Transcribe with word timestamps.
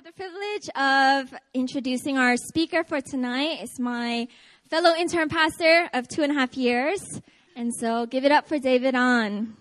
have 0.00 0.06
the 0.06 0.12
privilege 0.12 0.68
of 0.76 1.38
introducing 1.52 2.16
our 2.16 2.34
speaker 2.36 2.82
for 2.84 3.02
tonight. 3.02 3.58
It's 3.60 3.78
my 3.78 4.28
fellow 4.70 4.94
intern 4.96 5.28
pastor 5.28 5.90
of 5.92 6.08
two 6.08 6.22
and 6.22 6.32
a 6.32 6.34
half 6.34 6.56
years. 6.56 7.20
And 7.54 7.74
so 7.74 8.06
give 8.06 8.24
it 8.24 8.32
up 8.32 8.48
for 8.48 8.58
David 8.58 8.94
Ahn. 8.94 9.56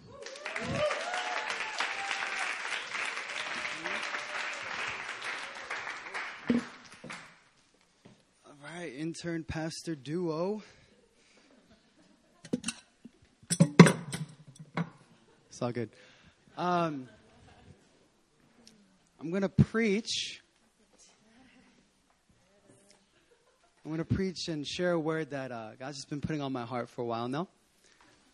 All 8.45 8.55
right, 8.63 8.93
intern 8.97 9.43
pastor 9.43 9.95
duo. 9.95 10.61
It's 15.49 15.61
all 15.61 15.71
good. 15.73 15.89
Um, 16.57 17.09
I'm 19.21 19.31
going 19.31 19.41
to 19.41 19.49
preach. 19.49 20.41
I'm 23.83 23.91
going 23.91 23.97
to 23.97 24.05
preach 24.05 24.47
and 24.47 24.65
share 24.65 24.91
a 24.91 24.99
word 24.99 25.31
that 25.31 25.51
uh, 25.51 25.71
God's 25.77 25.97
just 25.97 26.09
been 26.09 26.21
putting 26.21 26.41
on 26.41 26.53
my 26.53 26.63
heart 26.63 26.87
for 26.87 27.01
a 27.01 27.05
while 27.05 27.27
now. 27.27 27.49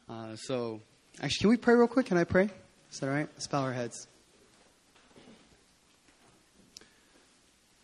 Uh, 0.08 0.36
so, 0.36 0.82
actually, 1.20 1.42
can 1.42 1.50
we 1.50 1.58
pray 1.58 1.74
real 1.74 1.88
quick? 1.88 2.06
Can 2.06 2.18
I 2.18 2.24
pray? 2.24 2.50
Is 2.92 3.00
that 3.00 3.08
all 3.08 3.16
right? 3.16 3.28
Let's 3.34 3.48
bow 3.48 3.62
our 3.62 3.74
heads. 3.74 4.08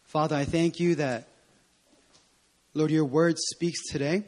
Father, 0.03 0.35
I 0.35 0.45
thank 0.45 0.79
you 0.79 0.93
that, 0.95 1.27
Lord, 2.75 2.91
your 2.91 3.05
word 3.05 3.39
speaks 3.39 3.79
today. 3.91 4.25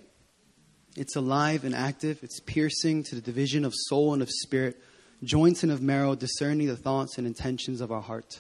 It's 0.95 1.15
alive 1.15 1.63
and 1.63 1.75
active, 1.75 2.23
it's 2.23 2.39
piercing 2.39 3.03
to 3.03 3.15
the 3.15 3.21
division 3.21 3.65
of 3.65 3.73
soul 3.75 4.13
and 4.13 4.21
of 4.23 4.29
spirit, 4.31 4.79
joints 5.23 5.61
and 5.61 5.71
of 5.71 5.81
marrow, 5.81 6.15
discerning 6.15 6.67
the 6.67 6.77
thoughts 6.77 7.19
and 7.19 7.27
intentions 7.27 7.81
of 7.81 7.91
our 7.91 8.01
heart. 8.01 8.39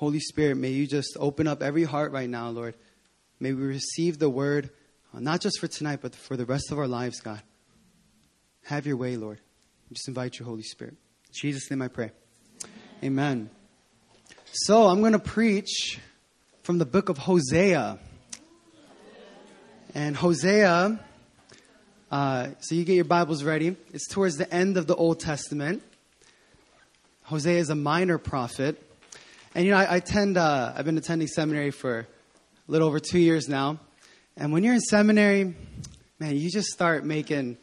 Holy 0.00 0.18
Spirit, 0.18 0.56
may 0.56 0.70
you 0.70 0.86
just 0.86 1.14
open 1.20 1.46
up 1.46 1.62
every 1.62 1.84
heart 1.84 2.10
right 2.10 2.30
now, 2.30 2.48
Lord. 2.48 2.74
May 3.38 3.52
we 3.52 3.66
receive 3.66 4.18
the 4.18 4.30
word, 4.30 4.70
uh, 5.14 5.20
not 5.20 5.42
just 5.42 5.60
for 5.60 5.66
tonight, 5.66 5.98
but 6.00 6.14
for 6.14 6.38
the 6.38 6.46
rest 6.46 6.72
of 6.72 6.78
our 6.78 6.86
lives, 6.86 7.20
God. 7.20 7.42
Have 8.64 8.86
your 8.86 8.96
way, 8.96 9.16
Lord. 9.16 9.40
Just 9.92 10.08
invite 10.08 10.38
your 10.38 10.48
Holy 10.48 10.62
Spirit. 10.62 10.94
In 10.94 11.32
Jesus' 11.34 11.70
name 11.70 11.82
I 11.82 11.88
pray. 11.88 12.12
Amen. 13.04 13.50
So 14.52 14.86
I'm 14.86 15.00
going 15.00 15.12
to 15.12 15.18
preach 15.18 16.00
from 16.62 16.78
the 16.78 16.86
book 16.86 17.10
of 17.10 17.18
Hosea. 17.18 17.98
And 19.94 20.16
Hosea, 20.16 20.98
uh, 22.10 22.48
so 22.60 22.74
you 22.74 22.86
get 22.86 22.94
your 22.94 23.04
Bibles 23.04 23.44
ready. 23.44 23.76
It's 23.92 24.08
towards 24.08 24.38
the 24.38 24.50
end 24.50 24.78
of 24.78 24.86
the 24.86 24.96
Old 24.96 25.20
Testament. 25.20 25.82
Hosea 27.24 27.58
is 27.58 27.68
a 27.68 27.74
minor 27.74 28.16
prophet. 28.16 28.82
And 29.54 29.64
you 29.64 29.72
know, 29.72 29.78
I, 29.78 29.96
I 29.96 30.00
tend, 30.00 30.36
uh, 30.36 30.72
I've 30.76 30.84
been 30.84 30.96
attending 30.96 31.26
seminary 31.26 31.72
for 31.72 31.98
a 32.00 32.06
little 32.68 32.86
over 32.86 33.00
two 33.00 33.18
years 33.18 33.48
now. 33.48 33.80
And 34.36 34.52
when 34.52 34.62
you're 34.62 34.74
in 34.74 34.80
seminary, 34.80 35.54
man, 36.20 36.36
you 36.36 36.50
just 36.50 36.68
start 36.68 37.04
making 37.04 37.56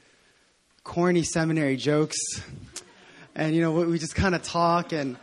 corny 0.84 1.24
seminary 1.24 1.78
jokes. 1.78 2.18
And 3.36 3.56
you 3.56 3.62
know, 3.62 3.72
we 3.72 4.00
just 4.00 4.16
kind 4.16 4.36
of 4.36 4.44
talk 4.44 4.92
and 4.92 5.16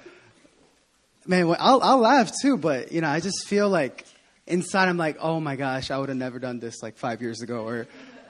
man, 1.27 1.55
I'll, 1.59 1.83
I'll 1.83 1.99
laugh 1.99 2.33
too, 2.41 2.57
but 2.57 2.93
you 2.93 3.03
know, 3.03 3.09
I 3.09 3.21
just 3.21 3.47
feel 3.47 3.69
like 3.69 4.07
inside 4.47 4.89
I'm 4.89 4.97
like, 4.97 5.19
oh 5.21 5.41
my 5.41 5.57
gosh, 5.57 5.91
I 5.91 5.99
would 5.99 6.09
have 6.09 6.19
never 6.19 6.39
done 6.39 6.61
this 6.61 6.83
like 6.83 6.97
five 6.97 7.21
years 7.21 7.43
ago, 7.43 7.67
or 7.67 7.87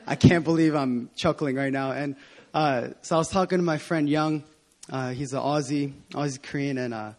I 0.06 0.16
can't 0.16 0.44
believe 0.44 0.74
I'm 0.74 1.10
chuckling 1.14 1.56
right 1.56 1.72
now. 1.72 1.92
And 1.92 2.16
uh, 2.52 2.88
so 3.02 3.16
I 3.16 3.18
was 3.18 3.28
talking 3.28 3.58
to 3.58 3.64
my 3.64 3.78
friend 3.78 4.08
Young. 4.08 4.42
Uh, 4.90 5.10
he's 5.10 5.32
an 5.32 5.40
Aussie, 5.40 5.92
Aussie 6.12 6.42
Korean, 6.42 6.78
and 6.78 6.94
uh, 6.94 7.12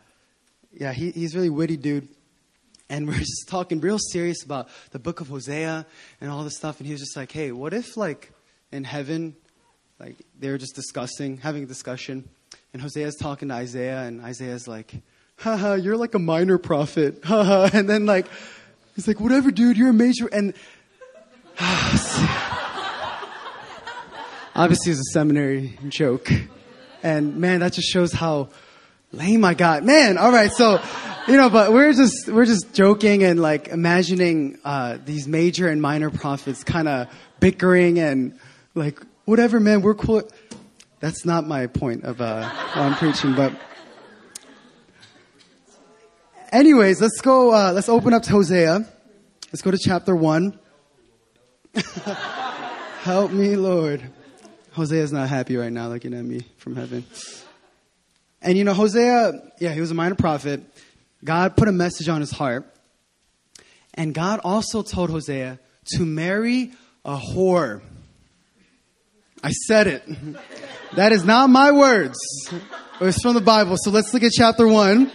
yeah, 0.80 0.94
he, 0.94 1.12
he's 1.12 1.36
really 1.36 1.50
witty 1.50 1.78
dude. 1.78 2.08
And 2.90 3.08
we're 3.08 3.18
just 3.20 3.48
talking 3.48 3.80
real 3.80 3.98
serious 4.00 4.44
about 4.44 4.70
the 4.92 5.00
book 5.00 5.22
of 5.22 5.30
Hosea 5.30 5.86
and 6.22 6.30
all 6.30 6.44
this 6.44 6.58
stuff. 6.58 6.80
And 6.80 6.88
he 6.88 6.94
was 6.94 7.02
just 7.02 7.16
like, 7.16 7.32
hey, 7.32 7.52
what 7.52 7.74
if 7.74 7.98
like 7.98 8.32
in 8.72 8.84
heaven, 8.84 9.36
like 10.00 10.18
they 10.40 10.50
were 10.50 10.58
just 10.58 10.76
discussing, 10.76 11.38
having 11.38 11.64
a 11.64 11.68
discussion, 11.68 12.30
and 12.74 12.82
Hosea's 12.82 13.16
talking 13.16 13.48
to 13.48 13.54
Isaiah, 13.54 14.02
and 14.02 14.22
Isaiah's 14.22 14.68
like, 14.68 14.94
haha, 15.38 15.76
you're 15.76 15.98
like 15.98 16.14
a 16.14 16.20
minor 16.20 16.58
prophet, 16.58 17.22
haha. 17.24 17.70
And 17.74 17.90
then 17.90 18.06
like, 18.06 18.28
he's 18.96 19.08
like, 19.08 19.20
whatever, 19.20 19.52
dude, 19.52 19.78
you're 19.78 19.90
a 19.90 19.94
major. 19.94 20.28
And 20.28 20.54
obviously 24.56 24.92
it's 24.92 25.00
a 25.00 25.14
seminary 25.14 25.78
joke. 25.88 26.30
And 27.02 27.38
man, 27.38 27.62
that 27.62 27.74
just 27.74 27.88
shows 27.88 28.12
how 28.12 28.50
lame 29.16 29.46
I 29.46 29.54
got. 29.54 29.84
Man, 29.84 30.18
all 30.18 30.32
right, 30.32 30.52
so 30.52 30.82
you 31.28 31.38
know, 31.38 31.50
but 31.50 31.74
we're 31.74 31.94
just 31.94 32.28
we're 32.28 32.46
just 32.46 32.74
joking 32.74 33.24
and 33.24 33.42
like 33.42 33.70
imagining 33.70 34.60
uh, 34.64 34.98
these 35.04 35.28
major 35.28 35.68
and 35.68 35.82
minor 35.82 36.10
prophets 36.10 36.64
kind 36.64 36.88
of 36.88 37.08
bickering 37.40 38.00
and 38.00 38.38
like 38.76 39.00
whatever, 39.26 39.60
man, 39.60 39.82
we're 39.82 39.96
cool. 39.96 40.24
That's 41.00 41.26
not 41.26 41.48
my 41.48 41.68
point 41.68 42.04
of 42.04 42.22
uh, 42.22 42.50
what 42.50 42.78
I'm 42.78 42.96
preaching, 42.96 43.36
but 43.36 43.54
anyways, 46.52 47.02
let's 47.02 47.22
go. 47.22 47.54
Uh, 47.54 47.72
let's 47.74 47.90
open 47.90 48.14
up 48.14 48.24
to 48.24 48.32
Hosea. 48.32 48.88
Let's 49.48 49.62
go 49.62 49.72
to 49.72 49.78
chapter 49.78 50.16
one. 50.16 50.60
Help 53.02 53.32
me, 53.32 53.56
Lord. 53.56 54.12
Hosea's 54.74 55.14
not 55.14 55.30
happy 55.30 55.56
right 55.56 55.72
now, 55.72 55.88
looking 55.88 56.14
at 56.14 56.26
me 56.26 56.46
from 56.58 56.76
heaven. 56.76 57.06
And 58.46 58.60
you 58.60 58.64
know, 58.64 58.76
Hosea, 58.76 59.42
yeah, 59.60 59.72
he 59.72 59.82
was 59.82 59.90
a 59.90 59.96
minor 59.96 60.14
prophet. 60.14 60.62
God 61.24 61.58
put 61.58 61.68
a 61.68 61.72
message 61.72 62.08
on 62.08 62.22
his 62.22 62.30
heart. 62.30 62.72
And 63.96 64.14
God 64.14 64.40
also 64.44 64.84
told 64.84 65.10
Hosea 65.10 65.58
to 65.96 66.06
marry 66.06 66.72
a 67.04 67.18
whore. 67.18 67.82
I 69.44 69.50
said 69.52 69.88
it. 69.88 70.08
That 70.96 71.12
is 71.12 71.26
not 71.26 71.50
my 71.50 71.74
words. 71.74 72.18
It's 73.02 73.22
from 73.22 73.34
the 73.34 73.42
Bible. 73.42 73.76
So 73.78 73.92
let's 73.92 74.14
look 74.14 74.24
at 74.24 74.32
chapter 74.32 74.66
one. 74.66 75.12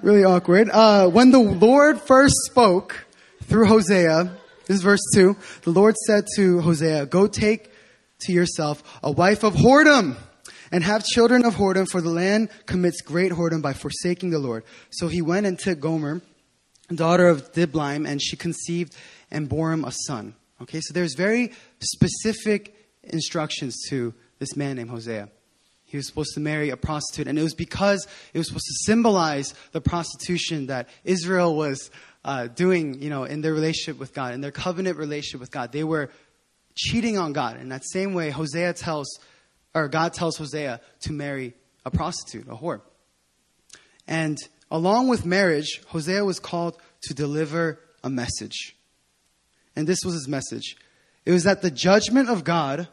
Really 0.00 0.24
awkward. 0.24 0.70
Uh, 0.70 1.08
when 1.08 1.32
the 1.32 1.38
Lord 1.38 2.00
first 2.00 2.34
spoke 2.46 3.04
through 3.42 3.66
Hosea, 3.66 4.34
this 4.66 4.76
is 4.76 4.82
verse 4.82 5.02
2, 5.14 5.36
the 5.64 5.70
Lord 5.70 5.96
said 6.06 6.24
to 6.36 6.62
Hosea, 6.62 7.04
Go 7.04 7.26
take 7.26 7.70
to 8.20 8.32
yourself 8.32 8.82
a 9.02 9.10
wife 9.10 9.42
of 9.42 9.52
whoredom 9.52 10.16
and 10.72 10.82
have 10.82 11.04
children 11.04 11.44
of 11.44 11.54
whoredom, 11.54 11.88
for 11.88 12.00
the 12.00 12.08
land 12.08 12.48
commits 12.66 13.02
great 13.02 13.30
whoredom 13.30 13.62
by 13.62 13.74
forsaking 13.74 14.30
the 14.30 14.38
Lord. 14.38 14.64
So 14.90 15.06
he 15.06 15.22
went 15.22 15.46
and 15.46 15.58
took 15.58 15.78
Gomer, 15.78 16.22
daughter 16.92 17.28
of 17.28 17.52
Diblaim, 17.52 18.08
and 18.08 18.20
she 18.20 18.36
conceived 18.36 18.96
and 19.30 19.48
bore 19.48 19.72
him 19.72 19.84
a 19.84 19.92
son. 20.06 20.34
Okay, 20.62 20.80
so 20.80 20.94
there's 20.94 21.14
very 21.14 21.52
specific 21.80 22.74
instructions 23.02 23.76
to 23.88 24.14
this 24.38 24.56
man 24.56 24.76
named 24.76 24.90
Hosea. 24.90 25.28
He 25.84 25.98
was 25.98 26.06
supposed 26.06 26.32
to 26.34 26.40
marry 26.40 26.70
a 26.70 26.76
prostitute, 26.76 27.28
and 27.28 27.38
it 27.38 27.42
was 27.42 27.54
because 27.54 28.06
it 28.32 28.38
was 28.38 28.46
supposed 28.46 28.64
to 28.64 28.84
symbolize 28.86 29.54
the 29.72 29.80
prostitution 29.80 30.68
that 30.68 30.88
Israel 31.04 31.54
was 31.54 31.90
uh, 32.24 32.46
doing, 32.46 33.02
you 33.02 33.10
know, 33.10 33.24
in 33.24 33.42
their 33.42 33.52
relationship 33.52 33.98
with 33.98 34.14
God, 34.14 34.32
in 34.32 34.40
their 34.40 34.52
covenant 34.52 34.96
relationship 34.96 35.40
with 35.40 35.50
God. 35.50 35.72
They 35.72 35.84
were 35.84 36.10
cheating 36.74 37.18
on 37.18 37.34
God. 37.34 37.60
In 37.60 37.68
that 37.68 37.84
same 37.84 38.14
way, 38.14 38.30
Hosea 38.30 38.72
tells, 38.72 39.18
or 39.74 39.88
God 39.88 40.12
tells 40.12 40.36
Hosea 40.36 40.80
to 41.00 41.12
marry 41.12 41.54
a 41.84 41.90
prostitute, 41.90 42.48
a 42.48 42.54
whore. 42.54 42.80
And 44.06 44.38
along 44.70 45.08
with 45.08 45.24
marriage, 45.24 45.80
Hosea 45.88 46.24
was 46.24 46.38
called 46.38 46.76
to 47.02 47.14
deliver 47.14 47.80
a 48.04 48.10
message. 48.10 48.76
And 49.74 49.86
this 49.86 50.00
was 50.04 50.14
his 50.14 50.28
message 50.28 50.76
it 51.24 51.30
was 51.30 51.44
that 51.44 51.62
the 51.62 51.70
judgment 51.70 52.28
of 52.28 52.44
God 52.44 52.88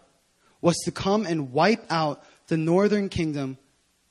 was 0.62 0.78
to 0.86 0.92
come 0.92 1.26
and 1.26 1.52
wipe 1.52 1.84
out 1.90 2.24
the 2.48 2.58
northern 2.58 3.10
kingdom 3.10 3.58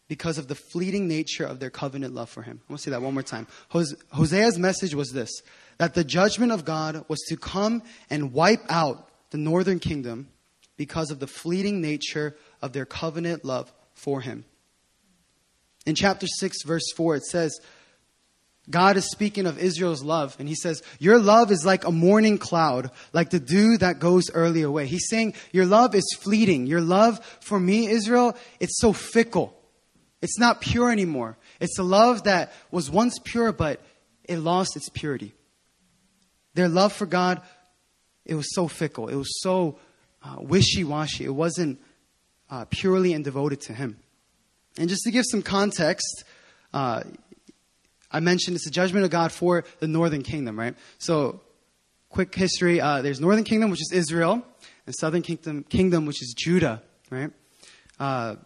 because 0.09 0.39
of 0.39 0.49
the 0.49 0.55
fleeting 0.55 1.07
nature 1.07 1.45
of 1.45 1.61
their 1.61 1.71
covenant 1.71 2.15
love 2.15 2.31
for 2.31 2.43
him. 2.43 2.61
I 2.69 2.73
want 2.73 2.81
to 2.81 2.85
say 2.85 2.91
that 2.93 3.03
one 3.03 3.15
more 3.15 3.23
time. 3.23 3.47
Hosea's 3.69 4.59
message 4.59 4.95
was 4.95 5.11
this 5.11 5.31
that 5.77 5.95
the 5.95 6.03
judgment 6.03 6.51
of 6.51 6.65
God 6.65 7.05
was 7.07 7.21
to 7.29 7.37
come 7.37 7.83
and 8.11 8.33
wipe 8.33 8.65
out 8.69 9.09
the 9.31 9.39
northern 9.39 9.79
kingdom 9.79 10.29
because 10.77 11.11
of 11.11 11.21
the 11.21 11.27
fleeting 11.27 11.81
nature 11.81 12.35
of 12.63 12.73
their 12.73 12.87
covenant 12.87 13.45
love 13.45 13.73
for 13.95 14.21
him. 14.21 14.45
In 15.87 15.95
chapter 15.95 16.27
6, 16.27 16.63
verse 16.65 16.93
4, 16.97 17.17
it 17.17 17.25
says, 17.25 17.59
God 18.71 18.99
is 18.99 19.11
speaking 19.11 19.47
of 19.47 19.59
Israel's 19.59 20.03
love, 20.03 20.37
and 20.39 20.47
he 20.47 20.55
says, 20.55 20.83
Your 20.99 21.19
love 21.19 21.51
is 21.51 21.65
like 21.65 21.87
a 21.87 21.91
morning 21.91 22.37
cloud, 22.37 22.91
like 23.15 23.31
the 23.31 23.41
dew 23.41 23.79
that 23.79 23.99
goes 23.99 24.31
early 24.35 24.61
away. 24.61 24.87
He's 24.87 25.09
saying, 25.09 25.35
Your 25.53 25.65
love 25.65 25.95
is 25.95 26.17
fleeting. 26.21 26.67
Your 26.67 26.83
love 26.83 27.25
for 27.41 27.59
me, 27.59 27.87
Israel, 27.87 28.37
it's 28.61 28.79
so 28.79 28.93
fickle. 28.93 29.57
It's 30.21 30.39
not 30.39 30.61
pure 30.61 30.91
anymore. 30.91 31.39
It's 31.61 31.79
a 31.79 31.83
love 31.83 32.25
that 32.25 32.53
was 32.71 32.91
once 32.91 33.19
pure, 33.25 33.53
but 33.53 33.81
it 34.25 34.39
lost 34.39 34.77
its 34.77 34.91
purity. 34.91 35.33
Their 36.55 36.69
love 36.69 36.93
for 36.93 37.07
God, 37.07 37.41
it 38.27 38.35
was 38.35 38.55
so 38.55 38.69
fickle. 38.69 39.09
It 39.09 39.15
was 39.15 39.41
so 39.41 39.79
uh, 40.23 40.37
wishy 40.41 40.85
washy. 40.85 41.25
It 41.25 41.35
wasn't 41.35 41.81
uh, 42.51 42.65
purely 42.71 43.13
and 43.13 43.25
devoted 43.25 43.61
to 43.63 43.75
Him. 43.75 43.99
And 44.79 44.89
just 44.89 45.03
to 45.05 45.11
give 45.11 45.25
some 45.29 45.43
context, 45.43 46.25
uh, 46.73 47.03
I 48.11 48.21
mentioned 48.21 48.57
it's 48.57 48.65
the 48.65 48.71
judgment 48.71 49.05
of 49.05 49.11
God 49.11 49.33
for 49.33 49.65
the 49.81 49.89
northern 49.89 50.23
kingdom, 50.23 50.59
right? 50.59 50.75
So, 50.99 51.41
quick 52.09 52.35
history: 52.35 52.81
uh, 52.81 53.03
there's 53.03 53.21
northern 53.21 53.45
kingdom, 53.45 53.71
which 53.71 53.83
is 53.83 53.93
Israel, 53.93 54.43
and 54.87 54.95
southern 54.95 55.23
kingdom, 55.23 55.65
kingdom, 55.65 56.07
which 56.07 56.23
is 56.23 56.35
Judah, 56.37 56.83
right? 57.11 57.31
Uh, 57.99 58.37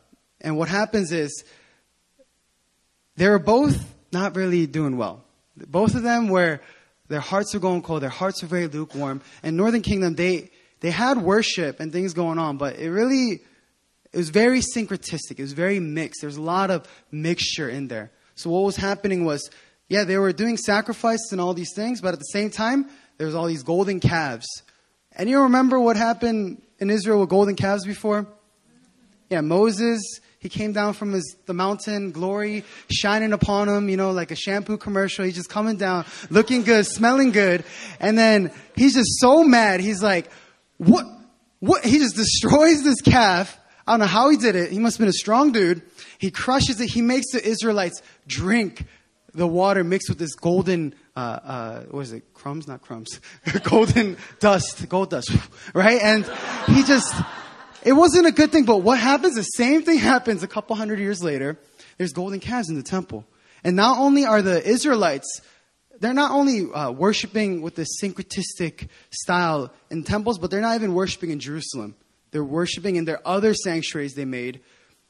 and 0.41 0.57
what 0.57 0.69
happens 0.69 1.13
is 1.13 1.45
they're 3.17 3.39
both 3.39 3.95
not 4.13 4.37
really 4.37 4.67
doing 4.67 4.97
well. 4.97 5.23
Both 5.57 5.95
of 5.95 6.03
them 6.03 6.29
were 6.29 6.61
their 7.09 7.21
hearts 7.21 7.53
were 7.55 7.61
going 7.61 7.83
cold, 7.83 8.03
their 8.03 8.09
hearts 8.09 8.43
were 8.43 8.49
very 8.49 8.67
lukewarm. 8.67 9.21
And 9.43 9.57
northern 9.57 9.83
kingdom, 9.83 10.15
they 10.15 10.51
they 10.81 10.91
had 10.91 11.19
worship 11.19 11.79
and 11.79 11.93
things 11.93 12.15
going 12.15 12.39
on, 12.39 12.57
but 12.57 12.77
it 12.77 12.91
really 12.91 13.43
it 14.13 14.17
was 14.19 14.29
very 14.29 14.61
syncretistic. 14.61 15.39
It 15.39 15.43
was 15.43 15.53
very 15.53 15.81
mixed. 15.81 16.21
There 16.21 16.29
was 16.29 16.37
a 16.37 16.43
lot 16.43 16.71
of 16.71 16.87
mixture 17.11 17.69
in 17.69 17.89
there. 17.89 18.11
So 18.35 18.51
what 18.51 18.65
was 18.65 18.77
happening 18.77 19.25
was, 19.25 19.51
yeah, 19.89 20.05
they 20.05 20.19
were 20.19 20.33
doing 20.33 20.57
sacrifices 20.57 21.29
and 21.33 21.41
all 21.41 21.55
these 21.55 21.75
things, 21.75 22.01
but 22.01 22.13
at 22.13 22.19
the 22.19 22.25
same 22.25 22.51
time, 22.51 22.89
there 23.19 23.27
was 23.27 23.35
all 23.35 23.47
these 23.47 23.63
golden 23.63 24.01
calves. 24.01 24.47
And 25.13 25.29
you 25.29 25.43
remember 25.43 25.79
what 25.79 25.97
happened 25.97 26.63
in 26.79 26.91
Israel 26.91 27.21
with 27.21 27.29
golden 27.29 27.57
calves 27.57 27.85
before? 27.87 28.27
Yeah, 29.31 29.41
Moses, 29.41 30.03
he 30.39 30.49
came 30.49 30.73
down 30.73 30.95
from 30.95 31.13
his, 31.13 31.37
the 31.47 31.55
mountain, 31.55 32.11
glory 32.11 32.65
shining 32.91 33.33
upon 33.33 33.69
him, 33.69 33.89
you 33.89 33.97
know, 33.97 34.11
like 34.11 34.31
a 34.31 34.37
shampoo 34.37 34.77
commercial. 34.77 35.25
He's 35.25 35.37
just 35.37 35.49
coming 35.49 35.77
down, 35.77 36.05
looking 36.31 36.65
good, 36.65 36.85
smelling 36.85 37.31
good. 37.31 37.65
And 38.01 38.19
then 38.19 38.51
he's 38.75 38.95
just 38.95 39.21
so 39.21 39.45
mad. 39.45 39.81
He's 39.81 40.03
like, 40.03 40.31
what, 40.79 41.07
what? 41.61 41.85
He 41.85 41.99
just 41.99 42.17
destroys 42.17 42.83
this 42.83 43.01
calf. 43.01 43.57
I 43.87 43.93
don't 43.93 44.01
know 44.01 44.07
how 44.07 44.29
he 44.31 44.37
did 44.37 44.55
it. 44.55 44.71
He 44.71 44.79
must 44.79 44.97
have 44.97 45.01
been 45.01 45.09
a 45.09 45.13
strong 45.13 45.53
dude. 45.53 45.83
He 46.19 46.31
crushes 46.31 46.81
it. 46.81 46.91
He 46.91 47.03
makes 47.03 47.33
the 47.33 47.45
Israelites 47.45 48.01
drink 48.27 48.85
the 49.35 49.47
water 49.47 49.83
mixed 49.83 50.09
with 50.09 50.19
this 50.19 50.35
golden, 50.35 50.95
uh, 51.17 51.21
uh, 51.21 51.81
what 51.85 52.01
is 52.01 52.13
it? 52.13 52.35
Crumbs, 52.35 52.69
not 52.69 52.83
crumbs. 52.83 53.21
golden 53.65 54.17
dust, 54.41 54.89
gold 54.89 55.11
dust, 55.11 55.35
right? 55.75 56.01
And 56.03 56.25
he 56.67 56.83
just, 56.83 57.15
it 57.83 57.93
wasn't 57.93 58.27
a 58.27 58.33
good 58.33 58.53
thing, 58.53 58.65
but 58.65 58.79
what 58.79 58.99
happens? 58.99 59.35
The 59.35 59.43
same 59.43 59.83
thing 59.83 59.99
happens 59.99 60.43
a 60.43 60.49
couple 60.49 60.77
hundred 60.77 60.99
years 60.99 61.23
later. 61.23 61.59
There's 61.99 62.13
golden 62.13 62.41
calves 62.41 62.69
in 62.69 62.77
the 62.77 62.83
temple. 62.83 63.25
And 63.65 63.77
not 63.77 63.99
only 63.99 64.25
are 64.25 64.43
the 64.43 64.63
Israelites, 64.67 65.41
they're 66.01 66.13
not 66.13 66.33
only 66.33 66.71
uh, 66.73 66.91
worshiping 66.91 67.63
with 67.63 67.77
the 67.77 67.87
syncretistic 68.03 68.89
style 69.11 69.73
in 69.91 70.03
temples, 70.03 70.39
but 70.39 70.51
they're 70.51 70.61
not 70.61 70.75
even 70.75 70.95
worshiping 70.95 71.31
in 71.31 71.39
Jerusalem. 71.39 71.95
They're 72.33 72.43
worshiping 72.43 72.97
in 72.97 73.05
their 73.05 73.21
other 73.27 73.55
sanctuaries 73.55 74.15
they 74.15 74.25
made. 74.25 74.61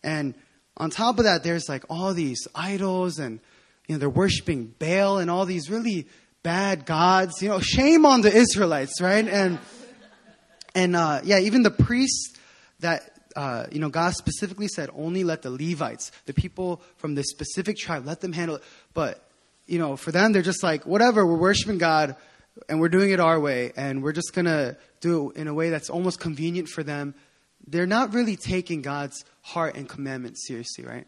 And 0.04 0.34
on 0.76 0.90
top 0.90 1.18
of 1.18 1.24
that, 1.24 1.42
there's 1.42 1.68
like 1.68 1.84
all 1.88 2.12
these 2.12 2.46
idols 2.54 3.18
and, 3.18 3.40
you 3.86 3.94
know, 3.94 3.98
they're 3.98 4.10
worshiping 4.10 4.74
Baal 4.78 5.18
and 5.18 5.30
all 5.30 5.46
these 5.46 5.70
really 5.70 6.08
bad 6.42 6.84
gods. 6.84 7.40
You 7.40 7.48
know, 7.48 7.60
shame 7.60 8.04
on 8.04 8.22
the 8.22 8.34
Israelites, 8.34 9.00
right? 9.00 9.26
And, 9.26 9.58
and, 10.74 10.96
uh, 10.96 11.20
yeah, 11.24 11.38
even 11.38 11.62
the 11.62 11.70
priests 11.70 12.34
that, 12.80 13.02
uh, 13.36 13.66
you 13.70 13.78
know, 13.78 13.88
God 13.88 14.14
specifically 14.14 14.68
said 14.68 14.90
only 14.92 15.22
let 15.22 15.42
the 15.42 15.50
Levites, 15.50 16.10
the 16.26 16.34
people 16.34 16.82
from 16.96 17.14
this 17.14 17.30
specific 17.30 17.76
tribe, 17.76 18.04
let 18.04 18.20
them 18.20 18.32
handle 18.32 18.56
it. 18.56 18.62
But, 18.94 19.24
you 19.66 19.78
know, 19.78 19.96
for 19.96 20.10
them, 20.10 20.32
they're 20.32 20.42
just 20.42 20.64
like, 20.64 20.84
whatever, 20.86 21.24
we're 21.24 21.38
worshiping 21.38 21.78
God 21.78 22.16
and 22.68 22.80
we're 22.80 22.88
doing 22.88 23.10
it 23.10 23.20
our 23.20 23.38
way 23.38 23.72
and 23.76 24.02
we're 24.02 24.12
just 24.12 24.34
going 24.34 24.46
to 24.46 24.76
do 25.02 25.30
it 25.30 25.36
in 25.36 25.48
a 25.48 25.54
way 25.54 25.68
that's 25.68 25.90
almost 25.90 26.18
convenient 26.18 26.68
for 26.68 26.82
them 26.82 27.14
they're 27.66 27.86
not 27.86 28.12
really 28.12 28.36
taking 28.36 28.82
God's 28.82 29.24
heart 29.42 29.76
and 29.76 29.88
commandments 29.88 30.46
seriously, 30.46 30.84
right? 30.84 31.06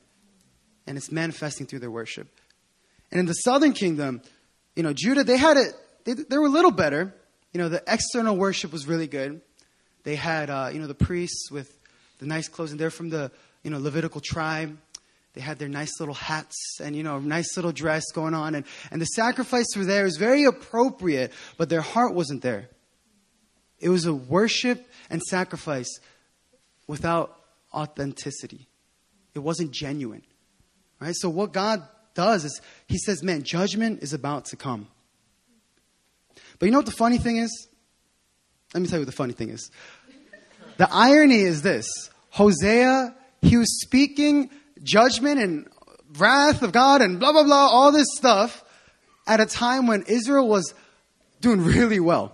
And 0.87 0.96
it's 0.96 1.11
manifesting 1.11 1.67
through 1.67 1.81
their 1.81 1.91
worship. 1.91 2.29
And 3.11 3.20
in 3.20 3.26
the 3.26 3.32
southern 3.32 3.73
kingdom, 3.73 4.23
you 4.76 4.82
know, 4.82 4.93
Judah, 4.93 5.25
they 5.25 5.37
had 5.37 5.56
it, 5.56 5.75
they, 6.05 6.14
they 6.14 6.38
were 6.38 6.46
a 6.46 6.50
little 6.50 6.70
better. 6.70 7.14
You 7.52 7.61
know, 7.61 7.69
the 7.69 7.82
external 7.87 8.37
worship 8.37 8.73
was 8.73 8.87
really 8.87 9.06
good. 9.06 9.41
They 10.02 10.17
had, 10.17 10.50
uh, 10.50 10.70
you 10.73 10.81
know, 10.81 10.87
the 10.87 10.94
priests 10.94 11.50
with 11.50 11.76
the 12.19 12.26
nice 12.26 12.49
clothes, 12.49 12.73
and 12.73 12.81
they're 12.81 12.90
from 12.90 13.11
the, 13.11 13.31
you 13.62 13.70
know, 13.70 13.79
Levitical 13.79 14.20
tribe. 14.20 14.76
They 15.35 15.40
had 15.40 15.58
their 15.58 15.69
nice 15.69 15.99
little 15.99 16.14
hats 16.14 16.79
and, 16.81 16.94
you 16.94 17.02
know, 17.02 17.19
nice 17.19 17.56
little 17.56 17.73
dress 17.73 18.05
going 18.12 18.35
on. 18.35 18.55
And, 18.55 18.64
and 18.93 19.00
the 19.00 19.06
sacrifice 19.06 19.67
was 19.76 19.88
there. 19.88 20.02
It 20.02 20.05
was 20.05 20.17
very 20.17 20.44
appropriate, 20.44 21.32
but 21.56 21.69
their 21.69 21.81
heart 21.81 22.14
wasn't 22.14 22.43
there. 22.43 22.69
It 23.85 23.91
was 23.91 24.07
a 24.07 24.15
worship 24.15 24.91
and 25.11 25.21
sacrifice 25.23 26.01
without 26.87 27.39
authenticity. 27.71 28.67
It 29.35 29.41
wasn't 29.41 29.73
genuine. 29.73 30.23
Right? 31.01 31.15
So 31.15 31.29
what 31.29 31.53
God 31.53 31.83
does 32.15 32.47
is 32.47 32.63
he 32.89 32.97
says, 32.97 33.23
man, 33.23 33.43
judgment 33.43 34.03
is 34.03 34.15
about 34.15 34.47
to 34.47 34.57
come. 34.57 34.89
But 36.59 36.65
you 36.65 36.73
know 36.73 36.79
what 36.79 36.87
the 36.87 36.93
funny 36.93 37.19
thing 37.19 37.37
is? 37.37 37.69
Let 38.73 38.81
me 38.81 38.89
tell 38.89 39.01
you 39.01 39.03
what 39.03 39.11
the 39.11 39.17
funny 39.17 39.35
thing 39.35 39.51
is. 39.51 39.71
The 40.79 40.89
irony 40.91 41.43
is 41.43 41.61
this. 41.61 41.87
Hosea, 42.31 43.15
he 43.43 43.59
was 43.59 43.83
speaking 43.83 44.49
judgment 44.83 45.41
and 45.41 45.69
wrath 46.17 46.63
of 46.63 46.73
God 46.73 47.03
and 47.03 47.21
blah, 47.21 47.33
blah, 47.33 47.45
blah, 47.45 47.69
all 47.69 47.93
this 47.93 48.09
stuff 48.17 48.65
at 49.27 49.41
a 49.41 49.47
time 49.47 49.87
when 49.87 50.05
Israel 50.09 50.49
was 50.49 50.73
doing 51.43 51.63
really 51.63 52.01
well. 52.01 52.33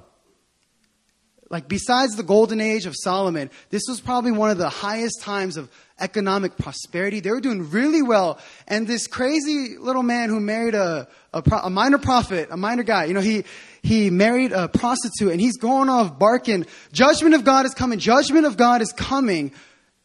Like, 1.50 1.66
besides 1.66 2.14
the 2.14 2.22
golden 2.22 2.60
age 2.60 2.86
of 2.86 2.94
Solomon, 2.96 3.50
this 3.70 3.82
was 3.88 4.00
probably 4.00 4.30
one 4.30 4.50
of 4.50 4.58
the 4.58 4.68
highest 4.68 5.20
times 5.20 5.56
of 5.56 5.68
economic 5.98 6.56
prosperity. 6.56 7.18
They 7.18 7.32
were 7.32 7.40
doing 7.40 7.70
really 7.70 8.02
well. 8.02 8.38
And 8.68 8.86
this 8.86 9.08
crazy 9.08 9.76
little 9.76 10.04
man 10.04 10.28
who 10.28 10.38
married 10.38 10.76
a, 10.76 11.08
a, 11.34 11.42
a, 11.64 11.68
minor 11.68 11.98
prophet, 11.98 12.48
a 12.52 12.56
minor 12.56 12.84
guy, 12.84 13.06
you 13.06 13.14
know, 13.14 13.20
he, 13.20 13.44
he 13.82 14.10
married 14.10 14.52
a 14.52 14.68
prostitute 14.68 15.32
and 15.32 15.40
he's 15.40 15.56
going 15.56 15.88
off 15.88 16.20
barking, 16.20 16.66
judgment 16.92 17.34
of 17.34 17.44
God 17.44 17.66
is 17.66 17.74
coming, 17.74 17.98
judgment 17.98 18.46
of 18.46 18.56
God 18.56 18.80
is 18.80 18.92
coming. 18.92 19.52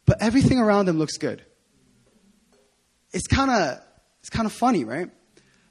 But 0.04 0.20
everything 0.20 0.58
around 0.58 0.88
him 0.88 0.98
looks 0.98 1.16
good. 1.16 1.44
It's 3.12 3.28
kind 3.28 3.52
of, 3.52 3.80
it's 4.18 4.30
kind 4.30 4.46
of 4.46 4.52
funny, 4.52 4.84
right? 4.84 5.08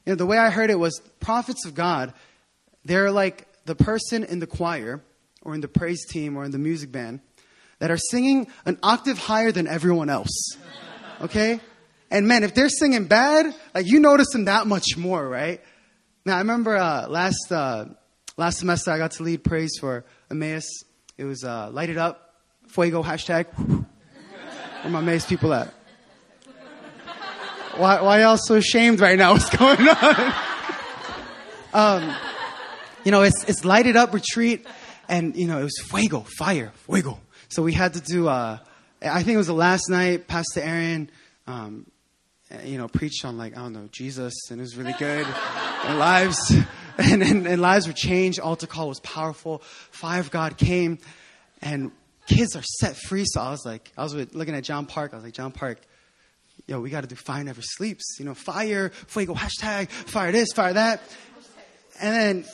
You 0.05 0.11
know, 0.13 0.15
the 0.15 0.25
way 0.25 0.37
I 0.37 0.51
heard 0.51 0.69
it 0.69 0.79
was 0.79 1.01
prophets 1.19 1.65
of 1.65 1.75
God, 1.75 2.13
they're 2.85 3.11
like 3.11 3.45
the 3.65 3.75
person 3.75 4.23
in 4.23 4.39
the 4.39 4.47
choir 4.47 5.01
or 5.45 5.55
in 5.55 5.61
the 5.61 5.67
praise 5.69 6.05
team 6.05 6.35
or 6.35 6.43
in 6.43 6.51
the 6.51 6.57
music 6.57 6.91
band 6.91 7.21
that 7.79 7.91
are 7.91 7.97
singing 7.97 8.47
an 8.65 8.77
octave 8.83 9.17
higher 9.17 9.51
than 9.51 9.67
everyone 9.67 10.09
else. 10.09 10.57
Okay? 11.21 11.59
And 12.11 12.27
man, 12.27 12.43
if 12.43 12.53
they're 12.53 12.69
singing 12.69 13.05
bad, 13.05 13.53
like 13.73 13.85
you 13.85 13.99
notice 13.99 14.29
them 14.31 14.45
that 14.45 14.67
much 14.67 14.97
more, 14.97 15.27
right? 15.27 15.61
Now 16.25 16.35
I 16.35 16.39
remember 16.39 16.75
uh, 16.75 17.07
last 17.07 17.51
uh, 17.51 17.85
last 18.37 18.59
semester 18.59 18.91
I 18.91 18.97
got 18.97 19.11
to 19.11 19.23
lead 19.23 19.43
praise 19.43 19.77
for 19.79 20.05
Emmaus. 20.29 20.65
It 21.17 21.25
was 21.25 21.43
uh, 21.43 21.69
light 21.71 21.89
it 21.89 21.97
up, 21.97 22.35
fuego 22.67 23.03
hashtag. 23.03 23.45
Where 23.55 24.91
my 24.91 24.99
Emmaus 24.99 25.25
people 25.25 25.53
at? 25.53 25.73
Why 27.77 28.01
why 28.01 28.21
y'all 28.21 28.37
so 28.37 28.55
ashamed 28.55 29.01
right 29.01 29.17
now? 29.17 29.33
What's 29.33 29.49
going 29.55 29.87
on? 29.87 30.33
um, 31.73 32.15
you 33.03 33.11
know, 33.11 33.21
it's 33.21 33.43
it's 33.45 33.65
lighted 33.65 33.95
up 33.95 34.13
retreat 34.13 34.65
and 35.09 35.35
you 35.35 35.47
know 35.47 35.59
it 35.59 35.63
was 35.63 35.77
fuego, 35.89 36.21
fire, 36.37 36.71
fuego. 36.85 37.19
So 37.49 37.63
we 37.63 37.73
had 37.73 37.93
to 37.93 38.01
do. 38.01 38.27
Uh, 38.27 38.59
I 39.01 39.23
think 39.23 39.35
it 39.35 39.37
was 39.37 39.47
the 39.47 39.53
last 39.53 39.89
night. 39.89 40.27
Pastor 40.27 40.61
Aaron, 40.61 41.09
um, 41.47 41.85
you 42.63 42.77
know, 42.77 42.87
preached 42.87 43.25
on 43.25 43.37
like 43.37 43.55
I 43.55 43.61
don't 43.61 43.73
know 43.73 43.89
Jesus, 43.91 44.33
and 44.49 44.59
it 44.59 44.63
was 44.63 44.77
really 44.77 44.95
good. 44.97 45.27
and 45.85 45.99
lives, 45.99 46.55
and, 46.97 47.23
and, 47.23 47.47
and 47.47 47.61
lives 47.61 47.87
were 47.87 47.93
changed. 47.93 48.39
Altar 48.39 48.67
call 48.67 48.89
was 48.89 48.99
powerful. 49.01 49.59
Fire 49.91 50.19
of 50.19 50.31
God 50.31 50.57
came, 50.57 50.99
and 51.61 51.91
kids 52.27 52.55
are 52.55 52.63
set 52.79 52.95
free. 52.95 53.25
So 53.25 53.41
I 53.41 53.51
was 53.51 53.65
like, 53.65 53.91
I 53.97 54.03
was 54.03 54.13
looking 54.13 54.55
at 54.55 54.63
John 54.63 54.85
Park. 54.85 55.13
I 55.13 55.17
was 55.17 55.25
like, 55.25 55.33
John 55.33 55.51
Park, 55.51 55.79
yo, 56.67 56.79
we 56.79 56.89
got 56.89 57.01
to 57.01 57.07
do 57.07 57.15
fire 57.15 57.43
never 57.43 57.61
sleeps. 57.61 58.17
You 58.19 58.25
know, 58.25 58.33
fire, 58.33 58.89
fuego, 59.07 59.33
hashtag, 59.33 59.89
fire 59.89 60.31
this, 60.31 60.51
fire 60.53 60.73
that. 60.73 61.01
And 62.01 62.13
then 62.13 62.45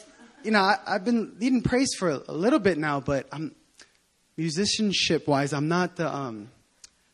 you 0.44 0.52
know, 0.52 0.62
I, 0.62 0.78
have 0.88 1.06
been 1.06 1.36
leading 1.40 1.62
praise 1.62 1.94
for 1.98 2.10
a, 2.10 2.22
a, 2.28 2.34
little 2.34 2.60
bit 2.60 2.78
now, 2.78 3.00
but 3.00 3.28
I'm 3.32 3.56
musicianship 4.38 5.28
wise, 5.28 5.54
I'm 5.54 5.68
not 5.68 5.96
the 5.96 6.14
um, 6.14 6.50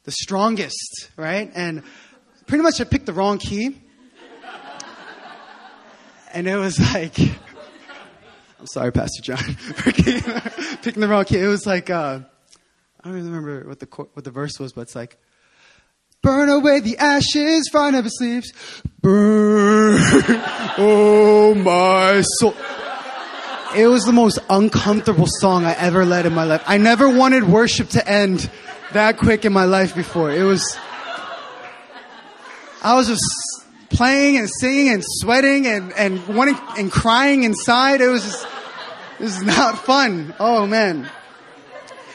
the 0.03 0.11
strongest, 0.11 1.09
right? 1.17 1.51
And 1.53 1.83
pretty 2.45 2.63
much 2.63 2.79
I 2.79 2.85
picked 2.85 3.05
the 3.05 3.13
wrong 3.13 3.37
key, 3.37 3.77
and 6.33 6.47
it 6.47 6.55
was 6.55 6.79
like, 6.79 7.19
I'm 8.59 8.67
sorry, 8.67 8.91
Pastor 8.91 9.21
John, 9.21 9.37
for 9.43 9.91
picking 9.91 11.01
the 11.01 11.07
wrong 11.07 11.25
key. 11.25 11.39
It 11.39 11.47
was 11.47 11.65
like, 11.65 11.89
uh, 11.89 12.19
I 13.03 13.07
don't 13.07 13.17
even 13.17 13.31
remember 13.31 13.67
what 13.67 13.79
the 13.79 13.87
what 14.13 14.23
the 14.23 14.31
verse 14.31 14.59
was, 14.59 14.73
but 14.73 14.81
it's 14.81 14.95
like. 14.95 15.17
Burn 16.23 16.49
away 16.49 16.79
the 16.79 16.97
ashes, 16.97 17.69
fire 17.71 17.91
never 17.91 18.09
sleeps. 18.09 18.51
Burn, 19.01 19.97
oh 20.79 21.53
my 21.55 22.21
soul 22.39 22.55
it 23.75 23.87
was 23.87 24.03
the 24.05 24.11
most 24.11 24.39
uncomfortable 24.49 25.27
song 25.27 25.65
I 25.65 25.73
ever 25.73 26.05
led 26.05 26.25
in 26.25 26.33
my 26.33 26.43
life. 26.43 26.63
I 26.65 26.77
never 26.77 27.09
wanted 27.09 27.43
worship 27.43 27.89
to 27.89 28.07
end 28.07 28.49
that 28.93 29.17
quick 29.17 29.45
in 29.45 29.53
my 29.53 29.65
life 29.65 29.95
before. 29.95 30.31
It 30.31 30.43
was, 30.43 30.77
I 32.81 32.95
was 32.95 33.07
just, 33.07 33.23
playing 33.89 34.37
and 34.37 34.49
singing 34.49 34.89
and 34.89 35.03
sweating 35.03 35.67
and, 35.67 35.93
and 35.93 36.27
wanting 36.27 36.57
and 36.77 36.91
crying 36.91 37.43
inside. 37.43 38.01
It 38.01 38.07
was 38.07 38.23
just, 38.23 38.47
this 39.19 39.37
is 39.37 39.43
not 39.43 39.79
fun. 39.79 40.33
Oh 40.39 40.67
man. 40.67 41.09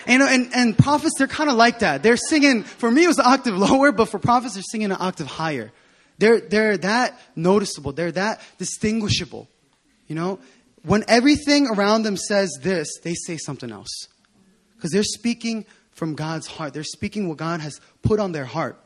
And, 0.07 0.23
and, 0.23 0.51
and 0.55 0.77
prophets, 0.77 1.15
they're 1.17 1.29
kind 1.29 1.49
of 1.49 1.57
like 1.57 1.81
that. 1.81 2.03
They're 2.03 2.17
singing, 2.17 2.65
for 2.65 2.91
me 2.91 3.05
it 3.05 3.09
was 3.09 3.19
an 3.19 3.27
octave 3.27 3.57
lower, 3.59 3.93
but 3.93 4.07
for 4.07 4.19
prophets, 4.19 4.55
they're 4.55 4.63
singing 4.63 4.91
an 4.91 4.97
octave 4.99 5.29
higher. 5.29 5.71
They're, 6.19 6.41
they're 6.41 6.77
that 6.79 7.19
noticeable. 7.37 7.93
They're 7.93 8.13
that 8.13 8.41
distinguishable. 8.59 9.49
You 10.09 10.17
know, 10.17 10.39
when 10.85 11.05
everything 11.09 11.69
around 11.69 12.03
them 12.03 12.17
says 12.17 12.51
this, 12.61 12.89
they 13.03 13.15
say 13.15 13.37
something 13.37 13.71
else. 13.71 14.09
Because 14.75 14.91
they're 14.91 15.05
speaking 15.05 15.65
from 15.93 16.15
God's 16.15 16.47
heart. 16.47 16.75
They're 16.75 16.83
speaking 16.83 17.29
what 17.29 17.39
God 17.39 17.61
has 17.61 17.81
put 18.03 18.19
on 18.19 18.33
their 18.33 18.45
heart. 18.45 18.79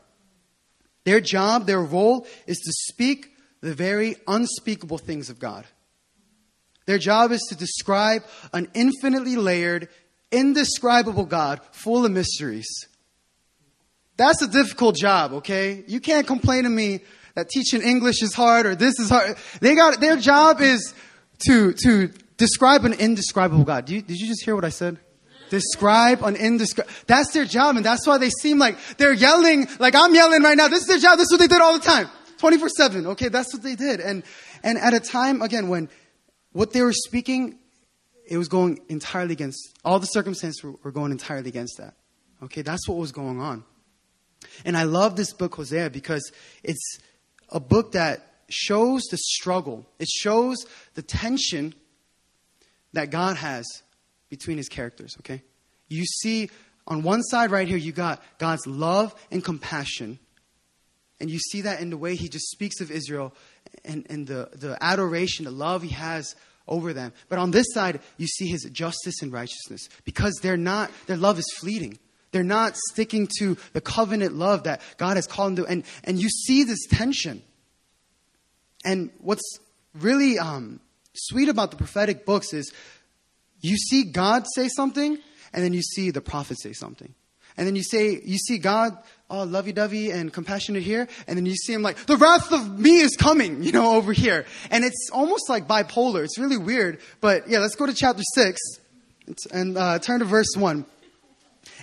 Their 1.05 1.21
job, 1.21 1.65
their 1.65 1.81
role 1.81 2.27
is 2.45 2.57
to 2.59 2.71
speak 2.93 3.31
the 3.61 3.73
very 3.73 4.15
unspeakable 4.27 4.97
things 4.97 5.29
of 5.29 5.39
God. 5.39 5.65
Their 6.85 6.97
job 6.97 7.31
is 7.31 7.41
to 7.49 7.55
describe 7.55 8.23
an 8.53 8.69
infinitely 8.73 9.35
layered, 9.35 9.89
indescribable 10.31 11.25
God 11.25 11.61
full 11.71 12.05
of 12.05 12.11
mysteries. 12.11 12.67
That's 14.17 14.41
a 14.41 14.47
difficult 14.47 14.95
job, 14.95 15.33
okay? 15.33 15.83
You 15.87 15.99
can't 15.99 16.27
complain 16.27 16.63
to 16.63 16.69
me 16.69 17.01
that 17.35 17.49
teaching 17.49 17.81
English 17.81 18.21
is 18.21 18.33
hard 18.33 18.65
or 18.65 18.75
this 18.75 18.99
is 18.99 19.09
hard. 19.09 19.37
They 19.61 19.75
got, 19.75 19.99
their 19.99 20.17
job 20.17 20.59
is 20.61 20.93
to, 21.45 21.73
to 21.83 22.11
describe 22.37 22.85
an 22.85 22.93
indescribable 22.93 23.63
God. 23.63 23.85
Did 23.85 23.93
you, 23.93 24.01
did 24.01 24.17
you 24.17 24.27
just 24.27 24.43
hear 24.43 24.55
what 24.55 24.65
I 24.65 24.69
said? 24.69 24.99
Describe 25.49 26.23
an 26.23 26.35
indescribable. 26.35 26.93
That's 27.07 27.31
their 27.31 27.45
job, 27.45 27.77
and 27.77 27.85
that's 27.85 28.05
why 28.05 28.17
they 28.17 28.29
seem 28.29 28.59
like 28.59 28.77
they're 28.97 29.13
yelling, 29.13 29.67
like 29.79 29.95
I'm 29.95 30.13
yelling 30.13 30.43
right 30.43 30.57
now. 30.57 30.67
This 30.67 30.81
is 30.81 30.87
their 30.87 30.99
job. 30.99 31.17
This 31.17 31.25
is 31.25 31.31
what 31.31 31.39
they 31.39 31.47
did 31.47 31.61
all 31.61 31.73
the 31.73 31.83
time. 31.83 32.09
24 32.37 32.69
7. 32.69 33.07
Okay, 33.07 33.29
that's 33.29 33.53
what 33.53 33.63
they 33.63 33.75
did. 33.75 33.99
And, 33.99 34.23
and 34.63 34.77
at 34.77 34.93
a 34.93 34.99
time, 34.99 35.41
again, 35.41 35.69
when 35.69 35.89
what 36.51 36.73
they 36.73 36.81
were 36.81 36.93
speaking, 36.93 37.59
it 38.25 38.37
was 38.37 38.47
going 38.47 38.79
entirely 38.89 39.33
against, 39.33 39.77
all 39.85 39.99
the 39.99 40.07
circumstances 40.07 40.61
were, 40.63 40.73
were 40.83 40.91
going 40.91 41.11
entirely 41.11 41.49
against 41.49 41.77
that. 41.77 41.95
Okay, 42.43 42.61
that's 42.61 42.87
what 42.87 42.97
was 42.97 43.11
going 43.11 43.39
on. 43.39 43.63
And 44.65 44.77
I 44.77 44.83
love 44.83 45.15
this 45.15 45.33
book, 45.33 45.55
Hosea, 45.55 45.89
because 45.89 46.31
it's 46.63 46.99
a 47.49 47.59
book 47.59 47.93
that 47.93 48.36
shows 48.49 49.03
the 49.11 49.17
struggle, 49.17 49.85
it 49.99 50.07
shows 50.07 50.57
the 50.95 51.01
tension 51.01 51.73
that 52.93 53.11
God 53.11 53.37
has 53.37 53.65
between 54.29 54.57
his 54.57 54.69
characters, 54.69 55.15
okay? 55.19 55.43
You 55.87 56.05
see 56.05 56.49
on 56.87 57.03
one 57.03 57.21
side 57.21 57.51
right 57.51 57.67
here, 57.67 57.77
you 57.77 57.91
got 57.91 58.21
God's 58.37 58.65
love 58.65 59.13
and 59.29 59.43
compassion. 59.43 60.19
And 61.19 61.29
you 61.29 61.39
see 61.39 61.61
that 61.61 61.81
in 61.81 61.89
the 61.89 61.97
way 61.97 62.15
he 62.15 62.29
just 62.29 62.49
speaks 62.49 62.79
of 62.79 62.91
Israel 62.91 63.33
and, 63.83 64.05
and 64.09 64.27
the, 64.27 64.49
the 64.53 64.77
adoration, 64.81 65.45
the 65.45 65.51
love 65.51 65.81
he 65.81 65.89
has 65.89 66.35
over 66.67 66.93
them. 66.93 67.13
But 67.27 67.39
on 67.39 67.51
this 67.51 67.67
side, 67.73 68.01
you 68.17 68.27
see 68.27 68.47
his 68.47 68.63
justice 68.71 69.21
and 69.21 69.33
righteousness 69.33 69.89
because 70.05 70.35
they're 70.41 70.57
not, 70.57 70.91
their 71.07 71.17
love 71.17 71.39
is 71.39 71.51
fleeting. 71.57 71.99
They're 72.31 72.43
not 72.43 72.75
sticking 72.91 73.27
to 73.39 73.57
the 73.73 73.81
covenant 73.81 74.35
love 74.35 74.63
that 74.63 74.81
God 74.97 75.15
has 75.15 75.27
called 75.27 75.55
them 75.55 75.65
to. 75.65 75.71
And, 75.71 75.83
and 76.03 76.21
you 76.21 76.29
see 76.29 76.63
this 76.63 76.85
tension. 76.89 77.41
And 78.87 79.09
what's 79.19 79.59
really 79.93 80.39
um, 80.39 80.79
sweet 81.13 81.49
about 81.49 81.71
the 81.71 81.77
prophetic 81.77 82.25
books 82.25 82.53
is 82.53 82.71
you 83.59 83.75
see 83.75 84.05
God 84.05 84.45
say 84.55 84.69
something, 84.69 85.17
and 85.51 85.63
then 85.63 85.73
you 85.73 85.81
see 85.81 86.09
the 86.09 86.21
prophet 86.21 86.57
say 86.57 86.71
something. 86.71 87.13
And 87.57 87.67
then 87.67 87.75
you 87.75 87.83
say, 87.83 88.21
you 88.23 88.37
see 88.37 88.59
God, 88.59 88.97
oh, 89.29 89.43
lovey-dovey 89.43 90.11
and 90.11 90.31
compassionate 90.31 90.83
here, 90.83 91.09
and 91.27 91.37
then 91.37 91.45
you 91.45 91.55
see 91.55 91.73
him 91.73 91.81
like, 91.81 91.97
the 92.05 92.15
wrath 92.15 92.53
of 92.53 92.79
me 92.79 92.99
is 93.01 93.17
coming, 93.17 93.61
you 93.67 93.73
know, 93.73 93.95
over 93.95 94.13
here. 94.13 94.45
And 94.71 94.85
it's 94.85 95.09
almost 95.11 95.49
like 95.49 95.67
bipolar. 95.67 96.23
It's 96.23 96.39
really 96.39 96.57
weird. 96.57 97.01
But 97.19 97.49
yeah, 97.49 97.59
let's 97.59 97.75
go 97.75 97.87
to 97.87 97.93
chapter 97.93 98.23
6 98.35 98.61
and 99.51 99.77
uh, 99.77 99.99
turn 99.99 100.19
to 100.19 100.25
verse 100.25 100.55
1. 100.55 100.85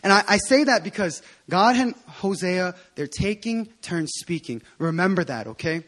And 0.02 0.10
I, 0.10 0.24
I 0.26 0.36
say 0.38 0.64
that 0.64 0.84
because 0.84 1.20
God 1.50 1.76
and 1.76 1.94
Hosea, 2.06 2.74
they're 2.94 3.06
taking 3.06 3.66
turns 3.82 4.12
speaking. 4.14 4.62
Remember 4.78 5.22
that, 5.24 5.48
okay? 5.48 5.84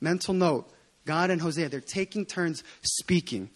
Mental 0.00 0.34
note. 0.34 0.70
God 1.06 1.30
and 1.30 1.40
Hosea, 1.40 1.68
they're 1.68 1.80
taking 1.80 2.26
turns 2.26 2.62
speaking. 2.82 3.50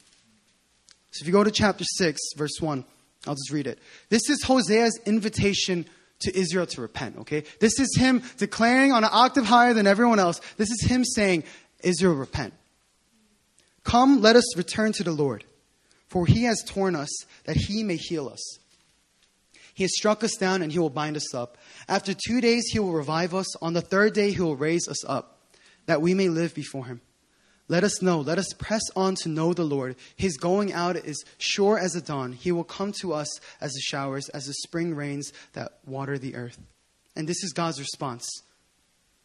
So 1.10 1.22
if 1.22 1.26
you 1.26 1.32
go 1.32 1.44
to 1.44 1.50
chapter 1.50 1.84
6, 1.84 2.20
verse 2.36 2.60
1, 2.60 2.84
I'll 3.26 3.34
just 3.34 3.52
read 3.52 3.66
it. 3.66 3.78
This 4.08 4.28
is 4.28 4.42
Hosea's 4.42 4.98
invitation 5.06 5.86
to 6.20 6.36
Israel 6.36 6.66
to 6.66 6.80
repent, 6.80 7.18
okay? 7.18 7.44
This 7.60 7.78
is 7.78 7.96
him 7.96 8.22
declaring 8.38 8.92
on 8.92 9.04
an 9.04 9.10
octave 9.12 9.44
higher 9.44 9.74
than 9.74 9.86
everyone 9.86 10.18
else. 10.18 10.40
This 10.56 10.70
is 10.70 10.84
him 10.84 11.04
saying, 11.04 11.44
Israel, 11.82 12.14
repent. 12.14 12.54
Come, 13.84 14.22
let 14.22 14.36
us 14.36 14.56
return 14.56 14.92
to 14.92 15.04
the 15.04 15.12
Lord, 15.12 15.44
for 16.08 16.26
he 16.26 16.44
has 16.44 16.62
torn 16.66 16.96
us 16.96 17.10
that 17.44 17.56
he 17.56 17.82
may 17.82 17.96
heal 17.96 18.28
us. 18.28 18.58
He 19.74 19.84
has 19.84 19.94
struck 19.94 20.24
us 20.24 20.36
down 20.36 20.62
and 20.62 20.72
he 20.72 20.78
will 20.78 20.90
bind 20.90 21.16
us 21.16 21.34
up. 21.34 21.58
After 21.88 22.14
two 22.14 22.40
days, 22.40 22.64
he 22.72 22.78
will 22.78 22.92
revive 22.92 23.34
us. 23.34 23.54
On 23.56 23.72
the 23.72 23.80
third 23.80 24.14
day, 24.14 24.30
he 24.30 24.40
will 24.40 24.56
raise 24.56 24.88
us 24.88 25.04
up, 25.04 25.33
that 25.86 26.02
we 26.02 26.14
may 26.14 26.28
live 26.28 26.54
before 26.54 26.86
him. 26.86 27.00
Let 27.66 27.82
us 27.82 28.02
know, 28.02 28.20
let 28.20 28.38
us 28.38 28.52
press 28.58 28.82
on 28.94 29.14
to 29.22 29.30
know 29.30 29.54
the 29.54 29.64
Lord. 29.64 29.96
His 30.16 30.36
going 30.36 30.72
out 30.72 30.96
is 30.96 31.24
sure 31.38 31.78
as 31.78 31.92
the 31.92 32.02
dawn. 32.02 32.32
He 32.32 32.52
will 32.52 32.64
come 32.64 32.92
to 33.00 33.14
us 33.14 33.40
as 33.60 33.72
the 33.72 33.80
showers, 33.80 34.28
as 34.28 34.46
the 34.46 34.52
spring 34.52 34.94
rains 34.94 35.32
that 35.54 35.72
water 35.86 36.18
the 36.18 36.34
earth. 36.34 36.58
And 37.16 37.26
this 37.26 37.42
is 37.42 37.52
God's 37.52 37.80
response. 37.80 38.28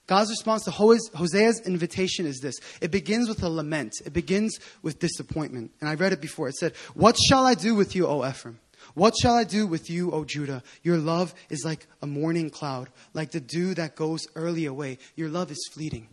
God's 0.07 0.29
response 0.29 0.63
to 0.63 0.71
Hosea's 0.71 1.61
invitation 1.65 2.25
is 2.25 2.39
this 2.39 2.55
it 2.81 2.91
begins 2.91 3.27
with 3.27 3.43
a 3.43 3.49
lament, 3.49 3.93
it 4.05 4.13
begins 4.13 4.57
with 4.81 4.99
disappointment. 4.99 5.71
And 5.81 5.89
I 5.89 5.95
read 5.95 6.13
it 6.13 6.21
before. 6.21 6.47
It 6.47 6.55
said, 6.55 6.75
What 6.93 7.17
shall 7.17 7.45
I 7.45 7.55
do 7.55 7.75
with 7.75 7.93
you, 7.93 8.07
O 8.07 8.27
Ephraim? 8.27 8.59
What 8.93 9.13
shall 9.21 9.35
I 9.35 9.43
do 9.43 9.67
with 9.67 9.89
you, 9.89 10.11
O 10.11 10.23
Judah? 10.23 10.63
Your 10.81 10.97
love 10.97 11.35
is 11.49 11.65
like 11.65 11.85
a 12.01 12.07
morning 12.07 12.49
cloud, 12.49 12.89
like 13.13 13.31
the 13.31 13.41
dew 13.41 13.73
that 13.73 13.97
goes 13.97 14.21
early 14.35 14.65
away. 14.65 14.97
Your 15.15 15.27
love 15.27 15.51
is 15.51 15.69
fleeting 15.73 16.07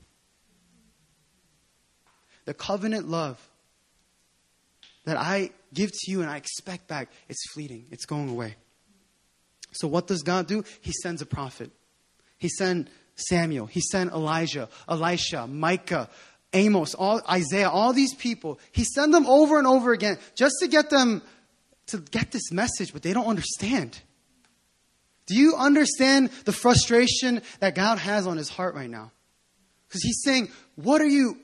the 2.46 2.54
covenant 2.54 3.08
love 3.08 3.38
that 5.04 5.16
I 5.16 5.50
give 5.74 5.92
to 5.92 6.10
you 6.10 6.22
and 6.22 6.30
I 6.30 6.36
expect 6.36 6.88
back, 6.88 7.10
it's 7.28 7.50
fleeting, 7.52 7.86
it's 7.90 8.06
going 8.06 8.28
away. 8.28 8.56
So, 9.72 9.86
what 9.86 10.06
does 10.06 10.22
God 10.22 10.46
do? 10.46 10.64
He 10.80 10.92
sends 11.02 11.20
a 11.20 11.26
prophet. 11.26 11.70
He 12.38 12.48
sent 12.48 12.88
Samuel, 13.14 13.66
he 13.66 13.80
sent 13.80 14.12
Elijah, 14.12 14.68
Elisha, 14.88 15.46
Micah, 15.46 16.08
Amos, 16.52 16.94
all, 16.94 17.20
Isaiah, 17.30 17.68
all 17.68 17.92
these 17.92 18.14
people. 18.14 18.58
He 18.72 18.84
sent 18.84 19.12
them 19.12 19.26
over 19.26 19.58
and 19.58 19.66
over 19.66 19.92
again 19.92 20.18
just 20.34 20.56
to 20.60 20.68
get 20.68 20.90
them 20.90 21.22
to 21.88 21.98
get 21.98 22.32
this 22.32 22.50
message, 22.50 22.92
but 22.92 23.02
they 23.02 23.12
don't 23.12 23.26
understand. 23.26 23.98
Do 25.26 25.34
you 25.34 25.54
understand 25.56 26.30
the 26.44 26.52
frustration 26.52 27.42
that 27.60 27.74
God 27.74 27.98
has 27.98 28.26
on 28.26 28.36
his 28.36 28.48
heart 28.48 28.74
right 28.74 28.90
now? 28.90 29.10
Because 29.88 30.02
he's 30.02 30.22
saying, 30.24 30.50
What 30.76 31.00
are 31.00 31.08
you 31.08 31.38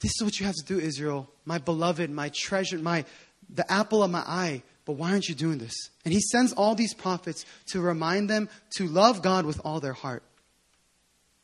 this 0.00 0.12
is 0.16 0.24
what 0.24 0.38
you 0.38 0.46
have 0.46 0.54
to 0.54 0.64
do, 0.64 0.78
Israel, 0.78 1.30
my 1.44 1.58
beloved, 1.58 2.10
my 2.10 2.30
treasure, 2.30 2.78
my 2.78 3.04
the 3.48 3.70
apple 3.70 4.02
of 4.02 4.10
my 4.10 4.20
eye. 4.20 4.62
But 4.84 4.94
why 4.94 5.10
aren't 5.10 5.28
you 5.28 5.34
doing 5.34 5.58
this? 5.58 5.74
And 6.04 6.12
he 6.12 6.20
sends 6.20 6.52
all 6.52 6.74
these 6.74 6.94
prophets 6.94 7.44
to 7.68 7.80
remind 7.80 8.30
them 8.30 8.48
to 8.76 8.86
love 8.86 9.22
God 9.22 9.44
with 9.44 9.60
all 9.64 9.80
their 9.80 9.92
heart. 9.92 10.22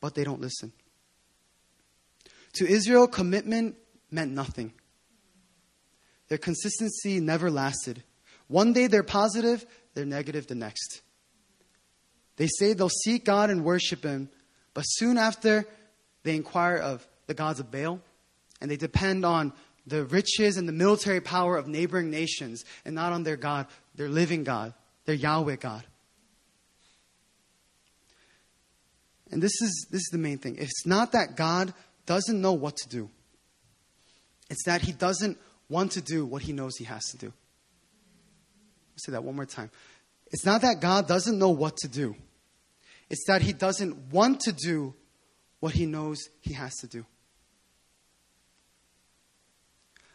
But 0.00 0.14
they 0.14 0.24
don't 0.24 0.40
listen. 0.40 0.72
To 2.54 2.68
Israel, 2.68 3.08
commitment 3.08 3.76
meant 4.10 4.30
nothing. 4.32 4.72
Their 6.28 6.38
consistency 6.38 7.20
never 7.20 7.50
lasted. 7.50 8.02
One 8.48 8.72
day 8.72 8.86
they're 8.86 9.02
positive, 9.02 9.66
they're 9.94 10.04
negative 10.04 10.46
the 10.46 10.54
next. 10.54 11.00
They 12.36 12.46
say 12.46 12.72
they'll 12.72 12.88
seek 12.88 13.24
God 13.24 13.50
and 13.50 13.64
worship 13.64 14.04
Him, 14.04 14.28
but 14.74 14.82
soon 14.82 15.18
after, 15.18 15.66
they 16.22 16.34
inquire 16.34 16.76
of 16.76 17.06
the 17.26 17.34
gods 17.34 17.60
of 17.60 17.70
Baal, 17.70 18.00
and 18.62 18.70
they 18.70 18.76
depend 18.76 19.26
on 19.26 19.52
the 19.88 20.04
riches 20.04 20.56
and 20.56 20.68
the 20.68 20.72
military 20.72 21.20
power 21.20 21.56
of 21.56 21.66
neighboring 21.66 22.10
nations 22.10 22.64
and 22.84 22.94
not 22.94 23.12
on 23.12 23.24
their 23.24 23.36
God, 23.36 23.66
their 23.96 24.08
living 24.08 24.44
God, 24.44 24.72
their 25.04 25.16
Yahweh 25.16 25.56
God. 25.56 25.82
And 29.32 29.42
this 29.42 29.60
is, 29.60 29.88
this 29.90 30.02
is 30.02 30.08
the 30.12 30.18
main 30.18 30.38
thing. 30.38 30.56
It's 30.58 30.86
not 30.86 31.10
that 31.12 31.36
God 31.36 31.74
doesn't 32.06 32.40
know 32.40 32.52
what 32.52 32.76
to 32.76 32.88
do, 32.88 33.10
it's 34.48 34.64
that 34.64 34.82
He 34.82 34.92
doesn't 34.92 35.36
want 35.68 35.92
to 35.92 36.00
do 36.00 36.24
what 36.24 36.42
He 36.42 36.52
knows 36.52 36.76
He 36.76 36.84
has 36.84 37.02
to 37.10 37.18
do. 37.18 37.26
I'll 37.26 38.98
say 38.98 39.12
that 39.12 39.24
one 39.24 39.34
more 39.34 39.44
time. 39.44 39.70
It's 40.30 40.46
not 40.46 40.62
that 40.62 40.80
God 40.80 41.08
doesn't 41.08 41.36
know 41.36 41.50
what 41.50 41.76
to 41.78 41.88
do, 41.88 42.14
it's 43.10 43.24
that 43.26 43.42
He 43.42 43.52
doesn't 43.52 44.12
want 44.12 44.38
to 44.42 44.52
do 44.52 44.94
what 45.58 45.72
He 45.72 45.84
knows 45.84 46.20
He 46.40 46.52
has 46.54 46.72
to 46.76 46.86
do. 46.86 47.04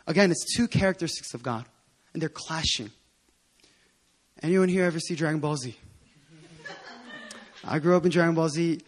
Again, 0.07 0.31
it's 0.31 0.55
two 0.55 0.69
characteristics 0.69 1.33
of 1.33 1.43
God, 1.43 1.65
and 2.13 2.21
they're 2.21 2.29
clashing. 2.29 2.91
Anyone 4.41 4.69
here 4.69 4.85
ever 4.85 4.99
see 4.99 5.15
Dragon 5.15 5.41
Ball 5.41 5.57
Z? 5.57 5.75
I 7.65 7.79
grew 7.79 7.97
up 7.97 8.05
in 8.05 8.11
Dragon 8.11 8.33
Ball 8.33 8.47
Z. 8.47 8.79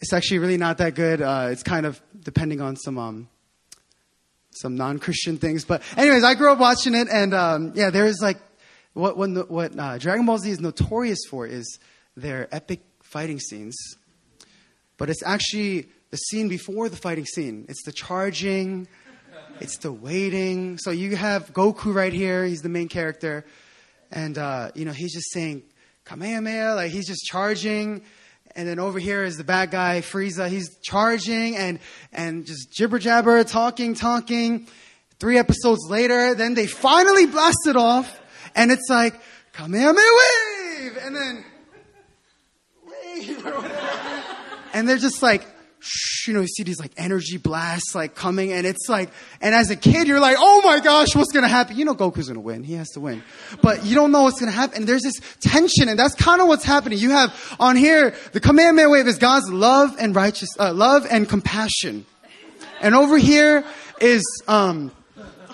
it's 0.00 0.14
actually 0.14 0.38
really 0.38 0.56
not 0.56 0.78
that 0.78 0.94
good. 0.94 1.20
Uh, 1.20 1.48
it's 1.50 1.62
kind 1.62 1.84
of 1.84 2.00
depending 2.18 2.62
on 2.62 2.76
some 2.76 2.96
um, 2.96 3.28
some 4.52 4.74
non-Christian 4.74 5.36
things. 5.36 5.66
But 5.66 5.82
anyways, 5.98 6.24
I 6.24 6.34
grew 6.34 6.50
up 6.50 6.58
watching 6.58 6.94
it, 6.94 7.08
and 7.12 7.34
um, 7.34 7.72
yeah, 7.74 7.90
there 7.90 8.06
is 8.06 8.20
like 8.22 8.38
what 8.94 9.18
what, 9.18 9.50
what 9.50 9.78
uh, 9.78 9.98
Dragon 9.98 10.24
Ball 10.24 10.38
Z 10.38 10.50
is 10.50 10.60
notorious 10.60 11.20
for 11.28 11.46
is 11.46 11.78
their 12.16 12.48
epic 12.50 12.80
fighting 13.02 13.38
scenes. 13.38 13.76
But 14.96 15.10
it's 15.10 15.22
actually 15.22 15.88
the 16.10 16.16
scene 16.16 16.48
before 16.48 16.88
the 16.88 16.96
fighting 16.96 17.26
scene. 17.26 17.66
It's 17.68 17.82
the 17.84 17.92
charging, 17.92 18.88
it's 19.60 19.78
the 19.78 19.92
waiting. 19.92 20.78
So 20.78 20.90
you 20.90 21.16
have 21.16 21.52
Goku 21.52 21.94
right 21.94 22.12
here. 22.12 22.44
He's 22.44 22.62
the 22.62 22.68
main 22.68 22.88
character, 22.88 23.44
and 24.10 24.38
uh, 24.38 24.70
you 24.74 24.84
know 24.84 24.92
he's 24.92 25.14
just 25.14 25.32
saying 25.32 25.62
Kamehameha, 26.04 26.74
like 26.74 26.90
he's 26.90 27.06
just 27.06 27.24
charging. 27.24 28.02
And 28.56 28.68
then 28.68 28.80
over 28.80 28.98
here 28.98 29.22
is 29.22 29.36
the 29.36 29.44
bad 29.44 29.70
guy, 29.70 30.00
Frieza. 30.00 30.48
He's 30.48 30.76
charging 30.82 31.56
and, 31.56 31.78
and 32.12 32.44
just 32.46 32.72
jibber 32.72 32.98
jabber, 32.98 33.44
talking, 33.44 33.94
talking. 33.94 34.66
Three 35.20 35.38
episodes 35.38 35.88
later, 35.88 36.34
then 36.34 36.54
they 36.54 36.66
finally 36.66 37.26
blast 37.26 37.68
it 37.68 37.76
off. 37.76 38.20
And 38.56 38.72
it's 38.72 38.88
like, 38.88 39.20
Kamehameha 39.52 39.94
wave! 39.94 40.98
And 41.02 41.14
then, 41.14 41.44
wave! 42.86 43.46
and 44.72 44.88
they're 44.88 44.98
just 44.98 45.22
like, 45.22 45.46
you 46.26 46.34
know, 46.34 46.40
you 46.40 46.48
see 46.48 46.62
these 46.62 46.80
like 46.80 46.92
energy 46.96 47.38
blasts 47.38 47.94
like 47.94 48.14
coming 48.14 48.52
and 48.52 48.66
it's 48.66 48.88
like, 48.88 49.10
and 49.40 49.54
as 49.54 49.70
a 49.70 49.76
kid, 49.76 50.06
you're 50.06 50.20
like, 50.20 50.36
oh 50.38 50.62
my 50.64 50.80
gosh, 50.80 51.14
what's 51.14 51.32
gonna 51.32 51.48
happen? 51.48 51.76
You 51.76 51.84
know 51.84 51.94
Goku's 51.94 52.28
gonna 52.28 52.40
win. 52.40 52.62
He 52.62 52.74
has 52.74 52.88
to 52.90 53.00
win. 53.00 53.22
But 53.62 53.84
you 53.84 53.94
don't 53.94 54.12
know 54.12 54.22
what's 54.22 54.38
gonna 54.38 54.52
happen. 54.52 54.78
And 54.78 54.86
there's 54.86 55.02
this 55.02 55.20
tension 55.40 55.88
and 55.88 55.98
that's 55.98 56.14
kind 56.14 56.40
of 56.40 56.48
what's 56.48 56.64
happening. 56.64 56.98
You 56.98 57.10
have 57.10 57.56
on 57.58 57.76
here, 57.76 58.14
the 58.32 58.40
Kamehameha 58.40 58.88
wave 58.88 59.06
is 59.06 59.18
God's 59.18 59.50
love 59.50 59.96
and 59.98 60.14
righteous, 60.14 60.50
uh, 60.58 60.72
love 60.72 61.06
and 61.10 61.28
compassion. 61.28 62.06
And 62.80 62.94
over 62.94 63.18
here 63.18 63.64
is, 64.00 64.24
um, 64.48 64.92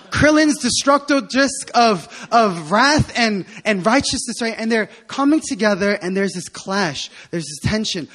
Krillin's 0.09 0.57
destructive 0.59 1.29
disc 1.29 1.69
of, 1.75 2.27
of 2.31 2.71
wrath 2.71 3.11
and, 3.17 3.45
and 3.65 3.85
righteousness, 3.85 4.41
right? 4.41 4.55
And 4.57 4.71
they're 4.71 4.87
coming 5.07 5.41
together 5.41 5.93
and 5.93 6.15
there's 6.15 6.33
this 6.33 6.49
clash. 6.49 7.09
There's 7.31 7.45
this 7.45 7.59
tension 7.71 8.07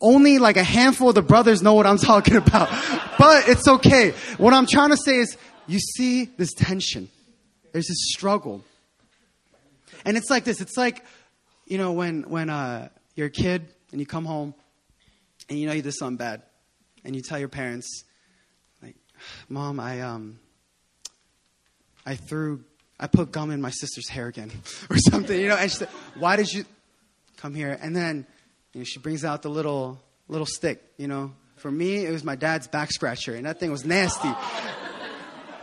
only 0.00 0.38
like 0.38 0.56
a 0.56 0.64
handful 0.64 1.10
of 1.10 1.14
the 1.14 1.22
brothers 1.22 1.62
know 1.62 1.74
what 1.74 1.86
I'm 1.86 1.98
talking 2.12 2.36
about. 2.36 2.68
but 3.18 3.48
it's 3.48 3.66
okay. 3.66 4.10
What 4.38 4.54
I'm 4.54 4.66
trying 4.66 4.90
to 4.90 4.96
say 4.96 5.16
is 5.16 5.36
you 5.66 5.78
see 5.78 6.24
this 6.24 6.52
tension. 6.52 7.08
There's 7.72 7.86
this 7.86 8.10
struggle. 8.12 8.64
And 10.04 10.16
it's 10.16 10.30
like 10.30 10.44
this. 10.44 10.60
It's 10.60 10.76
like, 10.76 11.04
you 11.66 11.78
know, 11.78 11.92
when, 11.92 12.22
when 12.22 12.50
uh, 12.50 12.88
you're 13.14 13.28
a 13.28 13.30
kid 13.30 13.68
and 13.92 14.00
you 14.00 14.06
come 14.06 14.24
home 14.24 14.54
and 15.48 15.58
you 15.58 15.66
know 15.66 15.72
you 15.72 15.82
did 15.82 15.92
something 15.92 16.16
bad 16.16 16.42
and 17.04 17.14
you 17.14 17.22
tell 17.22 17.38
your 17.38 17.48
parents, 17.48 18.04
like, 18.82 18.96
Mom, 19.48 19.78
I, 19.78 20.00
um, 20.00 20.38
I 22.04 22.16
threw, 22.16 22.64
I 22.98 23.06
put 23.06 23.30
gum 23.30 23.50
in 23.50 23.60
my 23.60 23.70
sister's 23.70 24.08
hair 24.08 24.26
again 24.26 24.50
or 24.90 24.96
something, 24.98 25.38
you 25.38 25.48
know, 25.48 25.56
and 25.56 25.70
she 25.70 25.76
said, 25.76 25.88
why 26.16 26.36
did 26.36 26.52
you 26.52 26.64
come 27.36 27.54
here? 27.54 27.78
And 27.80 27.94
then 27.94 28.26
you 28.72 28.80
know, 28.80 28.84
she 28.84 28.98
brings 28.98 29.24
out 29.24 29.42
the 29.42 29.48
little 29.48 30.00
little 30.28 30.46
stick. 30.46 30.82
You 30.96 31.08
know, 31.08 31.32
for 31.56 31.70
me, 31.70 32.04
it 32.04 32.10
was 32.10 32.24
my 32.24 32.36
dad's 32.36 32.68
back 32.68 32.90
scratcher, 32.90 33.34
and 33.34 33.46
that 33.46 33.60
thing 33.60 33.70
was 33.70 33.84
nasty. 33.84 34.30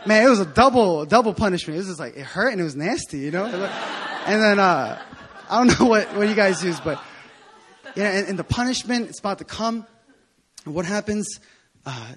Man, 0.06 0.24
it 0.24 0.30
was 0.30 0.40
a 0.40 0.46
double 0.46 1.04
double 1.06 1.34
punishment. 1.34 1.76
It 1.76 1.78
was 1.78 1.88
just 1.88 2.00
like 2.00 2.16
it 2.16 2.24
hurt 2.24 2.52
and 2.52 2.60
it 2.60 2.64
was 2.64 2.76
nasty. 2.76 3.18
You 3.18 3.30
know, 3.30 3.46
and 3.46 4.42
then 4.42 4.58
uh, 4.58 5.00
I 5.48 5.58
don't 5.58 5.80
know 5.80 5.86
what 5.86 6.14
what 6.16 6.28
you 6.28 6.34
guys 6.34 6.62
use, 6.62 6.80
but 6.80 7.02
yeah, 7.96 8.10
and, 8.10 8.28
and 8.28 8.38
the 8.38 8.44
punishment 8.44 9.08
it's 9.08 9.20
about 9.20 9.38
to 9.38 9.44
come. 9.44 9.86
And 10.64 10.74
what 10.74 10.84
happens? 10.84 11.26
Uh, 11.84 12.12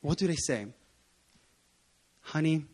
what 0.00 0.18
do 0.18 0.26
they 0.26 0.36
say? 0.36 0.66
Honey, 2.20 2.64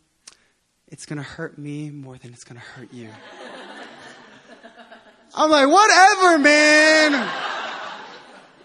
it's 0.89 1.07
gonna 1.07 1.23
hurt 1.23 1.59
me 1.59 1.91
more 1.91 2.17
than 2.17 2.33
it's 2.33 2.45
gonna 2.45 2.61
hurt 2.61 2.93
you. 2.93 3.09
I'm 5.35 5.51
like, 5.51 5.69
whatever, 5.69 6.39
man. 6.39 7.29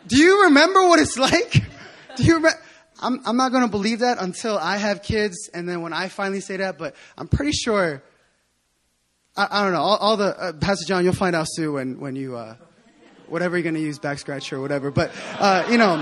Do 0.08 0.18
you 0.18 0.44
remember 0.46 0.88
what 0.88 1.00
it's 1.00 1.18
like? 1.32 1.64
Do 2.16 2.24
you 2.24 2.36
remember? 2.36 2.60
I'm, 3.02 3.20
I'm 3.26 3.38
not 3.38 3.52
going 3.52 3.64
to 3.64 3.70
believe 3.70 4.00
that 4.00 4.22
until 4.22 4.58
I 4.58 4.78
have 4.78 5.04
kids, 5.04 5.50
and 5.54 5.68
then 5.68 5.82
when 5.82 5.94
I 5.94 6.08
finally 6.08 6.40
say 6.40 6.58
that, 6.58 6.78
but 6.78 6.96
I'm 7.18 7.28
pretty 7.28 7.52
sure. 7.52 8.02
I, 9.36 9.48
I 9.52 9.64
don't 9.64 9.74
know. 9.74 9.82
All, 9.82 9.98
all 9.98 10.18
the, 10.18 10.40
uh, 10.40 10.54
Pastor 10.54 10.86
John, 10.86 11.04
you'll 11.04 11.14
find 11.14 11.36
out 11.36 11.48
soon 11.50 11.74
when, 11.74 12.00
when 12.00 12.16
you, 12.16 12.38
uh, 12.38 12.56
whatever 13.28 13.58
you're 13.58 13.64
going 13.64 13.76
to 13.76 13.82
use, 13.82 14.00
back 14.00 14.18
scratch 14.18 14.54
or 14.54 14.62
whatever. 14.62 14.92
But, 14.92 15.12
uh, 15.40 15.68
you 15.70 15.78
know, 15.78 15.96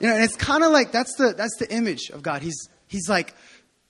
you 0.00 0.08
know, 0.08 0.14
and 0.14 0.24
it's 0.24 0.36
kind 0.36 0.64
of 0.64 0.72
like 0.72 0.90
that's 0.90 1.14
the, 1.14 1.34
that's 1.34 1.56
the 1.58 1.72
image 1.72 2.10
of 2.10 2.22
God. 2.22 2.42
He's, 2.42 2.68
he's 2.88 3.08
like, 3.08 3.34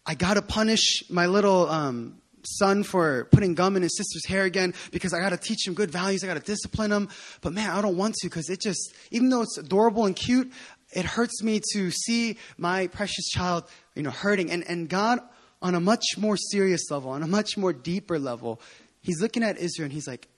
I 0.05 0.15
got 0.15 0.35
to 0.35 0.43
punish 0.43 1.05
my 1.09 1.27
little, 1.27 1.69
um, 1.71 2.21
son 2.47 2.83
for 2.83 3.27
putting 3.27 3.55
gum 3.55 3.77
in 3.77 3.83
his 3.83 3.97
sister's 3.97 4.27
hair 4.27 4.45
again 4.45 4.75
because 4.91 5.13
I 5.13 5.21
got 5.21 5.31
to 5.31 5.37
teach 5.37 5.67
him 5.67 5.75
good 5.75 5.91
values. 5.91 6.23
I 6.23 6.27
got 6.27 6.35
to 6.35 6.41
discipline 6.41 6.93
him. 6.93 7.09
But 7.41 7.53
man, 7.53 7.71
I 7.71 7.83
don't 7.83 7.97
want 7.97 8.15
to 8.17 8.29
because 8.29 8.51
it 8.51 8.61
just, 8.61 8.95
even 9.11 9.29
though 9.29 9.43
it's 9.43 9.59
adorable 9.59 10.07
and 10.07 10.15
cute, 10.15 10.53
it 10.93 11.05
hurts 11.05 11.43
me 11.43 11.61
to 11.73 11.91
see 11.91 12.39
my 12.57 12.87
precious 12.87 13.29
child, 13.31 13.65
you 13.95 14.03
know, 14.03 14.11
hurting. 14.11 14.51
And, 14.51 14.65
and 14.69 14.89
God, 14.89 15.21
on 15.61 15.75
a 15.75 15.81
much 15.81 16.05
more 16.17 16.37
serious 16.37 16.91
level, 16.91 17.11
on 17.11 17.23
a 17.23 17.27
much 17.27 17.57
more 17.57 17.73
deeper 17.73 18.19
level, 18.19 18.61
he's 19.01 19.21
looking 19.21 19.43
at 19.43 19.59
Israel 19.59 19.85
and 19.85 19.93
he's 19.93 20.07
like, 20.07 20.29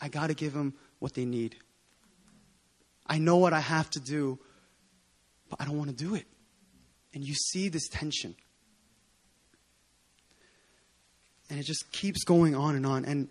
I 0.00 0.08
got 0.08 0.28
to 0.28 0.34
give 0.34 0.52
them 0.52 0.74
what 0.98 1.14
they 1.14 1.24
need. 1.24 1.56
I 3.06 3.18
know 3.18 3.36
what 3.36 3.52
I 3.52 3.60
have 3.60 3.88
to 3.90 4.00
do, 4.00 4.38
but 5.48 5.60
I 5.60 5.64
don't 5.64 5.78
want 5.78 5.90
to 5.90 5.96
do 5.96 6.14
it. 6.14 6.26
And 7.14 7.24
you 7.24 7.34
see 7.34 7.68
this 7.68 7.88
tension. 7.88 8.36
And 11.50 11.58
it 11.58 11.64
just 11.64 11.90
keeps 11.92 12.24
going 12.24 12.54
on 12.54 12.76
and 12.76 12.84
on. 12.84 13.04
And 13.04 13.28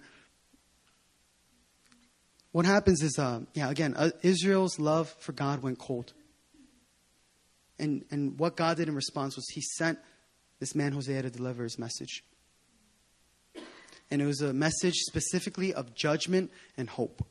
what 2.52 2.66
happens 2.66 3.04
is, 3.04 3.20
uh, 3.20 3.42
yeah, 3.54 3.70
again, 3.70 3.94
uh, 3.96 4.10
Israel's 4.24 4.80
love 4.80 5.14
for 5.20 5.32
God 5.32 5.62
went 5.62 5.78
cold. 5.78 6.14
And, 7.80 8.06
and 8.10 8.40
what 8.40 8.56
God 8.56 8.78
did 8.78 8.88
in 8.88 8.96
response 8.96 9.36
was 9.36 9.48
he 9.50 9.62
sent 9.62 10.00
this 10.60 10.74
man, 10.74 10.94
Hosea, 10.94 11.22
to 11.22 11.30
deliver 11.30 11.64
his 11.64 11.78
message. 11.78 12.24
And 14.10 14.22
it 14.22 14.26
was 14.26 14.42
a 14.42 14.54
message 14.54 14.96
specifically 14.96 15.74
of 15.74 15.94
judgment 15.94 16.52
and 16.78 16.90
hope. 16.90 17.24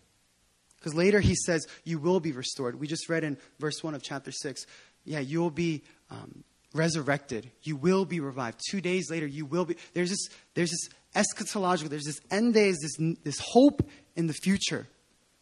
Because 0.79 0.95
later 0.95 1.21
he 1.21 1.35
says, 1.35 1.67
You 1.85 1.99
will 1.99 2.21
be 2.21 2.33
restored. 2.33 2.79
We 2.79 2.87
just 2.87 3.09
read 3.09 3.25
in 3.25 3.39
verse 3.59 3.83
1 3.83 3.95
of 3.95 4.03
chapter 4.03 4.31
6, 4.31 4.67
yeah, 5.05 5.21
you 5.21 5.41
will 5.41 5.51
be 5.51 5.83
um, 6.11 6.45
resurrected. 6.77 7.51
You 7.63 7.77
will 7.77 8.05
be 8.05 8.21
revived. 8.21 8.61
Two 8.71 8.81
days 8.81 9.11
later, 9.11 9.27
you 9.27 9.47
will 9.47 9.65
be. 9.65 9.77
There's 9.95 10.11
this, 10.11 10.29
there's 10.55 10.71
this 10.71 10.89
eschatological, 11.15 11.89
there's 11.89 12.05
this 12.05 12.21
end 12.31 12.55
days, 12.55 12.79
this, 12.81 13.15
this 13.25 13.41
hope 13.41 13.89
in 14.15 14.27
the 14.27 14.33
future. 14.33 14.87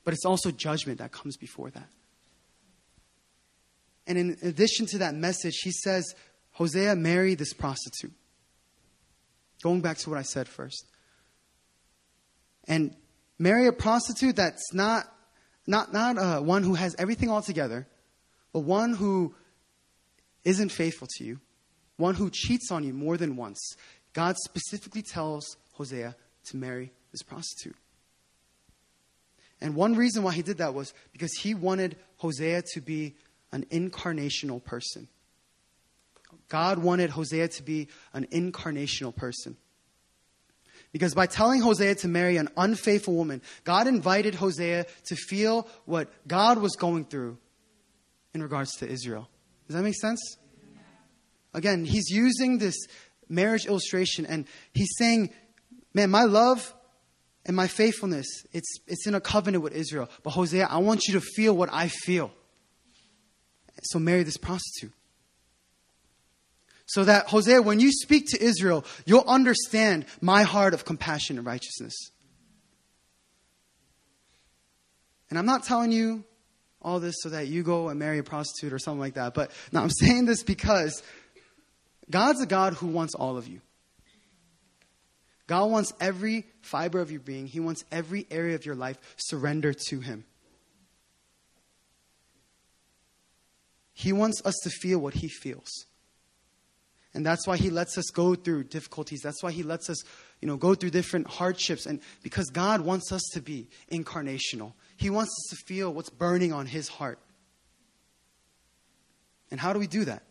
But 0.04 0.14
it's 0.14 0.24
also 0.24 0.50
judgment 0.50 0.98
that 0.98 1.12
comes 1.12 1.36
before 1.36 1.70
that. 1.70 1.88
And 4.06 4.18
in 4.18 4.36
addition 4.42 4.86
to 4.86 4.98
that 4.98 5.14
message, 5.14 5.60
he 5.62 5.72
says, 5.72 6.14
Hosea, 6.52 6.94
marry 6.94 7.34
this 7.34 7.52
prostitute. 7.52 8.12
Going 9.62 9.80
back 9.80 9.96
to 9.98 10.10
what 10.10 10.18
I 10.18 10.22
said 10.22 10.46
first. 10.46 10.84
And 12.68 12.94
marry 13.38 13.66
a 13.66 13.72
prostitute 13.72 14.36
that's 14.36 14.74
not, 14.74 15.04
not, 15.66 15.92
not 15.92 16.18
uh, 16.18 16.40
one 16.40 16.62
who 16.62 16.74
has 16.74 16.94
everything 16.98 17.30
all 17.30 17.42
together, 17.42 17.86
but 18.52 18.60
one 18.60 18.92
who 18.92 19.34
isn't 20.44 20.70
faithful 20.70 21.08
to 21.16 21.24
you, 21.24 21.40
one 21.96 22.14
who 22.14 22.30
cheats 22.30 22.70
on 22.70 22.84
you 22.84 22.92
more 22.92 23.16
than 23.16 23.36
once, 23.36 23.76
God 24.12 24.36
specifically 24.38 25.02
tells 25.02 25.56
Hosea 25.74 26.16
to 26.46 26.56
marry 26.56 26.92
this 27.12 27.22
prostitute. 27.22 27.76
And 29.60 29.74
one 29.74 29.94
reason 29.94 30.22
why 30.22 30.32
he 30.34 30.42
did 30.42 30.58
that 30.58 30.74
was 30.74 30.92
because 31.12 31.32
he 31.32 31.54
wanted 31.54 31.96
Hosea 32.18 32.62
to 32.74 32.80
be 32.80 33.14
an 33.52 33.64
incarnational 33.70 34.62
person. 34.62 35.08
God 36.48 36.78
wanted 36.78 37.10
Hosea 37.10 37.48
to 37.48 37.62
be 37.62 37.88
an 38.12 38.26
incarnational 38.32 39.14
person. 39.14 39.56
Because 40.92 41.14
by 41.14 41.26
telling 41.26 41.60
Hosea 41.60 41.96
to 41.96 42.08
marry 42.08 42.36
an 42.36 42.48
unfaithful 42.56 43.14
woman, 43.14 43.42
God 43.64 43.86
invited 43.86 44.34
Hosea 44.36 44.86
to 45.06 45.16
feel 45.16 45.66
what 45.86 46.08
God 46.28 46.58
was 46.58 46.76
going 46.76 47.04
through 47.04 47.38
in 48.32 48.42
regards 48.42 48.76
to 48.76 48.88
Israel. 48.88 49.28
Does 49.66 49.76
that 49.76 49.82
make 49.82 49.94
sense? 49.94 50.36
Again, 51.54 51.84
he's 51.84 52.10
using 52.10 52.58
this 52.58 52.76
marriage 53.28 53.66
illustration 53.66 54.26
and 54.26 54.46
he's 54.72 54.90
saying, 54.98 55.30
man, 55.94 56.10
my 56.10 56.24
love 56.24 56.74
and 57.46 57.56
my 57.56 57.66
faithfulness, 57.66 58.26
it's, 58.52 58.78
it's 58.86 59.06
in 59.06 59.14
a 59.14 59.20
covenant 59.20 59.62
with 59.62 59.72
Israel. 59.74 60.08
But 60.22 60.30
Hosea, 60.30 60.66
I 60.66 60.78
want 60.78 61.06
you 61.06 61.14
to 61.14 61.20
feel 61.20 61.56
what 61.56 61.68
I 61.72 61.88
feel. 61.88 62.32
So 63.82 63.98
marry 63.98 64.22
this 64.22 64.36
prostitute. 64.36 64.92
So 66.86 67.04
that, 67.04 67.26
Hosea, 67.26 67.62
when 67.62 67.80
you 67.80 67.90
speak 67.92 68.26
to 68.28 68.42
Israel, 68.42 68.84
you'll 69.06 69.24
understand 69.26 70.06
my 70.20 70.42
heart 70.42 70.74
of 70.74 70.84
compassion 70.84 71.38
and 71.38 71.46
righteousness. 71.46 71.94
And 75.30 75.38
I'm 75.38 75.46
not 75.46 75.64
telling 75.64 75.92
you 75.92 76.24
all 76.84 77.00
this 77.00 77.16
so 77.20 77.30
that 77.30 77.48
you 77.48 77.62
go 77.62 77.88
and 77.88 77.98
marry 77.98 78.18
a 78.18 78.22
prostitute 78.22 78.72
or 78.72 78.78
something 78.78 79.00
like 79.00 79.14
that. 79.14 79.34
But 79.34 79.50
now 79.72 79.82
I'm 79.82 79.90
saying 79.98 80.26
this 80.26 80.42
because 80.42 81.02
God's 82.10 82.42
a 82.42 82.46
God 82.46 82.74
who 82.74 82.86
wants 82.86 83.14
all 83.14 83.36
of 83.36 83.48
you. 83.48 83.60
God 85.46 85.66
wants 85.66 85.92
every 86.00 86.46
fiber 86.62 87.00
of 87.00 87.10
your 87.10 87.20
being, 87.20 87.46
He 87.46 87.60
wants 87.60 87.84
every 87.90 88.26
area 88.30 88.54
of 88.54 88.64
your 88.64 88.74
life 88.74 88.98
surrendered 89.16 89.78
to 89.88 90.00
Him. 90.00 90.24
He 93.92 94.12
wants 94.12 94.42
us 94.44 94.54
to 94.64 94.70
feel 94.70 94.98
what 94.98 95.14
He 95.14 95.28
feels. 95.28 95.86
And 97.12 97.24
that's 97.24 97.46
why 97.46 97.56
He 97.56 97.70
lets 97.70 97.96
us 97.96 98.06
go 98.06 98.34
through 98.34 98.64
difficulties. 98.64 99.20
That's 99.22 99.42
why 99.42 99.52
He 99.52 99.62
lets 99.62 99.88
us, 99.88 100.02
you 100.40 100.48
know, 100.48 100.56
go 100.56 100.74
through 100.74 100.90
different 100.90 101.28
hardships. 101.28 101.86
And 101.86 102.00
because 102.22 102.46
God 102.46 102.80
wants 102.80 103.12
us 103.12 103.22
to 103.34 103.40
be 103.40 103.68
incarnational, 103.92 104.72
He 105.04 105.10
wants 105.10 105.32
us 105.32 105.50
to 105.50 105.64
feel 105.66 105.92
what's 105.92 106.08
burning 106.08 106.54
on 106.54 106.64
His 106.64 106.88
heart. 106.88 107.18
And 109.50 109.60
how 109.60 109.74
do 109.74 109.78
we 109.78 109.86
do 109.86 110.06
that? 110.06 110.22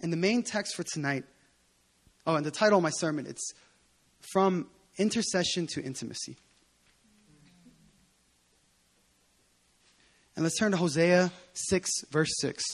And 0.00 0.10
the 0.10 0.16
main 0.16 0.42
text 0.42 0.74
for 0.74 0.84
tonight, 0.84 1.24
oh, 2.26 2.36
and 2.36 2.46
the 2.46 2.50
title 2.50 2.78
of 2.78 2.82
my 2.82 2.88
sermon, 2.88 3.26
it's 3.26 3.52
From 4.32 4.68
Intercession 4.96 5.66
to 5.74 5.82
Intimacy. 5.82 6.38
And 10.34 10.42
let's 10.42 10.58
turn 10.58 10.70
to 10.70 10.78
Hosea 10.78 11.30
6, 11.52 11.90
verse 12.10 12.30
6. 12.40 12.64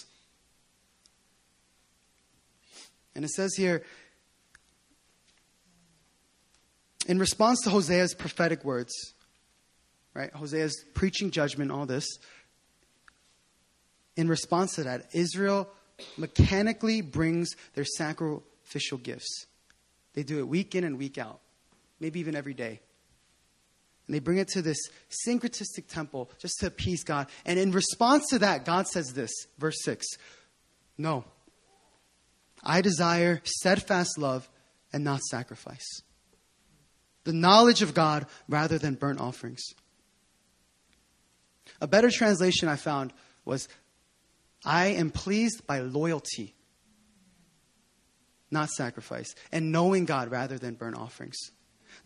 And 3.17 3.25
it 3.25 3.31
says 3.31 3.57
here, 3.57 3.83
in 7.09 7.19
response 7.19 7.63
to 7.63 7.71
Hosea's 7.71 8.15
prophetic 8.15 8.65
words, 8.65 9.14
right? 10.15 10.33
Hosea's 10.33 10.85
preaching 10.95 11.31
judgment, 11.31 11.71
all 11.71 11.87
this. 11.87 12.07
In 14.17 14.29
response 14.29 14.77
to 14.77 14.85
that, 14.85 15.09
Israel 15.13 15.69
mechanically 16.17 17.01
brings 17.01 17.51
their 17.75 17.85
sacrificial 17.85 18.99
gifts. 18.99 19.47
They 20.15 20.23
do 20.23 20.39
it 20.39 20.49
week 20.49 20.75
in 20.75 20.85
and 20.85 20.99
week 20.99 21.19
out, 21.19 21.41
maybe 22.01 22.21
even 22.21 22.37
every 22.37 22.55
day. 22.55 22.81
And 24.07 24.15
they 24.15 24.21
bring 24.21 24.39
it 24.39 24.49
to 24.49 24.63
this 24.63 24.79
syncretistic 25.27 25.89
temple 25.89 26.31
just 26.39 26.59
to 26.61 26.67
appease 26.67 27.05
God. 27.05 27.29
And 27.45 27.59
in 27.59 27.73
response 27.73 28.29
to 28.29 28.39
that, 28.41 28.65
God 28.65 28.87
says 28.87 29.13
this, 29.15 29.33
verse 29.59 29.83
6 29.83 30.07
No, 30.99 31.25
I 32.63 32.81
desire 32.81 33.41
steadfast 33.45 34.19
love 34.19 34.49
and 34.93 35.03
not 35.03 35.23
sacrifice, 35.23 36.03
the 37.25 37.33
knowledge 37.33 37.83
of 37.83 37.95
God 37.95 38.27
rather 38.49 38.79
than 38.79 38.95
burnt 38.95 39.21
offerings. 39.21 39.63
A 41.81 41.87
better 41.87 42.11
translation 42.11 42.69
I 42.69 42.77
found 42.77 43.13
was 43.45 43.69
I 44.65 44.87
am 44.87 45.11
pleased 45.11 45.67
by 45.67 45.81
loyalty, 45.81 46.55
not 48.51 48.71
sacrifice, 48.71 49.35
and 49.53 49.73
knowing 49.73 50.05
God 50.05 50.31
rather 50.31 50.59
than 50.59 50.75
burnt 50.75 50.97
offerings. 50.97 51.37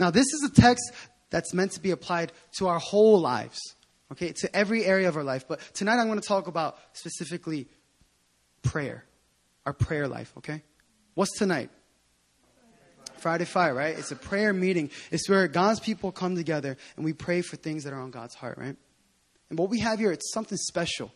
Now, 0.01 0.11
this 0.11 0.27
is 0.27 0.51
a 0.51 0.61
text 0.61 0.93
that's 1.31 1.55
meant 1.55 1.73
to 1.73 1.81
be 1.81 1.91
applied 1.91 2.33
to 2.59 2.69
our 2.69 2.79
whole 2.79 3.21
lives, 3.21 3.59
okay, 4.13 4.33
to 4.39 4.57
every 4.57 4.85
area 4.85 5.09
of 5.09 5.17
our 5.17 5.25
life. 5.25 5.47
But 5.47 5.61
tonight 5.75 5.99
I'm 5.99 6.07
going 6.07 6.21
to 6.21 6.27
talk 6.27 6.47
about 6.47 6.79
specifically 6.95 7.69
prayer, 8.63 9.05
our 9.67 9.73
prayer 9.73 10.09
life, 10.09 10.33
okay? 10.39 10.63
What's 11.15 11.37
tonight? 11.39 11.71
Friday 13.19 13.45
Fire, 13.45 13.75
right? 13.75 13.99
It's 13.99 14.13
a 14.13 14.17
prayer 14.17 14.53
meeting. 14.53 14.91
It's 15.11 15.29
where 15.29 15.49
God's 15.49 15.81
people 15.81 16.13
come 16.13 16.37
together 16.37 16.77
and 16.97 17.05
we 17.05 17.13
pray 17.13 17.43
for 17.43 17.57
things 17.57 17.85
that 17.85 17.93
are 17.93 18.01
on 18.01 18.11
God's 18.11 18.35
heart, 18.35 18.59
right? 18.59 18.77
And 19.51 19.59
what 19.59 19.71
we 19.71 19.81
have 19.81 19.99
here, 19.99 20.13
it's 20.13 20.33
something 20.33 20.59
special. 20.59 21.13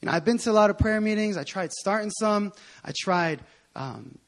You 0.00 0.06
know, 0.06 0.12
I've 0.12 0.24
been 0.24 0.38
to 0.38 0.50
a 0.50 0.52
lot 0.52 0.70
of 0.70 0.78
prayer 0.78 1.00
meetings. 1.00 1.36
I 1.36 1.44
tried 1.44 1.72
starting 1.72 2.10
some. 2.10 2.52
I 2.84 2.92
tried 2.96 3.40
um, 3.74 4.18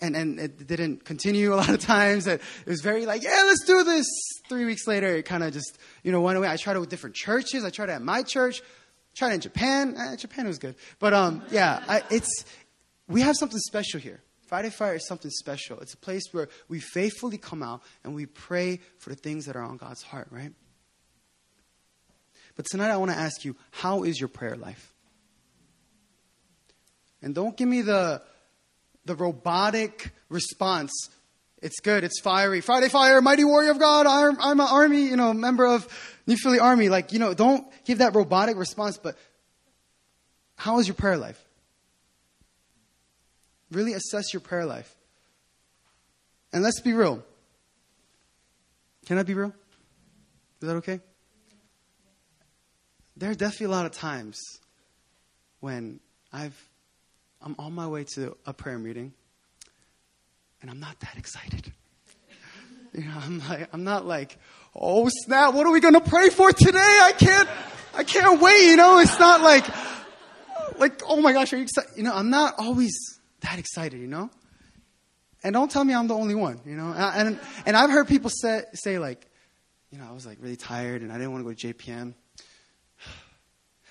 and 0.00 0.16
and 0.16 0.38
it 0.38 0.66
didn't 0.66 1.04
continue 1.04 1.52
a 1.54 1.56
lot 1.56 1.70
of 1.70 1.80
times. 1.80 2.26
It 2.26 2.40
was 2.66 2.80
very 2.80 3.06
like, 3.06 3.22
yeah, 3.22 3.42
let's 3.46 3.64
do 3.64 3.84
this. 3.84 4.06
Three 4.48 4.64
weeks 4.64 4.86
later, 4.86 5.08
it 5.08 5.24
kind 5.24 5.42
of 5.42 5.52
just 5.52 5.78
you 6.02 6.12
know 6.12 6.20
went 6.20 6.38
away. 6.38 6.48
I 6.48 6.56
tried 6.56 6.76
it 6.76 6.80
with 6.80 6.88
different 6.88 7.16
churches. 7.16 7.64
I 7.64 7.70
tried 7.70 7.88
it 7.88 7.92
at 7.92 8.02
my 8.02 8.22
church. 8.22 8.62
Tried 9.16 9.30
it 9.30 9.34
in 9.34 9.40
Japan. 9.40 9.94
Eh, 9.96 10.16
Japan 10.16 10.46
was 10.46 10.58
good, 10.58 10.76
but 10.98 11.12
um, 11.12 11.42
yeah, 11.50 11.82
I, 11.88 12.02
it's 12.10 12.44
we 13.08 13.22
have 13.22 13.36
something 13.36 13.58
special 13.58 14.00
here. 14.00 14.22
Friday 14.46 14.70
Fire 14.70 14.94
is 14.94 15.06
something 15.06 15.30
special. 15.30 15.78
It's 15.80 15.92
a 15.92 15.98
place 15.98 16.24
where 16.32 16.48
we 16.68 16.80
faithfully 16.80 17.36
come 17.36 17.62
out 17.62 17.82
and 18.02 18.14
we 18.14 18.24
pray 18.24 18.80
for 18.98 19.10
the 19.10 19.16
things 19.16 19.44
that 19.44 19.56
are 19.56 19.62
on 19.62 19.76
God's 19.76 20.02
heart, 20.02 20.28
right? 20.30 20.52
But 22.58 22.66
tonight 22.66 22.90
I 22.90 22.96
want 22.96 23.12
to 23.12 23.16
ask 23.16 23.44
you, 23.44 23.54
how 23.70 24.02
is 24.02 24.18
your 24.18 24.26
prayer 24.26 24.56
life? 24.56 24.92
And 27.22 27.32
don't 27.32 27.56
give 27.56 27.68
me 27.68 27.82
the 27.82 28.20
the 29.04 29.14
robotic 29.14 30.10
response. 30.28 30.90
It's 31.62 31.78
good. 31.78 32.02
It's 32.02 32.20
fiery. 32.20 32.60
Friday 32.60 32.88
Fire, 32.88 33.22
Mighty 33.22 33.44
Warrior 33.44 33.70
of 33.70 33.78
God. 33.78 34.06
I'm, 34.06 34.36
I'm 34.40 34.58
an 34.60 34.66
army, 34.68 35.04
you 35.04 35.16
know, 35.16 35.32
member 35.32 35.66
of 35.66 35.86
New 36.26 36.36
Philly 36.36 36.58
Army. 36.58 36.88
Like, 36.88 37.12
you 37.12 37.20
know, 37.20 37.32
don't 37.32 37.64
give 37.84 37.98
that 37.98 38.14
robotic 38.16 38.56
response, 38.56 38.98
but 38.98 39.16
how 40.56 40.80
is 40.80 40.88
your 40.88 40.96
prayer 40.96 41.16
life? 41.16 41.42
Really 43.70 43.92
assess 43.92 44.34
your 44.34 44.40
prayer 44.40 44.66
life. 44.66 44.94
And 46.52 46.62
let's 46.64 46.80
be 46.80 46.92
real. 46.92 47.24
Can 49.06 49.16
I 49.16 49.22
be 49.22 49.34
real? 49.34 49.54
Is 50.60 50.68
that 50.68 50.76
okay? 50.76 51.00
There 53.18 53.30
are 53.32 53.34
definitely 53.34 53.66
a 53.66 53.70
lot 53.70 53.84
of 53.84 53.90
times 53.90 54.40
when 55.58 55.98
I've 56.32 56.56
I'm 57.42 57.56
on 57.58 57.72
my 57.72 57.88
way 57.88 58.04
to 58.14 58.36
a 58.46 58.52
prayer 58.52 58.78
meeting, 58.78 59.12
and 60.62 60.70
I'm 60.70 60.78
not 60.78 60.98
that 61.00 61.16
excited. 61.16 61.72
You 62.94 63.04
know, 63.04 63.14
I'm 63.20 63.40
like, 63.48 63.68
I'm 63.72 63.84
not 63.84 64.06
like, 64.06 64.38
oh 64.74 65.08
snap, 65.10 65.54
what 65.54 65.66
are 65.66 65.72
we 65.72 65.80
gonna 65.80 66.00
pray 66.00 66.30
for 66.30 66.52
today? 66.52 66.78
I 66.78 67.12
can't, 67.16 67.48
I 67.94 68.02
can't 68.02 68.40
wait. 68.40 68.70
You 68.70 68.76
know, 68.76 68.98
it's 69.00 69.18
not 69.18 69.40
like, 69.40 69.66
like, 70.78 71.02
oh 71.06 71.20
my 71.20 71.32
gosh, 71.32 71.52
are 71.52 71.56
you 71.56 71.64
excited? 71.64 71.90
You 71.96 72.04
know, 72.04 72.14
I'm 72.14 72.30
not 72.30 72.54
always 72.58 72.96
that 73.40 73.58
excited. 73.58 74.00
You 74.00 74.06
know, 74.06 74.30
and 75.42 75.52
don't 75.52 75.70
tell 75.70 75.84
me 75.84 75.92
I'm 75.92 76.06
the 76.06 76.14
only 76.14 76.36
one. 76.36 76.60
You 76.64 76.76
know, 76.76 76.94
and 76.96 77.38
and 77.66 77.76
I've 77.76 77.90
heard 77.90 78.06
people 78.06 78.30
say 78.30 78.62
say 78.74 79.00
like, 79.00 79.26
you 79.90 79.98
know, 79.98 80.06
I 80.08 80.12
was 80.12 80.24
like 80.24 80.38
really 80.40 80.56
tired 80.56 81.02
and 81.02 81.12
I 81.12 81.16
didn't 81.16 81.32
want 81.32 81.44
to 81.44 81.52
go 81.52 81.54
to 81.54 81.74
JPM. 81.74 82.14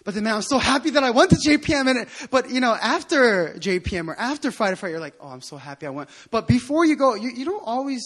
But 0.07 0.13
then, 0.13 0.23
man, 0.23 0.35
I'm 0.35 0.41
so 0.41 0.57
happy 0.57 0.91
that 0.91 1.03
I 1.03 1.09
went 1.09 1.31
to 1.31 1.35
JPM. 1.35 1.89
And 1.89 2.07
but 2.31 2.49
you 2.49 2.61
know, 2.61 2.71
after 2.81 3.55
JPM 3.59 4.07
or 4.07 4.17
after 4.17 4.51
Friday 4.51 4.77
Friday, 4.77 4.93
you're 4.93 5.01
like, 5.01 5.15
oh, 5.19 5.27
I'm 5.27 5.41
so 5.41 5.57
happy 5.57 5.85
I 5.85 5.89
went. 5.89 6.07
But 6.31 6.47
before 6.47 6.85
you 6.85 6.95
go, 6.95 7.15
you, 7.15 7.29
you 7.29 7.43
don't 7.43 7.61
always 7.65 8.01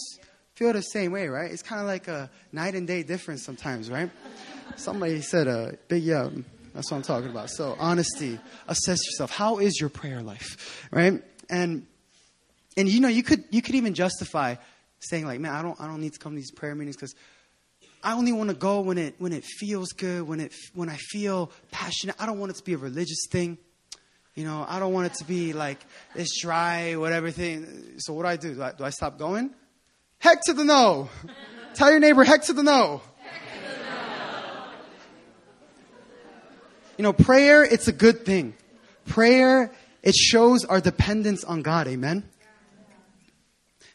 feel 0.56 0.74
the 0.74 0.82
same 0.82 1.12
way, 1.12 1.28
right? 1.28 1.52
It's 1.52 1.62
kind 1.62 1.80
of 1.80 1.86
like 1.86 2.08
a 2.08 2.32
night 2.52 2.74
and 2.74 2.88
day 2.88 3.04
difference 3.04 3.44
sometimes, 3.44 3.92
right? 3.92 4.10
Somebody 4.78 5.22
said 5.22 5.48
a 5.48 5.78
big 5.90 6.02
yeah. 6.02 6.28
That's 6.74 6.90
what 6.90 6.98
I'm 6.98 7.04
talking 7.04 7.30
about. 7.30 7.52
So 7.52 7.76
honesty, 7.78 8.40
assess 8.68 9.06
yourself. 9.06 9.30
How 9.30 9.60
is 9.60 9.80
your 9.80 9.90
prayer 9.90 10.24
life, 10.24 10.90
right? 10.90 11.22
And 11.52 11.86
and 12.78 12.90
you 12.90 13.00
know, 13.00 13.10
you 13.10 13.22
could 13.22 13.44
you 13.52 13.62
could 13.62 13.76
even 13.76 13.94
justify 13.94 14.56
saying 15.02 15.28
like, 15.28 15.40
man, 15.40 15.54
I 15.54 15.62
don't 15.62 15.80
I 15.80 15.86
don't 15.86 16.02
need 16.02 16.14
to 16.14 16.20
come 16.20 16.32
to 16.32 16.38
these 16.38 16.50
prayer 16.50 16.74
meetings 16.74 16.96
because 16.96 17.14
I 18.04 18.14
only 18.14 18.32
want 18.32 18.50
to 18.50 18.56
go 18.56 18.82
when 18.82 18.98
it 18.98 19.16
when 19.20 19.34
it 19.34 19.44
feels 19.44 19.92
good, 19.92 20.28
when 20.28 20.40
it 20.40 20.54
when 20.74 20.90
I 20.90 20.98
feel 20.98 21.52
passionate. 21.72 22.16
I 22.20 22.26
don't 22.26 22.40
want 22.40 22.52
it 22.52 22.56
to 22.56 22.64
be 22.64 22.74
a 22.74 22.78
religious 22.78 23.28
thing. 23.30 23.58
You 24.36 24.46
know, 24.46 24.66
I 24.68 24.80
don't 24.80 24.94
want 24.94 25.08
it 25.08 25.14
to 25.16 25.26
be 25.26 25.54
like 25.54 25.78
this 26.16 26.40
dry, 26.42 26.96
whatever 26.96 27.32
thing. 27.32 27.96
So 27.98 28.14
what 28.14 28.24
do 28.24 28.30
I 28.30 28.36
do? 28.38 28.56
Do 28.56 28.64
I, 28.64 28.72
do 28.72 28.84
I 28.84 28.90
stop 28.90 29.20
going? 29.20 29.52
Heck 30.20 30.42
to 30.46 30.54
the 30.54 30.64
no. 30.64 31.10
Tell 31.74 31.92
your 31.92 32.00
neighbor, 32.00 32.24
heck 32.24 32.44
to 32.44 32.54
the 32.54 32.64
no. 32.64 33.02
You 36.98 37.04
know, 37.04 37.14
prayer, 37.14 37.64
it's 37.64 37.88
a 37.88 37.92
good 37.92 38.26
thing. 38.26 38.54
Prayer, 39.06 39.74
it 40.04 40.14
shows 40.14 40.66
our 40.66 40.80
dependence 40.80 41.44
on 41.44 41.64
God. 41.64 41.88
Amen. 41.88 42.30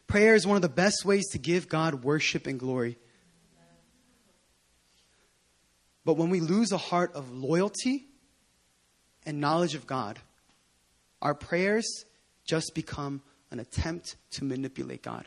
Prayer 0.08 0.34
is 0.34 0.46
one 0.46 0.56
of 0.56 0.62
the 0.62 0.68
best 0.68 1.04
ways 1.04 1.28
to 1.30 1.38
give 1.38 1.68
God 1.68 2.02
worship 2.02 2.46
and 2.48 2.58
glory. 2.58 2.98
But 6.06 6.16
when 6.16 6.30
we 6.30 6.38
lose 6.38 6.70
a 6.70 6.78
heart 6.78 7.14
of 7.14 7.32
loyalty 7.32 8.06
and 9.26 9.40
knowledge 9.40 9.74
of 9.74 9.88
God, 9.88 10.20
our 11.20 11.34
prayers 11.34 12.04
just 12.44 12.76
become 12.76 13.22
an 13.50 13.58
attempt 13.58 14.14
to 14.30 14.44
manipulate 14.44 15.02
God. 15.02 15.26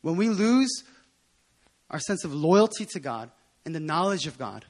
When 0.00 0.16
we 0.16 0.30
lose 0.30 0.84
our 1.90 2.00
sense 2.00 2.24
of 2.24 2.32
loyalty 2.34 2.86
to 2.86 2.98
God 2.98 3.30
and 3.66 3.74
the 3.74 3.80
knowledge 3.80 4.26
of 4.26 4.38
God, 4.38 4.64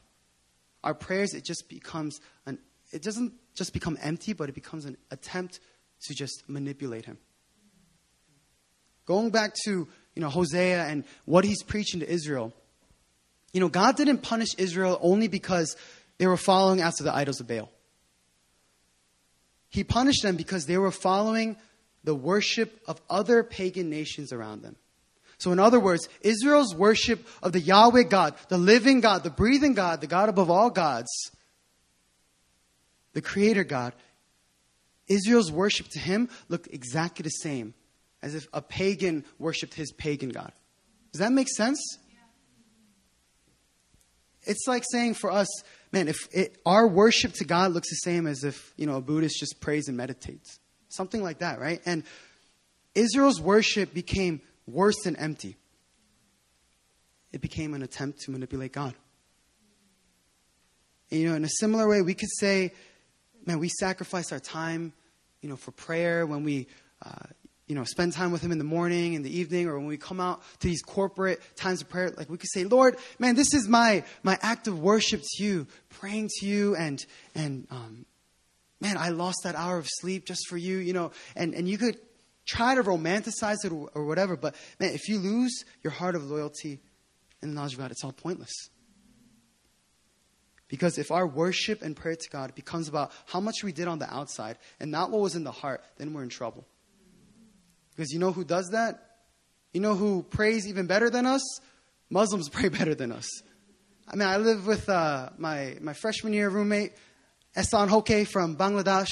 our 0.82 0.94
prayers 0.94 1.32
it 1.32 1.44
just 1.44 1.68
becomes 1.68 2.18
an 2.44 2.58
it 2.92 3.02
doesn't 3.02 3.34
just 3.54 3.72
become 3.72 3.96
empty, 4.02 4.32
but 4.32 4.48
it 4.48 4.54
becomes 4.56 4.84
an 4.84 4.96
attempt 5.12 5.60
to 6.06 6.14
just 6.14 6.42
manipulate 6.48 7.04
him. 7.04 7.18
Going 9.06 9.30
back 9.30 9.54
to, 9.64 9.86
you 10.16 10.22
know, 10.22 10.28
Hosea 10.28 10.86
and 10.86 11.04
what 11.24 11.44
he's 11.44 11.62
preaching 11.62 12.00
to 12.00 12.10
Israel, 12.10 12.52
You 13.52 13.60
know, 13.60 13.68
God 13.68 13.96
didn't 13.96 14.18
punish 14.18 14.54
Israel 14.58 14.98
only 15.02 15.28
because 15.28 15.76
they 16.18 16.26
were 16.26 16.36
following 16.36 16.80
after 16.80 17.04
the 17.04 17.14
idols 17.14 17.40
of 17.40 17.48
Baal. 17.48 17.70
He 19.68 19.84
punished 19.84 20.22
them 20.22 20.36
because 20.36 20.66
they 20.66 20.78
were 20.78 20.90
following 20.90 21.56
the 22.04 22.14
worship 22.14 22.80
of 22.86 23.00
other 23.08 23.42
pagan 23.42 23.90
nations 23.90 24.32
around 24.32 24.62
them. 24.62 24.76
So, 25.38 25.50
in 25.50 25.58
other 25.58 25.80
words, 25.80 26.08
Israel's 26.20 26.74
worship 26.74 27.26
of 27.42 27.52
the 27.52 27.60
Yahweh 27.60 28.04
God, 28.04 28.34
the 28.48 28.58
living 28.58 29.00
God, 29.00 29.24
the 29.24 29.30
breathing 29.30 29.74
God, 29.74 30.00
the 30.00 30.06
God 30.06 30.28
above 30.28 30.50
all 30.50 30.70
gods, 30.70 31.10
the 33.12 33.22
Creator 33.22 33.64
God, 33.64 33.92
Israel's 35.08 35.50
worship 35.50 35.88
to 35.90 35.98
Him 35.98 36.28
looked 36.48 36.68
exactly 36.72 37.24
the 37.24 37.30
same 37.30 37.74
as 38.22 38.34
if 38.34 38.46
a 38.52 38.62
pagan 38.62 39.24
worshiped 39.38 39.74
his 39.74 39.92
pagan 39.92 40.30
God. 40.30 40.52
Does 41.12 41.18
that 41.18 41.32
make 41.32 41.48
sense? 41.48 41.98
It's 44.44 44.66
like 44.66 44.84
saying 44.90 45.14
for 45.14 45.30
us, 45.30 45.48
man, 45.92 46.08
if 46.08 46.28
it, 46.32 46.58
our 46.66 46.88
worship 46.88 47.34
to 47.34 47.44
God 47.44 47.72
looks 47.72 47.90
the 47.90 47.96
same 47.96 48.26
as 48.26 48.44
if, 48.44 48.72
you 48.76 48.86
know, 48.86 48.96
a 48.96 49.00
Buddhist 49.00 49.38
just 49.38 49.60
prays 49.60 49.88
and 49.88 49.96
meditates. 49.96 50.58
Something 50.88 51.22
like 51.22 51.38
that, 51.38 51.60
right? 51.60 51.80
And 51.86 52.04
Israel's 52.94 53.40
worship 53.40 53.94
became 53.94 54.40
worse 54.66 55.00
than 55.04 55.16
empty. 55.16 55.56
It 57.32 57.40
became 57.40 57.74
an 57.74 57.82
attempt 57.82 58.20
to 58.22 58.30
manipulate 58.30 58.72
God. 58.72 58.94
And, 61.10 61.20
you 61.20 61.28
know, 61.28 61.34
in 61.34 61.44
a 61.44 61.48
similar 61.48 61.88
way, 61.88 62.02
we 62.02 62.14
could 62.14 62.30
say, 62.38 62.72
man, 63.46 63.58
we 63.58 63.68
sacrifice 63.68 64.32
our 64.32 64.40
time, 64.40 64.92
you 65.40 65.48
know, 65.48 65.56
for 65.56 65.70
prayer 65.70 66.26
when 66.26 66.42
we, 66.42 66.66
uh, 67.04 67.26
you 67.72 67.78
know, 67.78 67.84
spend 67.84 68.12
time 68.12 68.32
with 68.32 68.42
Him 68.42 68.52
in 68.52 68.58
the 68.58 68.64
morning, 68.64 69.14
in 69.14 69.22
the 69.22 69.34
evening, 69.34 69.66
or 69.66 69.78
when 69.78 69.86
we 69.86 69.96
come 69.96 70.20
out 70.20 70.42
to 70.60 70.68
these 70.68 70.82
corporate 70.82 71.40
times 71.56 71.80
of 71.80 71.88
prayer, 71.88 72.12
like 72.18 72.28
we 72.28 72.36
could 72.36 72.50
say, 72.50 72.64
Lord, 72.64 72.98
man, 73.18 73.34
this 73.34 73.54
is 73.54 73.66
my 73.66 74.04
my 74.22 74.38
act 74.42 74.68
of 74.68 74.78
worship 74.78 75.22
to 75.22 75.42
you, 75.42 75.66
praying 75.88 76.28
to 76.40 76.46
you, 76.46 76.76
and 76.76 77.02
and 77.34 77.66
um, 77.70 78.04
man, 78.78 78.98
I 78.98 79.08
lost 79.08 79.38
that 79.44 79.54
hour 79.54 79.78
of 79.78 79.88
sleep 79.88 80.26
just 80.26 80.48
for 80.50 80.58
you, 80.58 80.76
you 80.76 80.92
know, 80.92 81.12
and 81.34 81.54
and 81.54 81.66
you 81.66 81.78
could 81.78 81.96
try 82.44 82.74
to 82.74 82.82
romanticize 82.82 83.64
it 83.64 83.72
or, 83.72 83.88
or 83.94 84.04
whatever, 84.04 84.36
but 84.36 84.54
man, 84.78 84.92
if 84.92 85.08
you 85.08 85.18
lose 85.18 85.64
your 85.82 85.94
heart 85.94 86.14
of 86.14 86.30
loyalty 86.30 86.78
and 87.40 87.52
the 87.52 87.54
knowledge 87.54 87.72
of 87.72 87.78
God, 87.78 87.90
it's 87.90 88.04
all 88.04 88.12
pointless. 88.12 88.52
Because 90.68 90.98
if 90.98 91.10
our 91.10 91.26
worship 91.26 91.80
and 91.80 91.96
prayer 91.96 92.16
to 92.16 92.28
God 92.28 92.54
becomes 92.54 92.86
about 92.86 93.12
how 93.24 93.40
much 93.40 93.64
we 93.64 93.72
did 93.72 93.88
on 93.88 93.98
the 93.98 94.14
outside 94.14 94.58
and 94.78 94.90
not 94.90 95.10
what 95.10 95.22
was 95.22 95.36
in 95.36 95.44
the 95.44 95.52
heart, 95.52 95.82
then 95.96 96.12
we're 96.12 96.22
in 96.22 96.28
trouble. 96.28 96.66
Because 97.94 98.12
you 98.12 98.18
know 98.18 98.32
who 98.32 98.44
does 98.44 98.70
that? 98.72 99.00
You 99.72 99.80
know 99.80 99.94
who 99.94 100.22
prays 100.22 100.66
even 100.66 100.86
better 100.86 101.10
than 101.10 101.26
us? 101.26 101.42
Muslims 102.10 102.48
pray 102.52 102.68
better 102.68 102.94
than 102.94 103.12
us. 103.12 103.28
I 104.08 104.16
mean, 104.16 104.28
I 104.28 104.36
live 104.36 104.66
with 104.66 104.88
uh, 104.88 105.30
my, 105.38 105.76
my 105.80 105.94
freshman 105.94 106.32
year 106.32 106.48
roommate, 106.48 106.92
Ehsan 107.56 107.88
Hoke 107.88 108.26
from 108.26 108.56
Bangladesh. 108.56 109.10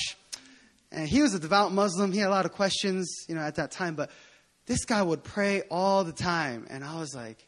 And 0.92 1.08
he 1.08 1.22
was 1.22 1.34
a 1.34 1.38
devout 1.38 1.72
Muslim. 1.72 2.12
He 2.12 2.18
had 2.18 2.28
a 2.28 2.30
lot 2.30 2.44
of 2.44 2.52
questions, 2.52 3.24
you 3.28 3.34
know, 3.34 3.40
at 3.40 3.54
that 3.54 3.70
time. 3.70 3.94
But 3.94 4.10
this 4.66 4.84
guy 4.84 5.00
would 5.00 5.22
pray 5.22 5.62
all 5.70 6.04
the 6.04 6.12
time. 6.12 6.66
And 6.68 6.84
I 6.84 6.98
was 6.98 7.14
like, 7.14 7.46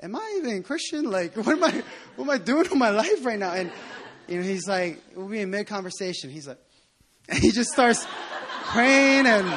am 0.00 0.16
I 0.16 0.34
even 0.38 0.62
Christian? 0.62 1.04
Like, 1.04 1.36
what 1.36 1.48
am 1.48 1.64
I, 1.64 1.82
what 2.16 2.24
am 2.24 2.30
I 2.30 2.38
doing 2.38 2.62
with 2.62 2.74
my 2.74 2.90
life 2.90 3.24
right 3.24 3.38
now? 3.38 3.52
And, 3.52 3.70
you 4.28 4.38
know, 4.38 4.42
he's 4.42 4.66
like, 4.66 5.00
we'll 5.14 5.28
be 5.28 5.40
in 5.40 5.50
mid 5.50 5.68
conversation. 5.68 6.30
He's 6.30 6.48
like, 6.48 6.58
and 7.28 7.38
he 7.38 7.52
just 7.52 7.70
starts 7.70 8.06
praying 8.64 9.26
and, 9.26 9.48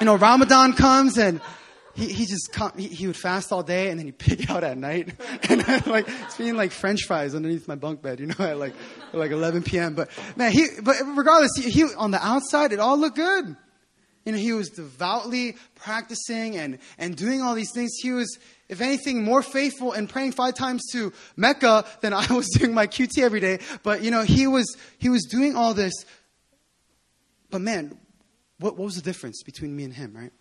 you 0.00 0.06
know, 0.06 0.16
Ramadan 0.16 0.72
comes 0.72 1.18
and 1.18 1.40
he, 1.94 2.12
he 2.12 2.26
just 2.26 2.52
come, 2.52 2.72
he, 2.76 2.88
he, 2.88 3.06
would 3.06 3.16
fast 3.16 3.52
all 3.52 3.62
day 3.62 3.90
and 3.90 3.98
then 3.98 4.06
he'd 4.06 4.18
pig 4.18 4.50
out 4.50 4.62
at 4.62 4.78
night 4.78 5.14
and 5.48 5.62
I, 5.62 5.82
like 5.86 6.06
it's 6.08 6.36
being 6.36 6.56
like 6.56 6.70
French 6.70 7.04
fries 7.04 7.34
underneath 7.34 7.66
my 7.66 7.74
bunk 7.74 8.02
bed, 8.02 8.20
you 8.20 8.26
know, 8.26 8.34
at 8.38 8.58
like 8.58 8.74
at 9.12 9.18
like 9.18 9.30
11 9.30 9.62
p.m. 9.62 9.94
But 9.94 10.10
man, 10.36 10.52
he 10.52 10.66
but 10.82 10.96
regardless, 11.16 11.50
he, 11.56 11.70
he 11.70 11.82
on 11.94 12.10
the 12.10 12.24
outside 12.24 12.72
it 12.72 12.80
all 12.80 12.98
looked 12.98 13.16
good. 13.16 13.56
You 14.24 14.32
know, 14.32 14.38
he 14.38 14.52
was 14.52 14.68
devoutly 14.68 15.56
practicing 15.74 16.56
and 16.56 16.78
and 16.98 17.16
doing 17.16 17.40
all 17.40 17.54
these 17.54 17.72
things. 17.72 17.92
He 18.02 18.12
was, 18.12 18.38
if 18.68 18.80
anything, 18.82 19.24
more 19.24 19.42
faithful 19.42 19.92
and 19.92 20.06
praying 20.08 20.32
five 20.32 20.54
times 20.54 20.82
to 20.92 21.14
Mecca 21.36 21.86
than 22.02 22.12
I 22.12 22.30
was 22.32 22.48
doing 22.50 22.74
my 22.74 22.86
QT 22.86 23.18
every 23.18 23.40
day. 23.40 23.60
But 23.82 24.02
you 24.02 24.10
know, 24.10 24.22
he 24.22 24.46
was 24.46 24.76
he 24.98 25.08
was 25.08 25.24
doing 25.24 25.56
all 25.56 25.72
this. 25.72 25.94
But 27.50 27.62
man, 27.62 27.98
what, 28.58 28.76
what 28.76 28.86
was 28.86 28.96
the 28.96 29.02
difference 29.02 29.42
between 29.42 29.74
me 29.74 29.84
and 29.84 29.94
him, 29.94 30.16
right? 30.16 30.32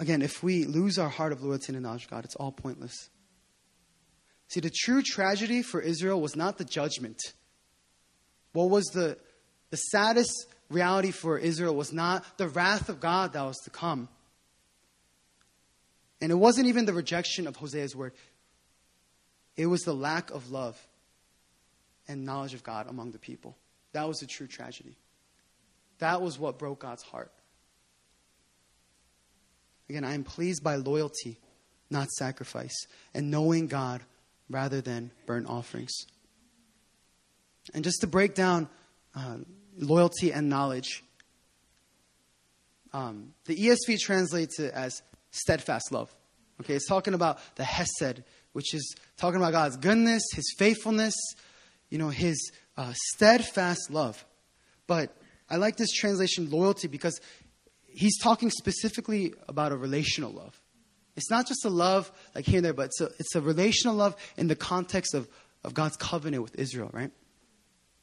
Again, 0.00 0.22
if 0.22 0.42
we 0.42 0.64
lose 0.64 0.98
our 0.98 1.08
heart 1.08 1.32
of 1.32 1.42
loyalty 1.42 1.72
and 1.72 1.82
knowledge 1.82 2.08
God, 2.08 2.24
it's 2.24 2.34
all 2.34 2.50
pointless. 2.50 3.10
See, 4.48 4.60
the 4.60 4.70
true 4.70 5.02
tragedy 5.02 5.62
for 5.62 5.80
Israel 5.80 6.20
was 6.20 6.36
not 6.36 6.58
the 6.58 6.64
judgment. 6.64 7.20
What 8.52 8.70
was 8.70 8.84
the, 8.86 9.18
the 9.70 9.76
saddest 9.76 10.46
reality 10.68 11.12
for 11.12 11.38
Israel 11.38 11.74
was 11.74 11.92
not 11.92 12.38
the 12.38 12.48
wrath 12.48 12.88
of 12.88 13.00
God 13.00 13.32
that 13.32 13.42
was 13.42 13.58
to 13.64 13.70
come. 13.70 14.08
And 16.20 16.32
it 16.32 16.36
wasn't 16.36 16.66
even 16.66 16.86
the 16.86 16.92
rejection 16.92 17.46
of 17.46 17.56
Hosea's 17.56 17.94
word, 17.94 18.12
it 19.56 19.66
was 19.66 19.82
the 19.82 19.94
lack 19.94 20.30
of 20.30 20.50
love 20.50 20.76
and 22.08 22.24
knowledge 22.24 22.54
of 22.54 22.62
God 22.62 22.88
among 22.88 23.12
the 23.12 23.18
people. 23.18 23.56
That 23.92 24.08
was 24.08 24.18
the 24.18 24.26
true 24.26 24.46
tragedy. 24.46 24.96
That 25.98 26.20
was 26.20 26.38
what 26.38 26.58
broke 26.58 26.80
God's 26.80 27.02
heart. 27.02 27.32
Again, 29.88 30.04
I 30.04 30.14
am 30.14 30.24
pleased 30.24 30.64
by 30.64 30.76
loyalty, 30.76 31.38
not 31.90 32.10
sacrifice, 32.10 32.74
and 33.12 33.30
knowing 33.30 33.66
God 33.66 34.02
rather 34.48 34.80
than 34.80 35.10
burnt 35.26 35.48
offerings. 35.48 35.92
And 37.72 37.84
just 37.84 38.00
to 38.00 38.06
break 38.06 38.34
down 38.34 38.68
uh, 39.14 39.38
loyalty 39.78 40.32
and 40.32 40.48
knowledge, 40.48 41.04
um, 42.92 43.34
the 43.46 43.56
ESV 43.56 43.98
translates 44.00 44.58
it 44.58 44.72
as 44.72 45.02
steadfast 45.30 45.92
love. 45.92 46.14
Okay, 46.60 46.74
it's 46.74 46.86
talking 46.86 47.14
about 47.14 47.38
the 47.56 47.64
Hesed, 47.64 48.22
which 48.52 48.74
is 48.74 48.94
talking 49.16 49.40
about 49.40 49.52
God's 49.52 49.76
goodness, 49.76 50.22
His 50.34 50.54
faithfulness, 50.56 51.14
you 51.94 51.98
know, 52.00 52.08
his 52.08 52.50
uh, 52.76 52.92
steadfast 53.12 53.88
love. 53.88 54.26
But 54.88 55.16
I 55.48 55.58
like 55.58 55.76
this 55.76 55.92
translation, 55.92 56.50
loyalty, 56.50 56.88
because 56.88 57.20
he's 57.86 58.18
talking 58.18 58.50
specifically 58.50 59.32
about 59.46 59.70
a 59.70 59.76
relational 59.76 60.32
love. 60.32 60.60
It's 61.14 61.30
not 61.30 61.46
just 61.46 61.64
a 61.64 61.70
love 61.70 62.10
like 62.34 62.46
here 62.46 62.56
and 62.56 62.64
there, 62.64 62.72
but 62.72 62.86
it's 62.86 63.00
a, 63.00 63.10
it's 63.20 63.36
a 63.36 63.40
relational 63.40 63.94
love 63.94 64.16
in 64.36 64.48
the 64.48 64.56
context 64.56 65.14
of, 65.14 65.28
of 65.62 65.72
God's 65.72 65.96
covenant 65.96 66.42
with 66.42 66.58
Israel, 66.58 66.90
right? 66.92 67.12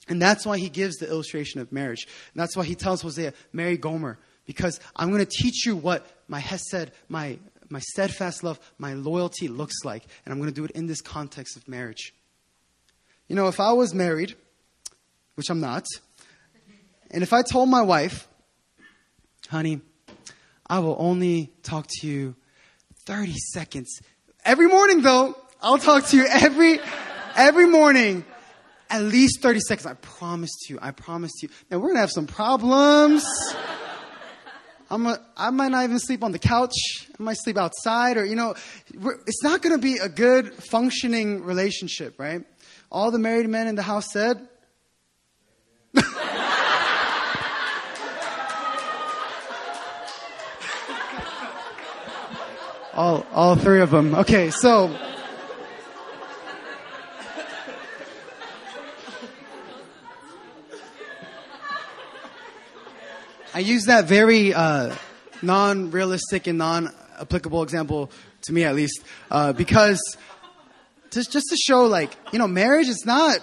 And 0.08 0.22
that's 0.22 0.46
why 0.46 0.58
he 0.58 0.70
gives 0.70 0.96
the 0.96 1.10
illustration 1.10 1.60
of 1.60 1.74
marriage. 1.74 2.08
And 2.34 2.42
that's 2.42 2.56
why 2.56 2.64
he 2.64 2.76
tells 2.76 3.02
Hosea, 3.02 3.34
marry 3.52 3.76
Gomer, 3.76 4.20
because 4.46 4.80
I'm 4.96 5.10
going 5.10 5.26
to 5.26 5.30
teach 5.30 5.66
you 5.66 5.76
what 5.76 6.08
my 6.30 6.40
Hesed, 6.40 6.92
my, 7.10 7.40
my 7.68 7.80
steadfast 7.80 8.42
love, 8.42 8.58
my 8.78 8.94
loyalty 8.94 9.50
looks 9.50 9.84
like. 9.84 10.06
And 10.24 10.32
I'm 10.32 10.40
going 10.40 10.50
to 10.50 10.56
do 10.56 10.64
it 10.64 10.72
in 10.72 10.86
this 10.86 11.02
context 11.02 11.58
of 11.58 11.68
marriage. 11.68 12.14
You 13.32 13.36
know, 13.36 13.48
if 13.48 13.62
I 13.62 13.72
was 13.72 13.94
married, 13.94 14.36
which 15.36 15.50
I'm 15.50 15.62
not, 15.62 15.86
and 17.12 17.24
if 17.24 17.32
I 17.32 17.44
told 17.44 17.70
my 17.70 17.82
wife, 17.82 18.28
honey, 19.48 19.80
I 20.68 20.80
will 20.80 20.98
only 21.00 21.54
talk 21.64 21.88
to 22.02 22.08
you 22.08 22.36
30 23.06 23.34
seconds. 23.54 24.02
Every 24.44 24.68
morning 24.68 25.02
though, 25.02 25.38
I'll 25.62 25.78
talk 25.78 26.08
to 26.08 26.18
you 26.18 26.26
every, 26.30 26.82
every 27.38 27.68
morning, 27.68 28.26
at 28.90 29.02
least 29.02 29.42
30 29.42 29.62
seconds. 29.62 29.86
I 29.86 29.94
promise 29.94 30.52
to 30.66 30.74
you. 30.74 30.80
I 30.82 30.92
promise 30.92 31.32
to 31.40 31.48
you. 31.48 31.54
Now 31.70 31.80
we're 31.80 31.88
gonna 31.88 32.02
have 32.02 32.12
some 32.12 32.28
problems. 32.28 33.24
I'm 34.90 35.08
a, 35.08 35.18
I 35.38 35.52
might 35.52 35.70
not 35.70 35.86
even 35.86 36.00
sleep 36.00 36.22
on 36.22 36.34
the 36.34 36.40
couch. 36.40 36.74
I 37.18 37.24
might 37.24 37.38
sleep 37.38 37.58
outside 37.58 38.18
or, 38.18 38.26
you 38.26 38.36
know, 38.36 38.56
it's 39.26 39.42
not 39.42 39.62
going 39.62 39.74
to 39.74 39.82
be 39.82 40.00
a 40.00 40.10
good 40.10 40.54
functioning 40.54 41.46
relationship, 41.46 42.20
right? 42.20 42.44
All 42.92 43.10
the 43.10 43.20
married 43.20 43.48
men 43.48 43.68
in 43.68 43.76
the 43.76 43.82
house 43.82 44.12
said, 44.12 44.50
all, 52.94 53.26
all 53.32 53.56
three 53.56 53.80
of 53.80 53.92
them. 53.92 54.14
Okay, 54.14 54.50
so. 54.50 54.94
I 63.54 63.60
use 63.60 63.86
that 63.86 64.06
very 64.06 64.54
uh, 64.54 64.94
non 65.42 65.92
realistic 65.92 66.48
and 66.48 66.58
non 66.58 66.94
applicable 67.22 67.64
example, 67.64 68.12
to 68.42 68.52
me 68.52 68.66
at 68.66 68.76
least, 68.76 69.02
uh, 69.30 69.54
because 69.54 70.18
just 71.12 71.32
just 71.32 71.48
to 71.50 71.58
show 71.58 71.84
like 71.86 72.16
you 72.32 72.40
know 72.40 72.48
marriage 72.48 72.88
is 72.88 73.06
not 73.06 73.40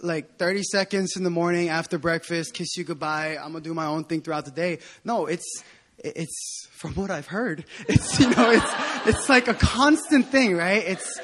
like 0.00 0.36
30 0.36 0.62
seconds 0.62 1.16
in 1.16 1.24
the 1.24 1.30
morning 1.30 1.68
after 1.68 1.98
breakfast 1.98 2.54
kiss 2.54 2.76
you 2.76 2.84
goodbye 2.84 3.36
i'm 3.36 3.52
gonna 3.52 3.60
do 3.60 3.74
my 3.74 3.86
own 3.86 4.04
thing 4.04 4.20
throughout 4.20 4.44
the 4.44 4.50
day 4.50 4.78
no 5.04 5.26
it's 5.26 5.62
it's 6.04 6.68
from 6.70 6.94
what 6.94 7.10
I've 7.10 7.26
heard. 7.26 7.64
It's 7.88 8.20
you 8.20 8.30
know, 8.30 8.50
it's 8.50 8.72
it's 9.06 9.28
like 9.28 9.48
a 9.48 9.54
constant 9.54 10.26
thing, 10.28 10.56
right? 10.56 10.84
It's 10.86 11.20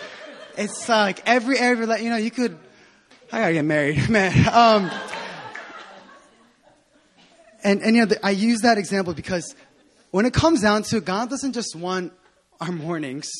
it's 0.56 0.88
uh, 0.88 0.96
like 0.98 1.22
every 1.26 1.58
every 1.58 1.86
you 2.02 2.10
know, 2.10 2.16
you 2.16 2.30
could. 2.30 2.58
I 3.32 3.40
gotta 3.40 3.52
get 3.54 3.64
married, 3.64 4.08
man. 4.10 4.32
Um, 4.52 4.90
and 7.62 7.82
and 7.82 7.96
you 7.96 8.06
know, 8.06 8.14
I 8.22 8.30
use 8.30 8.60
that 8.62 8.78
example 8.78 9.14
because 9.14 9.54
when 10.10 10.26
it 10.26 10.32
comes 10.32 10.62
down 10.62 10.82
to 10.84 10.98
it, 10.98 11.04
God 11.04 11.30
doesn't 11.30 11.52
just 11.52 11.74
want 11.74 12.12
our 12.60 12.72
mornings, 12.72 13.30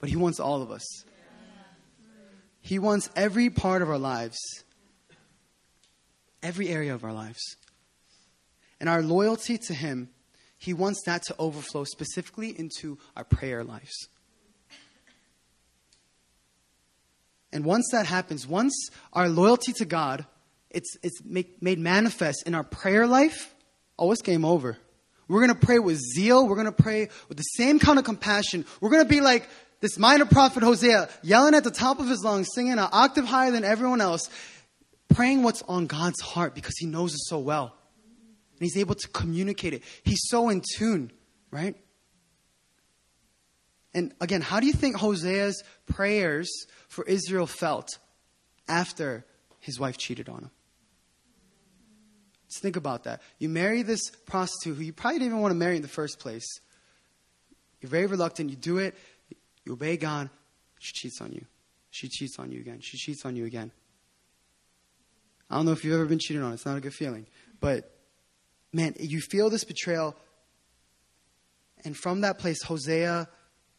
but 0.00 0.08
He 0.08 0.16
wants 0.16 0.40
all 0.40 0.62
of 0.62 0.70
us. 0.70 0.84
He 2.66 2.80
wants 2.80 3.08
every 3.14 3.48
part 3.48 3.80
of 3.80 3.88
our 3.88 3.96
lives, 3.96 4.38
every 6.42 6.68
area 6.68 6.92
of 6.92 7.04
our 7.04 7.12
lives. 7.12 7.40
And 8.80 8.88
our 8.88 9.02
loyalty 9.02 9.56
to 9.68 9.72
Him, 9.72 10.10
He 10.58 10.74
wants 10.74 11.00
that 11.06 11.22
to 11.28 11.36
overflow 11.38 11.84
specifically 11.84 12.50
into 12.58 12.98
our 13.16 13.22
prayer 13.22 13.62
lives. 13.62 14.08
And 17.52 17.64
once 17.64 17.88
that 17.92 18.06
happens, 18.06 18.48
once 18.48 18.90
our 19.12 19.28
loyalty 19.28 19.72
to 19.74 19.84
God, 19.84 20.26
it's, 20.68 20.96
it's 21.04 21.22
make, 21.24 21.62
made 21.62 21.78
manifest 21.78 22.48
in 22.48 22.56
our 22.56 22.64
prayer 22.64 23.06
life, 23.06 23.54
oh, 23.96 24.10
it's 24.10 24.22
game 24.22 24.44
over. 24.44 24.76
We're 25.28 25.46
going 25.46 25.56
to 25.56 25.66
pray 25.66 25.78
with 25.78 25.98
zeal. 25.98 26.48
We're 26.48 26.56
going 26.56 26.66
to 26.66 26.72
pray 26.72 27.10
with 27.28 27.36
the 27.36 27.44
same 27.44 27.78
kind 27.78 28.00
of 28.00 28.04
compassion. 28.04 28.64
We're 28.80 28.90
going 28.90 29.04
to 29.04 29.08
be 29.08 29.20
like 29.20 29.48
this 29.80 29.98
minor 29.98 30.24
prophet 30.24 30.62
Hosea, 30.62 31.08
yelling 31.22 31.54
at 31.54 31.64
the 31.64 31.70
top 31.70 32.00
of 32.00 32.08
his 32.08 32.22
lungs, 32.24 32.48
singing 32.54 32.72
an 32.72 32.78
octave 32.80 33.24
higher 33.24 33.50
than 33.50 33.64
everyone 33.64 34.00
else, 34.00 34.30
praying 35.08 35.42
what's 35.42 35.62
on 35.62 35.86
God's 35.86 36.20
heart 36.20 36.54
because 36.54 36.76
he 36.78 36.86
knows 36.86 37.12
it 37.14 37.20
so 37.20 37.38
well. 37.38 37.76
And 38.58 38.60
he's 38.60 38.76
able 38.76 38.94
to 38.94 39.08
communicate 39.08 39.74
it. 39.74 39.82
He's 40.02 40.22
so 40.28 40.48
in 40.48 40.62
tune, 40.76 41.12
right? 41.50 41.76
And 43.94 44.14
again, 44.20 44.40
how 44.40 44.60
do 44.60 44.66
you 44.66 44.72
think 44.72 44.96
Hosea's 44.96 45.62
prayers 45.86 46.50
for 46.88 47.04
Israel 47.04 47.46
felt 47.46 47.98
after 48.68 49.24
his 49.60 49.78
wife 49.78 49.96
cheated 49.98 50.28
on 50.28 50.44
him? 50.44 50.50
Just 52.48 52.62
think 52.62 52.76
about 52.76 53.04
that. 53.04 53.22
You 53.38 53.48
marry 53.48 53.82
this 53.82 54.10
prostitute 54.24 54.76
who 54.76 54.82
you 54.82 54.92
probably 54.92 55.18
didn't 55.18 55.32
even 55.32 55.40
want 55.40 55.52
to 55.52 55.56
marry 55.56 55.76
in 55.76 55.82
the 55.82 55.88
first 55.88 56.18
place. 56.18 56.46
You're 57.80 57.90
very 57.90 58.06
reluctant. 58.06 58.50
You 58.50 58.56
do 58.56 58.78
it. 58.78 58.94
You 59.66 59.72
obey 59.72 59.96
God. 59.96 60.30
She 60.78 60.92
cheats 60.92 61.20
on 61.20 61.32
you. 61.32 61.44
She 61.90 62.08
cheats 62.08 62.38
on 62.38 62.52
you 62.52 62.60
again. 62.60 62.80
She 62.80 62.96
cheats 62.96 63.24
on 63.24 63.36
you 63.36 63.44
again. 63.44 63.72
I 65.50 65.56
don't 65.56 65.66
know 65.66 65.72
if 65.72 65.84
you've 65.84 65.94
ever 65.94 66.06
been 66.06 66.18
cheated 66.18 66.42
on. 66.42 66.52
It's 66.52 66.64
not 66.64 66.78
a 66.78 66.80
good 66.80 66.94
feeling. 66.94 67.26
But, 67.60 67.90
man, 68.72 68.94
you 68.98 69.20
feel 69.20 69.50
this 69.50 69.64
betrayal. 69.64 70.16
And 71.84 71.96
from 71.96 72.22
that 72.22 72.38
place, 72.38 72.62
Hosea, 72.62 73.28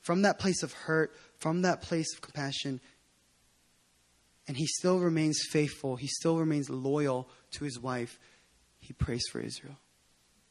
from 0.02 0.22
that 0.22 0.40
place 0.40 0.62
of 0.64 0.74
hurt, 0.74 1.16
from 1.38 1.64
that 1.64 1.82
place 1.82 2.14
of 2.14 2.22
compassion, 2.22 2.80
and 4.48 4.56
he 4.56 4.66
still 4.66 5.00
remains 5.00 5.40
faithful. 5.50 5.96
He 5.98 6.08
still 6.08 6.38
remains 6.38 6.70
loyal 6.70 7.28
to 7.52 7.66
his 7.66 7.80
wife 7.80 8.20
he 8.80 8.94
prays 8.94 9.24
for 9.30 9.42
Israel. 9.42 9.76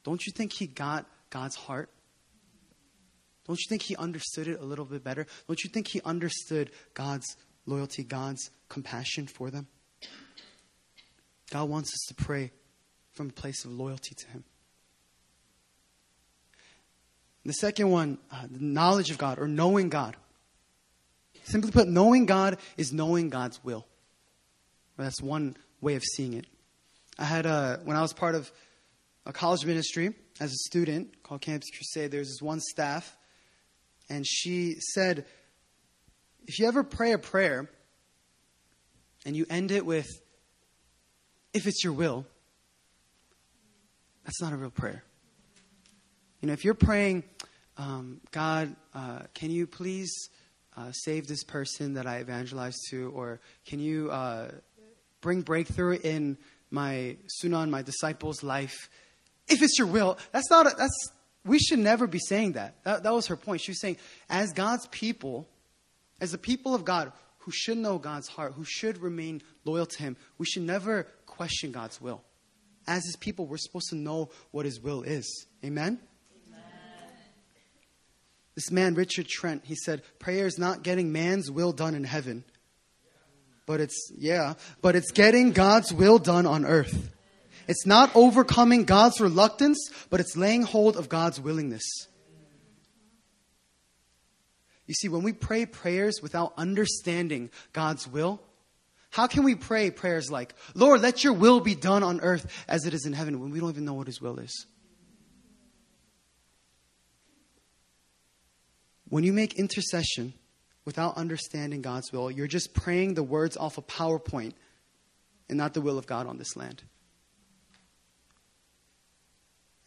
Don't 0.04 0.24
you 0.26 0.32
think 0.32 0.52
he 0.52 0.66
got 0.66 1.06
God's 1.30 1.56
heart? 1.56 1.88
Don't 3.46 3.58
you 3.58 3.68
think 3.68 3.82
he 3.82 3.96
understood 3.96 4.48
it 4.48 4.60
a 4.60 4.64
little 4.64 4.84
bit 4.84 5.04
better? 5.04 5.26
Don't 5.46 5.62
you 5.62 5.70
think 5.70 5.88
he 5.88 6.00
understood 6.04 6.70
God's 6.94 7.36
loyalty, 7.66 8.02
God's 8.02 8.50
compassion 8.68 9.26
for 9.26 9.50
them? 9.50 9.66
God 11.50 11.68
wants 11.68 11.92
us 11.92 12.06
to 12.08 12.14
pray 12.14 12.50
from 13.12 13.28
a 13.28 13.32
place 13.32 13.64
of 13.64 13.72
loyalty 13.72 14.14
to 14.14 14.26
him. 14.28 14.44
The 17.44 17.52
second 17.52 17.90
one, 17.90 18.18
uh, 18.32 18.46
the 18.50 18.64
knowledge 18.64 19.10
of 19.10 19.18
God 19.18 19.38
or 19.38 19.46
knowing 19.46 19.88
God. 19.88 20.16
Simply 21.44 21.70
put, 21.70 21.86
knowing 21.86 22.26
God 22.26 22.58
is 22.76 22.92
knowing 22.92 23.30
God's 23.30 23.62
will. 23.62 23.86
That's 24.96 25.22
one 25.22 25.56
way 25.80 25.94
of 25.94 26.02
seeing 26.02 26.34
it. 26.34 26.46
I 27.18 27.24
had 27.24 27.46
a, 27.46 27.80
when 27.84 27.96
I 27.96 28.02
was 28.02 28.12
part 28.12 28.34
of 28.34 28.50
a 29.24 29.32
college 29.32 29.64
ministry 29.64 30.14
as 30.40 30.50
a 30.52 30.56
student 30.68 31.22
called 31.22 31.40
Campus 31.40 31.70
Crusade, 31.70 32.10
there 32.10 32.18
was 32.20 32.28
this 32.28 32.42
one 32.42 32.60
staff, 32.60 33.15
and 34.08 34.26
she 34.26 34.76
said, 34.78 35.24
if 36.46 36.58
you 36.58 36.68
ever 36.68 36.84
pray 36.84 37.12
a 37.12 37.18
prayer 37.18 37.68
and 39.24 39.36
you 39.36 39.46
end 39.50 39.70
it 39.70 39.84
with, 39.84 40.08
if 41.52 41.66
it's 41.66 41.82
your 41.82 41.92
will, 41.92 42.26
that's 44.24 44.40
not 44.40 44.52
a 44.52 44.56
real 44.56 44.70
prayer. 44.70 45.02
You 46.40 46.48
know, 46.48 46.52
if 46.52 46.64
you're 46.64 46.74
praying, 46.74 47.24
um, 47.76 48.20
God, 48.30 48.74
uh, 48.94 49.20
can 49.34 49.50
you 49.50 49.66
please 49.66 50.30
uh, 50.76 50.92
save 50.92 51.26
this 51.26 51.42
person 51.42 51.94
that 51.94 52.06
I 52.06 52.20
evangelized 52.20 52.78
to, 52.90 53.10
or 53.14 53.40
can 53.64 53.80
you 53.80 54.10
uh, 54.10 54.50
bring 55.20 55.42
breakthrough 55.42 55.98
in 56.02 56.38
my 56.70 57.16
sunan, 57.42 57.70
my 57.70 57.82
disciples' 57.82 58.42
life. 58.42 58.88
If 59.48 59.62
it's 59.62 59.78
your 59.78 59.88
will, 59.88 60.18
that's 60.32 60.50
not, 60.50 60.66
a, 60.66 60.74
that's, 60.76 61.10
we 61.46 61.58
should 61.58 61.78
never 61.78 62.06
be 62.06 62.18
saying 62.18 62.52
that. 62.52 62.82
that. 62.84 63.02
That 63.04 63.12
was 63.12 63.26
her 63.28 63.36
point. 63.36 63.60
She 63.60 63.70
was 63.70 63.80
saying, 63.80 63.96
as 64.28 64.52
God's 64.52 64.86
people, 64.88 65.48
as 66.20 66.32
the 66.32 66.38
people 66.38 66.74
of 66.74 66.84
God 66.84 67.12
who 67.38 67.52
should 67.52 67.78
know 67.78 67.98
God's 67.98 68.28
heart, 68.28 68.54
who 68.54 68.64
should 68.64 68.98
remain 68.98 69.42
loyal 69.64 69.86
to 69.86 69.98
Him, 69.98 70.16
we 70.38 70.46
should 70.46 70.62
never 70.62 71.04
question 71.26 71.72
God's 71.72 72.00
will. 72.00 72.22
As 72.86 73.04
His 73.04 73.16
people, 73.16 73.46
we're 73.46 73.56
supposed 73.56 73.88
to 73.90 73.96
know 73.96 74.30
what 74.50 74.66
His 74.66 74.80
will 74.80 75.02
is. 75.02 75.46
Amen? 75.64 76.00
Amen? 76.48 76.60
This 78.56 78.70
man, 78.70 78.94
Richard 78.94 79.28
Trench, 79.28 79.62
he 79.64 79.76
said, 79.76 80.02
Prayer 80.18 80.46
is 80.46 80.58
not 80.58 80.82
getting 80.82 81.12
man's 81.12 81.50
will 81.50 81.72
done 81.72 81.94
in 81.94 82.04
heaven, 82.04 82.42
but 83.66 83.80
it's, 83.80 84.10
yeah, 84.16 84.54
but 84.82 84.96
it's 84.96 85.12
getting 85.12 85.52
God's 85.52 85.92
will 85.92 86.18
done 86.18 86.46
on 86.46 86.64
earth. 86.64 87.10
It's 87.68 87.86
not 87.86 88.10
overcoming 88.14 88.84
God's 88.84 89.20
reluctance, 89.20 89.90
but 90.10 90.20
it's 90.20 90.36
laying 90.36 90.62
hold 90.62 90.96
of 90.96 91.08
God's 91.08 91.40
willingness. 91.40 91.84
You 94.86 94.94
see, 94.94 95.08
when 95.08 95.22
we 95.22 95.32
pray 95.32 95.66
prayers 95.66 96.20
without 96.22 96.52
understanding 96.56 97.50
God's 97.72 98.06
will, 98.06 98.40
how 99.10 99.26
can 99.26 99.42
we 99.42 99.54
pray 99.54 99.90
prayers 99.90 100.30
like, 100.30 100.54
Lord, 100.74 101.00
let 101.00 101.24
your 101.24 101.32
will 101.32 101.60
be 101.60 101.74
done 101.74 102.02
on 102.02 102.20
earth 102.20 102.64
as 102.68 102.86
it 102.86 102.94
is 102.94 103.04
in 103.06 103.12
heaven, 103.12 103.40
when 103.40 103.50
we 103.50 103.58
don't 103.58 103.70
even 103.70 103.84
know 103.84 103.94
what 103.94 104.06
his 104.06 104.20
will 104.20 104.38
is? 104.38 104.66
When 109.08 109.24
you 109.24 109.32
make 109.32 109.54
intercession, 109.54 110.34
without 110.84 111.16
understanding 111.16 111.82
God's 111.82 112.12
will, 112.12 112.30
you're 112.30 112.46
just 112.46 112.72
praying 112.72 113.14
the 113.14 113.22
words 113.22 113.56
off 113.56 113.76
a 113.76 113.82
PowerPoint 113.82 114.52
and 115.48 115.58
not 115.58 115.74
the 115.74 115.80
will 115.80 115.98
of 115.98 116.06
God 116.06 116.26
on 116.26 116.38
this 116.38 116.56
land. 116.56 116.82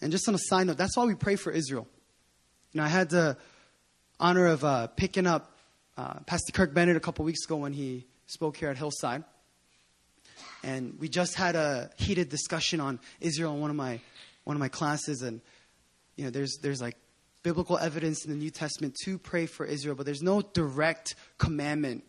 And 0.01 0.12
just 0.12 0.27
on 0.27 0.35
a 0.35 0.39
side 0.39 0.67
note, 0.67 0.77
that's 0.77 0.95
why 0.95 1.05
we 1.05 1.15
pray 1.15 1.35
for 1.35 1.51
Israel. 1.51 1.88
You 2.71 2.79
know, 2.79 2.85
I 2.85 2.89
had 2.89 3.09
the 3.09 3.38
honor 4.19 4.47
of 4.47 4.63
uh, 4.63 4.88
picking 4.88 5.27
up 5.27 5.57
uh, 5.97 6.19
Pastor 6.25 6.51
Kirk 6.53 6.73
Bennett 6.73 6.95
a 6.95 6.99
couple 6.99 7.25
weeks 7.25 7.43
ago 7.45 7.57
when 7.57 7.73
he 7.73 8.05
spoke 8.27 8.57
here 8.57 8.69
at 8.69 8.77
Hillside. 8.77 9.23
And 10.63 10.97
we 10.99 11.09
just 11.09 11.35
had 11.35 11.55
a 11.55 11.89
heated 11.97 12.29
discussion 12.29 12.79
on 12.79 12.99
Israel 13.19 13.53
in 13.53 13.62
one 13.62 13.69
of 13.69 13.75
my 13.75 13.99
one 14.43 14.55
of 14.55 14.59
my 14.59 14.67
classes, 14.67 15.21
and 15.21 15.41
you 16.15 16.23
know, 16.25 16.31
there's 16.31 16.57
there's 16.62 16.81
like 16.81 16.95
biblical 17.43 17.77
evidence 17.77 18.25
in 18.25 18.31
the 18.31 18.38
New 18.38 18.49
Testament 18.49 18.95
to 19.03 19.17
pray 19.17 19.45
for 19.45 19.65
Israel, 19.65 19.95
but 19.95 20.05
there's 20.05 20.21
no 20.21 20.41
direct 20.41 21.15
commandment 21.38 22.03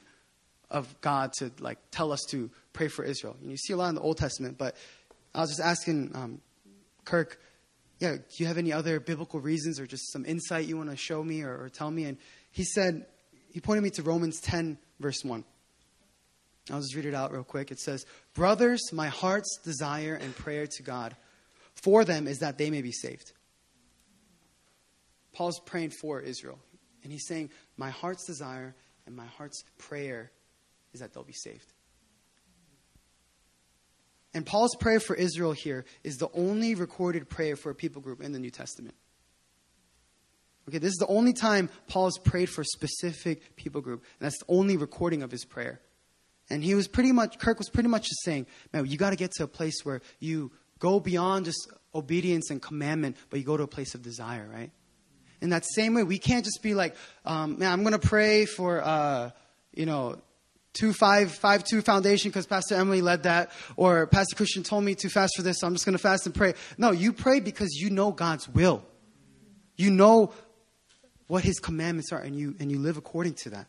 of 0.71 1.01
God 1.01 1.33
to 1.35 1.51
like 1.61 1.79
tell 1.91 2.13
us 2.13 2.21
to 2.31 2.51
pray 2.73 2.89
for 2.89 3.05
Israel. 3.05 3.37
And 3.41 3.51
you 3.51 3.57
see 3.57 3.73
a 3.73 3.77
lot 3.77 3.89
in 3.91 3.95
the 3.95 4.01
Old 4.01 4.19
Testament, 4.19 4.59
but 4.59 4.77
I 5.35 5.41
was 5.41 5.51
just 5.51 5.61
asking 5.61 6.13
um, 6.15 6.41
Kirk, 7.05 7.41
yeah, 8.01 8.17
do 8.17 8.23
you 8.37 8.47
have 8.47 8.59
any 8.59 8.73
other 8.73 8.99
biblical 8.99 9.41
reasons 9.41 9.79
or 9.79 9.87
just 9.87 10.11
some 10.11 10.25
insight 10.25 10.67
you 10.67 10.77
want 10.77 10.91
to 10.91 10.97
show 10.97 11.23
me 11.23 11.43
or, 11.43 11.65
or 11.65 11.69
tell 11.69 11.91
me? 11.91 12.05
And 12.05 12.17
he 12.51 12.65
said, 12.65 13.07
he 13.53 13.61
pointed 13.61 13.83
me 13.83 13.91
to 13.91 14.03
Romans 14.03 14.41
10, 14.41 14.79
verse 14.99 15.23
1. 15.23 15.45
I'll 16.71 16.81
just 16.81 16.95
read 16.95 17.05
it 17.05 17.15
out 17.15 17.33
real 17.33 17.45
quick. 17.45 17.71
It 17.71 17.79
says, 17.79 18.07
Brothers, 18.35 18.93
my 18.93 19.09
heart's 19.09 19.59
desire 19.63 20.15
and 20.15 20.35
prayer 20.35 20.67
to 20.67 20.83
God 20.83 21.15
for 21.75 22.05
them 22.05 22.27
is 22.27 22.39
that 22.39 22.59
they 22.59 22.71
may 22.71 22.81
be 22.83 22.93
saved. 22.93 23.33
Paul's 25.33 25.61
praying 25.61 25.91
for 25.91 26.21
Israel. 26.21 26.59
And 27.03 27.13
he's 27.13 27.27
saying, 27.27 27.51
My 27.77 27.91
heart's 27.91 28.27
desire 28.27 28.75
and 29.07 29.15
my 29.17 29.27
heart's 29.27 29.65
prayer 29.79 30.31
is 30.93 31.01
that 31.01 31.13
they'll 31.13 31.25
be 31.25 31.33
saved. 31.33 31.73
And 34.33 34.47
Paul's 34.47 34.77
prayer 34.77 35.01
for 35.01 35.17
Israel 35.17 35.53
here 35.53 35.85
is 36.05 36.17
the 36.17 36.29
only 36.35 36.75
recorded 36.75 37.29
prayer 37.29 37.57
for 37.57 37.71
a 37.71 37.75
people 37.75 38.01
group 38.01 38.21
in 38.21 38.33
the 38.33 38.39
New 38.39 38.51
Testament. 38.51 38.95
Okay, 40.69 40.79
this 40.79 40.93
is 40.93 40.99
the 40.99 41.07
only 41.09 41.33
time 41.33 41.69
Paul's 41.89 42.19
prayed 42.19 42.49
for 42.49 42.61
a 42.61 42.65
specific 42.65 43.57
people 43.57 43.81
group, 43.81 44.05
and 44.21 44.27
that's 44.27 44.39
the 44.39 44.45
only 44.49 44.77
recording 44.77 45.23
of 45.23 45.31
his 45.31 45.45
prayer. 45.45 45.81
And 46.49 46.63
he 46.63 46.75
was 46.75 46.87
pretty 46.87 47.11
much, 47.13 47.39
Kirk 47.39 47.59
was 47.59 47.69
pretty 47.69 47.89
much 47.89 48.03
just 48.03 48.23
saying, 48.25 48.47
man, 48.73 48.87
you 48.87 48.97
got 48.97 49.11
to 49.11 49.17
get 49.17 49.33
to 49.33 49.45
a 49.45 49.49
place 49.49 49.85
where 49.85 50.01
you 50.21 50.53
go 50.79 51.01
beyond 51.01 51.47
just 51.47 51.69
obedience 51.95 52.51
and 52.51 52.63
commandment, 52.63 53.17
but 53.31 53.41
you 53.41 53.45
go 53.45 53.57
to 53.57 53.65
a 53.65 53.69
place 53.69 53.95
of 53.95 54.03
desire, 54.03 54.49
right? 54.53 54.71
In 55.41 55.51
that 55.51 55.65
same 55.65 55.95
way, 55.95 56.03
we 56.03 56.19
can't 56.19 56.45
just 56.45 56.63
be 56.63 56.75
like, 56.75 56.95
um, 57.25 57.59
man, 57.59 57.73
I'm 57.73 57.83
going 57.83 57.99
to 57.99 57.99
pray 57.99 58.45
for, 58.45 58.83
uh, 58.83 59.31
you 59.73 59.87
know, 59.87 60.21
two 60.73 60.93
five 60.93 61.33
five 61.33 61.65
two 61.65 61.83
foundation 61.83 62.31
because 62.31 62.47
Pastor 62.47 62.75
Emily 62.75 63.03
led 63.03 63.25
that, 63.25 63.51
or 63.77 64.07
Pastor 64.07 64.37
Christian 64.37 64.63
told 64.63 64.85
me 64.85 64.95
to 64.97 65.09
fast 65.09 65.35
for 65.37 65.43
this, 65.43 65.61
so 65.61 65.67
I'm 65.67 65.75
just 65.75 65.85
going 65.85 65.95
to 65.95 65.99
fast 65.99 66.27
and 66.27 66.35
pray. 66.35 66.55
No, 66.79 66.91
you 66.91 67.13
pray 67.13 67.41
because 67.41 67.71
you 67.75 67.91
know 67.91 68.13
God's 68.13 68.49
will. 68.49 68.85
You 69.77 69.91
know 69.91 70.33
what 71.27 71.45
His 71.45 71.59
commandments 71.59 72.13
are, 72.13 72.21
and 72.21 72.37
you 72.37 72.55
and 72.61 72.71
you 72.71 72.79
live 72.79 72.97
according 72.97 73.35
to 73.35 73.51
that. 73.51 73.67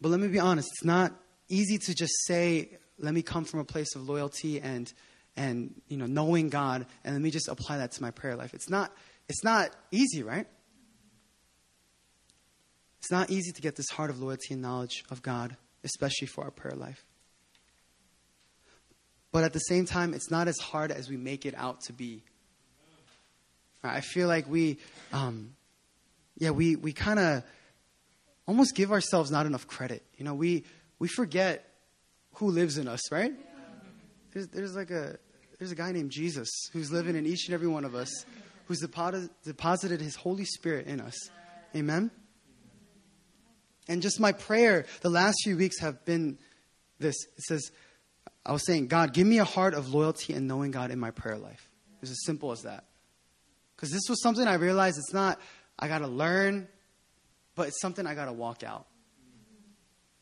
But 0.00 0.08
let 0.08 0.20
me 0.20 0.28
be 0.28 0.38
honest, 0.38 0.68
it's 0.72 0.84
not 0.84 1.12
easy 1.48 1.76
to 1.76 1.94
just 1.94 2.24
say, 2.24 2.78
let 2.98 3.12
me 3.12 3.22
come 3.22 3.44
from 3.44 3.60
a 3.60 3.64
place 3.64 3.94
of 3.94 4.08
loyalty 4.08 4.60
and 4.60 4.92
and 5.36 5.80
you 5.88 5.96
know 5.96 6.06
knowing 6.06 6.48
God 6.48 6.86
and 7.04 7.14
let 7.14 7.22
me 7.22 7.30
just 7.30 7.48
apply 7.48 7.78
that 7.78 7.92
to 7.92 8.02
my 8.02 8.10
prayer 8.10 8.36
life. 8.36 8.54
It's 8.54 8.70
not 8.70 8.92
it's 9.28 9.44
not 9.44 9.70
easy, 9.90 10.22
right? 10.22 10.46
It's 13.00 13.10
not 13.10 13.30
easy 13.30 13.50
to 13.52 13.62
get 13.62 13.76
this 13.76 13.88
heart 13.88 14.10
of 14.10 14.20
loyalty 14.20 14.52
and 14.52 14.62
knowledge 14.62 15.04
of 15.10 15.22
God, 15.22 15.56
especially 15.84 16.26
for 16.26 16.44
our 16.44 16.50
prayer 16.50 16.76
life. 16.76 17.02
But 19.32 19.44
at 19.44 19.54
the 19.54 19.60
same 19.60 19.86
time, 19.86 20.12
it's 20.12 20.30
not 20.30 20.48
as 20.48 20.58
hard 20.58 20.92
as 20.92 21.08
we 21.08 21.16
make 21.16 21.46
it 21.46 21.54
out 21.56 21.80
to 21.82 21.94
be. 21.94 22.22
I 23.82 24.02
feel 24.02 24.28
like 24.28 24.46
we, 24.46 24.78
um, 25.12 25.54
yeah, 26.36 26.50
we, 26.50 26.76
we 26.76 26.92
kind 26.92 27.18
of 27.18 27.42
almost 28.46 28.74
give 28.74 28.92
ourselves 28.92 29.30
not 29.30 29.46
enough 29.46 29.66
credit. 29.66 30.04
You 30.18 30.26
know, 30.26 30.34
we, 30.34 30.64
we 30.98 31.08
forget 31.08 31.72
who 32.34 32.50
lives 32.50 32.76
in 32.76 32.86
us, 32.86 33.10
right? 33.10 33.32
There's, 34.34 34.48
there's 34.48 34.76
like 34.76 34.90
a, 34.90 35.16
there's 35.58 35.72
a 35.72 35.74
guy 35.74 35.92
named 35.92 36.10
Jesus 36.10 36.50
who's 36.74 36.92
living 36.92 37.16
in 37.16 37.24
each 37.24 37.46
and 37.46 37.54
every 37.54 37.68
one 37.68 37.86
of 37.86 37.94
us, 37.94 38.26
who's 38.66 38.80
deposited 38.80 40.00
his 40.02 40.16
Holy 40.16 40.44
Spirit 40.44 40.86
in 40.86 41.00
us. 41.00 41.16
Amen? 41.74 42.10
And 43.90 44.02
just 44.02 44.20
my 44.20 44.30
prayer 44.30 44.86
the 45.00 45.10
last 45.10 45.38
few 45.42 45.56
weeks 45.56 45.80
have 45.80 46.04
been 46.04 46.38
this. 47.00 47.16
It 47.36 47.42
says, 47.42 47.72
I 48.46 48.52
was 48.52 48.64
saying, 48.64 48.86
God, 48.86 49.12
give 49.12 49.26
me 49.26 49.38
a 49.38 49.44
heart 49.44 49.74
of 49.74 49.92
loyalty 49.92 50.32
and 50.32 50.46
knowing 50.46 50.70
God 50.70 50.92
in 50.92 51.00
my 51.00 51.10
prayer 51.10 51.36
life. 51.36 51.68
It's 52.00 52.12
as 52.12 52.24
simple 52.24 52.52
as 52.52 52.62
that. 52.62 52.84
Because 53.74 53.90
this 53.90 54.02
was 54.08 54.22
something 54.22 54.46
I 54.46 54.54
realized 54.54 54.96
it's 54.96 55.12
not, 55.12 55.40
I 55.76 55.88
got 55.88 55.98
to 55.98 56.06
learn, 56.06 56.68
but 57.56 57.66
it's 57.66 57.80
something 57.80 58.06
I 58.06 58.14
got 58.14 58.26
to 58.26 58.32
walk 58.32 58.62
out. 58.62 58.86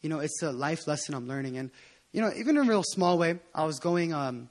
You 0.00 0.08
know, 0.08 0.20
it's 0.20 0.42
a 0.42 0.50
life 0.50 0.86
lesson 0.86 1.14
I'm 1.14 1.28
learning. 1.28 1.58
And, 1.58 1.70
you 2.10 2.22
know, 2.22 2.32
even 2.38 2.56
in 2.56 2.66
a 2.66 2.70
real 2.70 2.82
small 2.82 3.18
way, 3.18 3.38
I 3.54 3.66
was 3.66 3.80
going 3.80 4.14
um, 4.14 4.48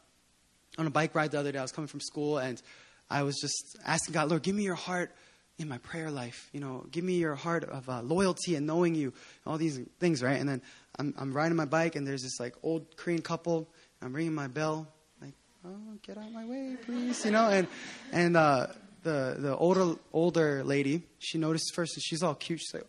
on 0.77 0.85
a 0.85 0.91
bike 0.91 1.15
ride 1.15 1.31
the 1.31 1.39
other 1.39 1.51
day. 1.51 1.57
I 1.57 1.63
was 1.63 1.71
coming 1.71 1.87
from 1.87 2.01
school 2.01 2.37
and 2.37 2.61
I 3.09 3.23
was 3.23 3.39
just 3.41 3.79
asking 3.83 4.13
God, 4.13 4.29
Lord, 4.29 4.43
give 4.43 4.53
me 4.53 4.61
your 4.61 4.75
heart 4.75 5.11
in 5.59 5.67
my 5.67 5.77
prayer 5.79 6.11
life. 6.11 6.49
You 6.53 6.59
know, 6.59 6.85
give 6.91 7.03
me 7.03 7.13
your 7.13 7.35
heart 7.35 7.63
of 7.63 7.89
uh, 7.89 8.01
loyalty 8.01 8.55
and 8.55 8.67
knowing 8.67 8.95
you, 8.95 9.13
all 9.45 9.57
these 9.57 9.79
things, 9.99 10.21
right? 10.21 10.39
And 10.39 10.47
then 10.47 10.61
I'm, 10.97 11.13
I'm 11.17 11.33
riding 11.33 11.55
my 11.55 11.65
bike, 11.65 11.95
and 11.95 12.05
there's 12.05 12.23
this 12.23 12.39
like 12.39 12.55
old 12.63 12.95
Korean 12.97 13.21
couple. 13.21 13.69
I'm 14.01 14.13
ringing 14.13 14.35
my 14.35 14.47
bell, 14.47 14.87
like, 15.21 15.33
oh, 15.65 15.77
get 16.03 16.17
out 16.17 16.27
of 16.27 16.33
my 16.33 16.45
way, 16.45 16.75
please, 16.85 17.25
you 17.25 17.31
know. 17.31 17.49
And 17.49 17.67
and 18.11 18.37
uh, 18.37 18.67
the 19.03 19.35
the 19.39 19.57
older 19.57 19.95
older 20.13 20.63
lady, 20.63 21.03
she 21.19 21.37
noticed 21.37 21.73
first, 21.73 21.95
and 21.95 22.03
she's 22.03 22.23
all 22.23 22.35
cute. 22.35 22.59
She's 22.59 22.73
like. 22.73 22.85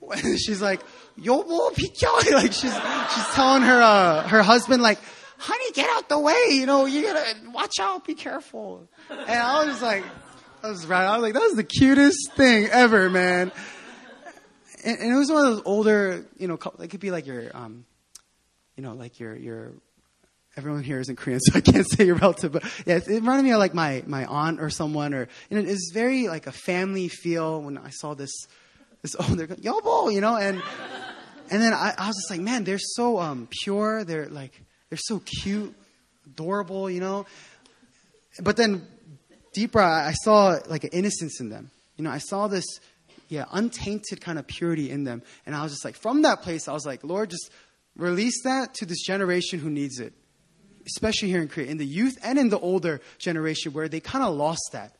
she's 0.38 0.62
like, 0.62 0.80
yo, 1.16 1.42
bo. 1.42 1.70
Like 2.30 2.52
she's 2.52 2.72
she's 2.72 3.28
telling 3.34 3.62
her 3.62 3.82
uh, 3.82 4.28
her 4.28 4.42
husband 4.42 4.80
like, 4.80 4.98
honey, 5.38 5.72
get 5.72 5.88
out 5.90 6.08
the 6.08 6.18
way. 6.18 6.36
You 6.50 6.66
know, 6.66 6.86
you 6.86 7.02
gotta 7.02 7.34
watch 7.50 7.74
out, 7.80 8.06
be 8.06 8.14
careful. 8.14 8.88
And 9.10 9.28
I 9.28 9.64
was 9.64 9.82
like, 9.82 10.04
that 10.62 10.68
was 10.68 10.86
right. 10.86 11.04
I 11.04 11.16
was 11.16 11.22
like, 11.22 11.34
that 11.34 11.42
was 11.42 11.54
the 11.54 11.64
cutest 11.64 12.32
thing 12.32 12.66
ever, 12.66 13.08
man. 13.08 13.52
And, 14.84 14.98
and, 14.98 15.12
it 15.12 15.16
was 15.16 15.30
one 15.30 15.46
of 15.46 15.52
those 15.54 15.62
older, 15.64 16.24
you 16.36 16.48
know, 16.48 16.58
it 16.80 16.88
could 16.88 17.00
be 17.00 17.10
like 17.10 17.26
your, 17.26 17.50
um, 17.54 17.84
you 18.76 18.82
know, 18.82 18.94
like 18.94 19.18
your 19.20 19.36
your. 19.36 19.72
Everyone 20.56 20.82
here 20.82 20.98
isn't 20.98 21.14
Korean, 21.14 21.38
so 21.42 21.56
I 21.56 21.60
can't 21.60 21.88
say 21.88 22.04
your 22.04 22.16
relative, 22.16 22.50
but 22.50 22.64
yeah, 22.84 22.96
it, 22.96 23.06
reminded 23.06 23.44
me 23.44 23.52
of 23.52 23.58
like 23.58 23.74
my 23.74 24.02
my 24.06 24.24
aunt 24.24 24.60
or 24.60 24.70
someone, 24.70 25.14
or 25.14 25.28
you 25.48 25.60
know, 25.60 25.68
it's 25.68 25.92
very 25.94 26.26
like 26.26 26.48
a 26.48 26.52
family 26.52 27.06
feel 27.06 27.62
when 27.62 27.78
I 27.78 27.90
saw 27.90 28.14
this 28.14 28.32
this 29.02 29.14
older 29.20 29.46
yobo, 29.46 30.12
you 30.12 30.20
know, 30.20 30.36
and 30.36 30.60
and 31.50 31.62
then 31.62 31.72
I, 31.72 31.94
I 31.96 32.06
was 32.08 32.16
just 32.16 32.30
like, 32.30 32.40
man, 32.40 32.64
they're 32.64 32.78
so 32.78 33.20
um, 33.20 33.48
pure, 33.62 34.02
they're 34.02 34.28
like 34.28 34.60
they're 34.88 34.98
so 34.98 35.20
cute, 35.42 35.74
adorable, 36.26 36.90
you 36.90 37.00
know. 37.00 37.26
But 38.40 38.56
then 38.56 38.86
deeper, 39.58 39.80
I 39.80 40.12
saw 40.12 40.58
like 40.68 40.84
an 40.84 40.90
innocence 40.92 41.40
in 41.40 41.48
them. 41.48 41.70
You 41.96 42.04
know, 42.04 42.10
I 42.10 42.18
saw 42.18 42.46
this, 42.46 42.64
yeah, 43.28 43.44
untainted 43.50 44.20
kind 44.20 44.38
of 44.38 44.46
purity 44.46 44.90
in 44.90 45.02
them. 45.02 45.22
And 45.46 45.54
I 45.54 45.62
was 45.64 45.72
just 45.72 45.84
like, 45.84 45.96
from 45.96 46.22
that 46.22 46.42
place, 46.42 46.68
I 46.68 46.72
was 46.72 46.86
like, 46.86 47.02
Lord, 47.02 47.30
just 47.30 47.50
release 47.96 48.42
that 48.44 48.74
to 48.74 48.86
this 48.86 49.02
generation 49.04 49.58
who 49.58 49.68
needs 49.68 49.98
it. 49.98 50.12
Especially 50.86 51.28
here 51.28 51.42
in 51.42 51.48
Korea, 51.48 51.66
in 51.66 51.76
the 51.76 51.84
youth 51.84 52.16
and 52.22 52.38
in 52.38 52.48
the 52.48 52.58
older 52.58 53.00
generation 53.18 53.72
where 53.72 53.88
they 53.88 54.00
kind 54.00 54.24
of 54.24 54.34
lost 54.34 54.70
that. 54.72 54.94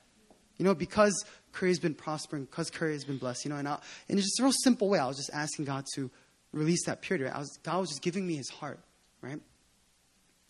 You 0.58 0.64
know, 0.64 0.74
because 0.74 1.24
Korea's 1.52 1.78
been 1.78 1.94
prospering, 1.94 2.44
because 2.44 2.68
Korea 2.68 2.94
has 2.94 3.04
been 3.04 3.18
blessed, 3.18 3.44
you 3.44 3.50
know, 3.50 3.56
and 3.56 3.68
I, 3.68 3.78
in 4.08 4.18
just 4.18 4.40
a 4.40 4.42
real 4.42 4.52
simple 4.52 4.88
way, 4.88 4.98
I 4.98 5.06
was 5.06 5.16
just 5.16 5.30
asking 5.32 5.66
God 5.66 5.84
to 5.94 6.10
release 6.52 6.84
that 6.86 7.00
purity. 7.00 7.24
Right? 7.24 7.34
I 7.34 7.38
was, 7.38 7.58
God 7.62 7.78
was 7.78 7.90
just 7.90 8.02
giving 8.02 8.26
me 8.26 8.36
his 8.36 8.50
heart, 8.50 8.80
right? 9.22 9.40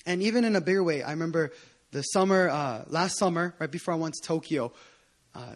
And 0.07 0.23
even 0.23 0.45
in 0.45 0.57
a 0.57 0.61
bigger 0.63 0.83
way, 0.83 1.03
I 1.03 1.11
remember 1.11 1.53
the 1.91 2.03
summer, 2.03 2.49
uh, 2.49 2.85
last 2.89 3.19
summer, 3.19 3.55
right 3.59 3.71
before 3.71 3.95
I 3.95 3.97
went 3.97 4.15
to 4.15 4.27
Tokyo, 4.27 4.73
uh, 5.35 5.55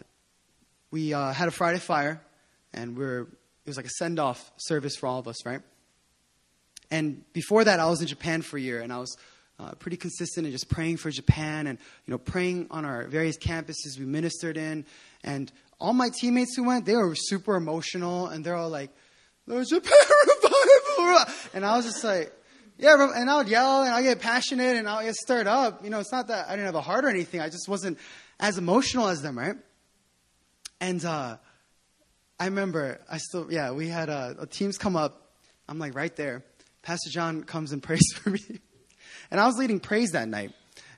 we 0.91 1.13
uh, 1.13 1.31
had 1.31 1.47
a 1.47 1.51
Friday 1.51 1.79
fire, 1.79 2.21
and 2.73 2.97
we 2.97 3.05
are 3.05 3.21
it 3.21 3.69
was 3.69 3.77
like 3.77 3.85
a 3.85 3.91
send 3.97 4.19
off 4.19 4.51
service 4.57 4.95
for 4.95 5.07
all 5.07 5.19
of 5.19 5.27
us, 5.27 5.45
right? 5.45 5.61
And 6.91 7.23
before 7.33 7.63
that, 7.63 7.79
I 7.79 7.89
was 7.89 8.01
in 8.01 8.07
Japan 8.07 8.41
for 8.41 8.57
a 8.57 8.61
year, 8.61 8.81
and 8.81 8.91
I 8.91 8.99
was 8.99 9.15
uh, 9.59 9.71
pretty 9.75 9.97
consistent 9.97 10.45
in 10.45 10.51
just 10.51 10.69
praying 10.69 10.97
for 10.97 11.09
Japan 11.11 11.67
and 11.67 11.77
you 12.05 12.11
know 12.11 12.17
praying 12.17 12.67
on 12.71 12.83
our 12.83 13.07
various 13.07 13.37
campuses 13.37 13.97
we 13.97 14.05
ministered 14.05 14.57
in. 14.57 14.85
And 15.23 15.51
all 15.79 15.93
my 15.93 16.09
teammates 16.19 16.55
who 16.55 16.63
went, 16.63 16.85
they 16.85 16.95
were 16.95 17.15
super 17.15 17.55
emotional, 17.55 18.27
and 18.27 18.43
they're 18.43 18.55
all 18.55 18.69
like, 18.69 18.91
"There's 19.47 19.69
Japan 19.69 19.91
revival," 20.43 21.33
and 21.53 21.65
I 21.65 21.77
was 21.77 21.85
just 21.85 22.03
like 22.03 22.33
yeah, 22.83 23.11
and 23.15 23.29
I 23.29 23.37
would 23.37 23.47
yell 23.47 23.83
and 23.83 23.93
I 23.93 24.03
get 24.03 24.19
passionate 24.19 24.75
and 24.75 24.89
I 24.89 25.05
get 25.05 25.15
stirred 25.15 25.47
up. 25.47 25.85
You 25.85 25.89
know, 25.89 26.01
it's 26.01 26.11
not 26.11 26.27
that 26.27 26.49
I 26.49 26.51
didn't 26.51 26.65
have 26.65 26.75
a 26.75 26.81
heart 26.81 27.05
or 27.05 27.07
anything. 27.07 27.39
I 27.39 27.47
just 27.47 27.69
wasn't 27.69 27.97
as 28.41 28.57
emotional 28.57 29.07
as 29.07 29.21
them, 29.21 29.39
right? 29.39 29.55
And 30.81 31.03
uh, 31.05 31.37
I 32.37 32.45
remember, 32.45 32.99
I 33.09 33.19
still, 33.19 33.47
yeah, 33.49 33.71
we 33.71 33.87
had 33.87 34.09
uh, 34.09 34.33
teams 34.49 34.77
come 34.77 34.97
up. 34.97 35.31
I'm 35.69 35.79
like 35.79 35.95
right 35.95 36.13
there. 36.17 36.43
Pastor 36.81 37.09
John 37.09 37.43
comes 37.43 37.71
and 37.71 37.81
prays 37.89 38.03
for 38.15 38.31
me, 38.31 38.41
and 39.31 39.39
I 39.39 39.47
was 39.47 39.55
leading 39.57 39.79
praise 39.79 40.11
that 40.11 40.27
night. 40.27 40.51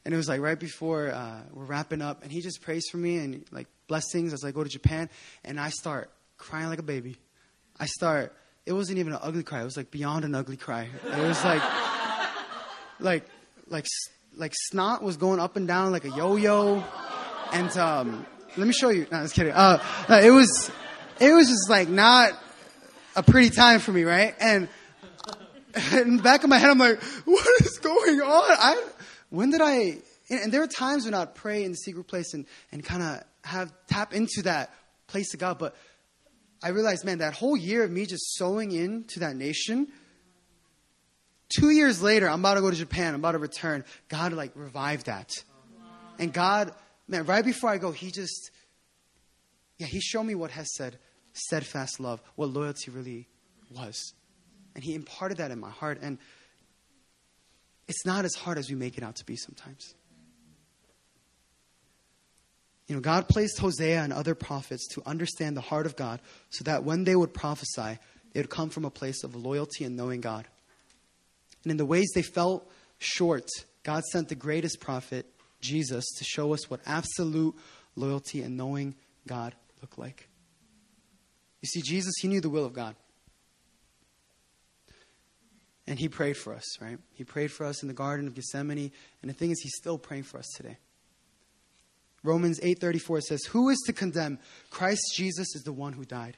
And 0.03 0.13
it 0.13 0.17
was 0.17 0.27
like 0.27 0.41
right 0.41 0.59
before 0.59 1.11
uh, 1.11 1.41
we're 1.53 1.65
wrapping 1.65 2.01
up, 2.01 2.23
and 2.23 2.31
he 2.31 2.41
just 2.41 2.61
prays 2.61 2.85
for 2.91 2.97
me 2.97 3.17
and 3.17 3.45
like 3.51 3.67
blessings 3.87 4.33
as 4.33 4.43
I 4.43 4.49
go 4.49 4.63
to 4.63 4.69
Japan, 4.69 5.07
and 5.43 5.59
I 5.59 5.69
start 5.69 6.09
crying 6.37 6.67
like 6.67 6.79
a 6.79 6.83
baby. 6.83 7.17
I 7.79 7.85
start 7.85 8.35
it 8.65 8.73
wasn't 8.73 8.97
even 8.97 9.13
an 9.13 9.19
ugly 9.21 9.43
cry. 9.43 9.61
It 9.61 9.65
was 9.65 9.77
like 9.77 9.91
beyond 9.91 10.25
an 10.25 10.33
ugly 10.33 10.57
cry. 10.57 10.89
It 11.05 11.19
was 11.19 11.43
like, 11.43 11.61
like, 12.99 13.25
like, 13.67 13.85
like 14.35 14.53
snot 14.55 15.03
was 15.03 15.17
going 15.17 15.39
up 15.39 15.55
and 15.55 15.67
down 15.67 15.91
like 15.91 16.05
a 16.05 16.09
yo-yo. 16.09 16.83
And 17.53 17.77
um, 17.77 18.25
let 18.57 18.65
me 18.65 18.73
show 18.73 18.89
you. 18.89 19.05
No, 19.11 19.19
I 19.19 19.21
was 19.21 19.33
kidding. 19.33 19.53
Uh, 19.53 19.79
it 20.09 20.31
was, 20.31 20.71
it 21.19 21.31
was 21.31 21.47
just 21.47 21.69
like 21.69 21.89
not 21.89 22.31
a 23.15 23.21
pretty 23.21 23.49
time 23.49 23.79
for 23.79 23.91
me, 23.91 24.03
right? 24.03 24.33
And 24.39 24.67
in 25.93 26.17
the 26.17 26.23
back 26.23 26.43
of 26.43 26.49
my 26.49 26.57
head, 26.57 26.71
I'm 26.71 26.79
like, 26.79 27.01
what 27.25 27.61
is 27.61 27.77
going 27.77 28.19
on? 28.21 28.57
I, 28.59 28.83
when 29.29 29.51
did 29.51 29.61
I? 29.61 29.97
And 30.29 30.51
there 30.51 30.63
are 30.63 30.67
times 30.67 31.05
when 31.05 31.13
I'd 31.13 31.35
pray 31.35 31.63
in 31.63 31.71
the 31.71 31.77
secret 31.77 32.07
place 32.07 32.33
and, 32.33 32.47
and 32.71 32.83
kind 32.83 33.03
of 33.03 33.23
have 33.43 33.71
tap 33.87 34.13
into 34.13 34.41
that 34.43 34.73
place 35.05 35.35
of 35.35 35.39
God, 35.39 35.59
but 35.59 35.75
I 36.65 36.69
realized, 36.69 37.05
man, 37.05 37.19
that 37.19 37.35
whole 37.35 37.55
year 37.55 37.83
of 37.83 37.91
me 37.91 38.07
just 38.07 38.33
sowing 38.37 38.71
into 38.71 39.19
that 39.19 39.35
nation, 39.35 39.87
two 41.47 41.69
years 41.69 42.01
later, 42.01 42.27
I'm 42.27 42.39
about 42.39 42.55
to 42.55 42.61
go 42.61 42.71
to 42.71 42.75
Japan, 42.75 43.13
I'm 43.13 43.19
about 43.19 43.33
to 43.33 43.37
return. 43.37 43.85
God, 44.09 44.33
like, 44.33 44.51
revived 44.55 45.05
that. 45.05 45.29
And 46.17 46.33
God, 46.33 46.73
man, 47.07 47.25
right 47.27 47.45
before 47.45 47.69
I 47.69 47.77
go, 47.77 47.91
He 47.91 48.09
just, 48.09 48.49
yeah, 49.77 49.85
He 49.85 49.99
showed 49.99 50.23
me 50.23 50.33
what 50.33 50.49
hesed 50.49 50.97
steadfast 51.33 51.99
love, 51.99 52.19
what 52.35 52.49
loyalty 52.49 52.89
really 52.89 53.27
was. 53.69 54.15
And 54.73 54.83
He 54.83 54.95
imparted 54.95 55.37
that 55.37 55.51
in 55.51 55.59
my 55.59 55.69
heart. 55.69 55.99
And 56.01 56.17
it's 57.87 58.07
not 58.07 58.25
as 58.25 58.33
hard 58.33 58.57
as 58.57 58.71
we 58.71 58.75
make 58.75 58.97
it 58.97 59.03
out 59.03 59.17
to 59.17 59.25
be 59.25 59.35
sometimes. 59.35 59.93
You 62.87 62.95
know, 62.95 63.01
God 63.01 63.27
placed 63.27 63.57
Hosea 63.59 64.01
and 64.01 64.13
other 64.13 64.35
prophets 64.35 64.87
to 64.89 65.01
understand 65.05 65.57
the 65.57 65.61
heart 65.61 65.85
of 65.85 65.95
God 65.95 66.21
so 66.49 66.63
that 66.65 66.83
when 66.83 67.03
they 67.03 67.15
would 67.15 67.33
prophesy, 67.33 67.97
they 68.33 68.41
would 68.41 68.49
come 68.49 68.69
from 68.69 68.85
a 68.85 68.91
place 68.91 69.23
of 69.23 69.35
loyalty 69.35 69.85
and 69.85 69.95
knowing 69.95 70.21
God. 70.21 70.45
And 71.63 71.71
in 71.71 71.77
the 71.77 71.85
ways 71.85 72.11
they 72.13 72.21
felt 72.21 72.69
short, 72.99 73.49
God 73.83 74.03
sent 74.03 74.29
the 74.29 74.35
greatest 74.35 74.79
prophet, 74.79 75.25
Jesus, 75.61 76.05
to 76.17 76.23
show 76.23 76.53
us 76.53 76.69
what 76.69 76.79
absolute 76.85 77.55
loyalty 77.95 78.43
and 78.43 78.55
knowing 78.55 78.93
God 79.27 79.55
look 79.81 79.97
like. 79.97 80.27
You 81.61 81.67
see, 81.67 81.81
Jesus, 81.81 82.13
he 82.21 82.27
knew 82.27 82.41
the 82.41 82.49
will 82.49 82.65
of 82.65 82.73
God. 82.73 82.95
And 85.87 85.97
he 85.97 86.09
prayed 86.09 86.37
for 86.37 86.53
us, 86.53 86.81
right? 86.81 86.99
He 87.13 87.23
prayed 87.23 87.51
for 87.51 87.65
us 87.65 87.81
in 87.81 87.87
the 87.87 87.93
Garden 87.93 88.27
of 88.27 88.35
Gethsemane. 88.35 88.91
And 89.21 89.29
the 89.29 89.33
thing 89.33 89.51
is, 89.51 89.59
he's 89.61 89.75
still 89.75 89.97
praying 89.97 90.23
for 90.23 90.37
us 90.37 90.47
today. 90.55 90.77
Romans 92.25 92.59
8:34 92.61 93.21
says, 93.21 93.45
"Who 93.45 93.69
is 93.69 93.79
to 93.85 93.93
condemn? 93.93 94.39
Christ 94.69 95.01
Jesus 95.15 95.55
is 95.55 95.63
the 95.63 95.73
one 95.73 95.93
who 95.93 96.05
died. 96.05 96.37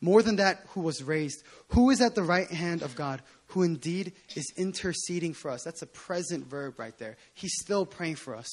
More 0.00 0.22
than 0.22 0.36
that, 0.36 0.64
who 0.70 0.80
was 0.80 1.02
raised, 1.02 1.42
who 1.68 1.90
is 1.90 2.00
at 2.00 2.14
the 2.14 2.22
right 2.22 2.50
hand 2.50 2.82
of 2.82 2.94
God, 2.94 3.22
who 3.48 3.62
indeed 3.62 4.14
is 4.34 4.50
interceding 4.56 5.34
for 5.34 5.50
us." 5.50 5.62
That's 5.62 5.82
a 5.82 5.86
present 5.86 6.46
verb 6.46 6.78
right 6.78 6.96
there. 6.98 7.16
He's 7.34 7.54
still 7.60 7.84
praying 7.84 8.16
for 8.16 8.34
us. 8.34 8.48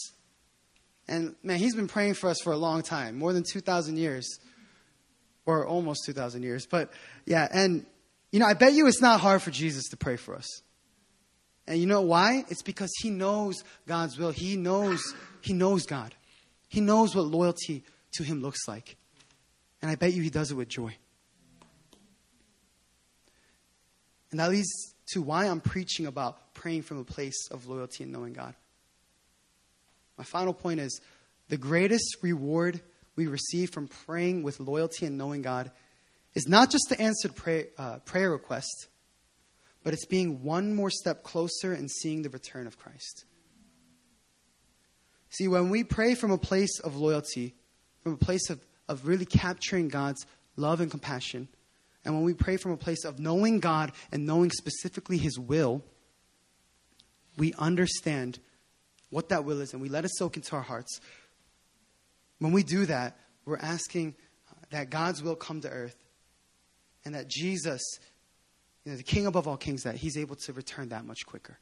And 1.07 1.35
man, 1.43 1.59
he's 1.59 1.75
been 1.75 1.87
praying 1.87 2.15
for 2.15 2.29
us 2.29 2.41
for 2.41 2.51
a 2.51 2.57
long 2.57 2.83
time, 2.83 3.17
more 3.17 3.31
than 3.31 3.43
2000 3.43 3.97
years 3.97 4.39
or 5.45 5.65
almost 5.65 6.03
2000 6.05 6.43
years. 6.43 6.65
But 6.65 6.91
yeah, 7.25 7.47
and 7.51 7.85
you 8.31 8.39
know, 8.39 8.45
I 8.45 8.53
bet 8.53 8.73
you 8.73 8.87
it's 8.87 9.01
not 9.01 9.21
hard 9.21 9.41
for 9.41 9.51
Jesus 9.51 9.87
to 9.89 9.97
pray 9.97 10.17
for 10.17 10.35
us. 10.35 10.61
And 11.65 11.79
you 11.79 11.85
know 11.85 12.01
why? 12.01 12.45
It's 12.49 12.61
because 12.61 12.91
he 13.01 13.09
knows 13.09 13.63
God's 13.87 14.17
will. 14.17 14.31
He 14.31 14.55
knows 14.57 15.01
he 15.41 15.53
knows 15.53 15.85
God. 15.85 16.13
He 16.67 16.81
knows 16.81 17.15
what 17.15 17.25
loyalty 17.25 17.83
to 18.13 18.23
him 18.23 18.41
looks 18.41 18.67
like. 18.67 18.97
And 19.81 19.91
I 19.91 19.95
bet 19.95 20.13
you 20.13 20.21
he 20.21 20.29
does 20.29 20.51
it 20.51 20.55
with 20.55 20.67
joy. 20.67 20.95
And 24.31 24.39
that 24.39 24.49
leads 24.49 24.95
to 25.13 25.21
why 25.21 25.45
I'm 25.45 25.61
preaching 25.61 26.05
about 26.05 26.53
praying 26.53 26.81
from 26.81 26.97
a 26.97 27.03
place 27.03 27.47
of 27.51 27.67
loyalty 27.67 28.03
and 28.03 28.11
knowing 28.11 28.33
God. 28.33 28.55
My 30.17 30.23
final 30.23 30.53
point 30.53 30.79
is 30.79 30.99
the 31.47 31.57
greatest 31.57 32.17
reward 32.21 32.81
we 33.15 33.27
receive 33.27 33.71
from 33.71 33.87
praying 33.87 34.43
with 34.43 34.59
loyalty 34.59 35.05
and 35.05 35.17
knowing 35.17 35.41
God 35.41 35.71
is 36.33 36.47
not 36.47 36.69
just 36.69 36.87
the 36.89 36.99
answered 37.01 37.35
pray, 37.35 37.67
uh, 37.77 37.99
prayer 37.99 38.31
request, 38.31 38.87
but 39.83 39.93
it's 39.93 40.05
being 40.05 40.43
one 40.43 40.73
more 40.73 40.89
step 40.89 41.23
closer 41.23 41.71
and 41.71 41.89
seeing 41.89 42.21
the 42.21 42.29
return 42.29 42.67
of 42.67 42.77
Christ. 42.77 43.25
See, 45.29 45.47
when 45.47 45.69
we 45.69 45.83
pray 45.83 46.15
from 46.15 46.31
a 46.31 46.37
place 46.37 46.79
of 46.79 46.95
loyalty, 46.95 47.55
from 48.01 48.13
a 48.13 48.17
place 48.17 48.49
of, 48.49 48.59
of 48.87 49.07
really 49.07 49.25
capturing 49.25 49.89
God's 49.89 50.25
love 50.55 50.81
and 50.81 50.89
compassion, 50.89 51.47
and 52.05 52.15
when 52.15 52.23
we 52.23 52.33
pray 52.33 52.57
from 52.57 52.71
a 52.71 52.77
place 52.77 53.03
of 53.03 53.19
knowing 53.19 53.59
God 53.59 53.91
and 54.11 54.25
knowing 54.25 54.51
specifically 54.51 55.17
His 55.17 55.37
will, 55.37 55.83
we 57.37 57.53
understand 57.57 58.39
what 59.09 59.29
that 59.29 59.45
will 59.45 59.61
is 59.61 59.73
and 59.73 59.81
we 59.81 59.89
let 59.89 60.05
it 60.05 60.11
soak 60.15 60.37
into 60.37 60.55
our 60.55 60.61
hearts. 60.61 60.99
When 62.39 62.51
we 62.51 62.63
do 62.63 62.85
that, 62.85 63.17
we're 63.45 63.57
asking 63.57 64.15
that 64.69 64.89
God's 64.89 65.23
will 65.23 65.35
come 65.35 65.61
to 65.61 65.69
earth 65.69 65.95
and 67.05 67.15
that 67.15 67.27
Jesus, 67.27 67.81
you 68.83 68.91
know, 68.91 68.97
the 68.97 69.03
King 69.03 69.25
above 69.25 69.47
all 69.47 69.57
kings, 69.57 69.83
that 69.83 69.95
He's 69.95 70.17
able 70.17 70.35
to 70.35 70.53
return 70.53 70.89
that 70.89 71.05
much 71.05 71.25
quicker. 71.25 71.57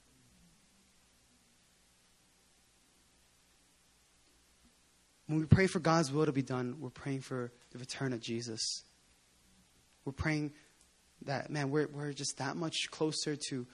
When 5.27 5.39
we 5.39 5.45
pray 5.45 5.67
for 5.67 5.79
God's 5.79 6.11
will 6.11 6.25
to 6.25 6.31
be 6.31 6.43
done, 6.43 6.77
we're 6.79 6.89
praying 6.89 7.21
for 7.21 7.51
the 7.71 7.79
return 7.79 8.13
of 8.13 8.21
Jesus. 8.21 8.83
We're 10.03 10.13
praying 10.13 10.53
that, 11.23 11.49
man, 11.49 11.71
we're, 11.71 11.87
we're 11.87 12.13
just 12.13 12.37
that 12.37 12.55
much 12.55 12.91
closer 12.91 13.35
to 13.49 13.65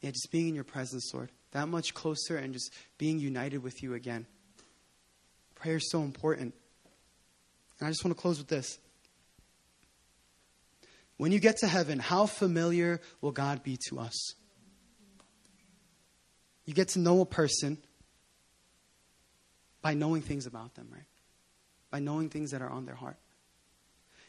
yeah, 0.00 0.10
just 0.10 0.30
being 0.30 0.48
in 0.48 0.54
your 0.54 0.64
presence, 0.64 1.12
Lord. 1.14 1.30
That 1.52 1.68
much 1.68 1.94
closer 1.94 2.36
and 2.36 2.52
just 2.52 2.72
being 2.98 3.18
united 3.18 3.62
with 3.62 3.82
you 3.82 3.94
again. 3.94 4.26
Prayer 5.54 5.76
is 5.76 5.90
so 5.90 6.02
important. 6.02 6.54
And 7.78 7.86
I 7.86 7.90
just 7.90 8.04
want 8.04 8.16
to 8.16 8.20
close 8.20 8.38
with 8.38 8.48
this. 8.48 8.78
When 11.18 11.30
you 11.30 11.38
get 11.38 11.58
to 11.58 11.68
heaven, 11.68 12.00
how 12.00 12.26
familiar 12.26 13.00
will 13.20 13.30
God 13.30 13.62
be 13.62 13.78
to 13.88 14.00
us? 14.00 14.34
You 16.64 16.74
get 16.74 16.88
to 16.88 16.98
know 16.98 17.20
a 17.20 17.26
person 17.26 17.78
by 19.82 19.94
knowing 19.94 20.22
things 20.22 20.46
about 20.46 20.74
them, 20.74 20.88
right? 20.90 21.02
By 21.90 21.98
knowing 21.98 22.30
things 22.30 22.52
that 22.52 22.62
are 22.62 22.70
on 22.70 22.86
their 22.86 22.94
heart. 22.94 23.16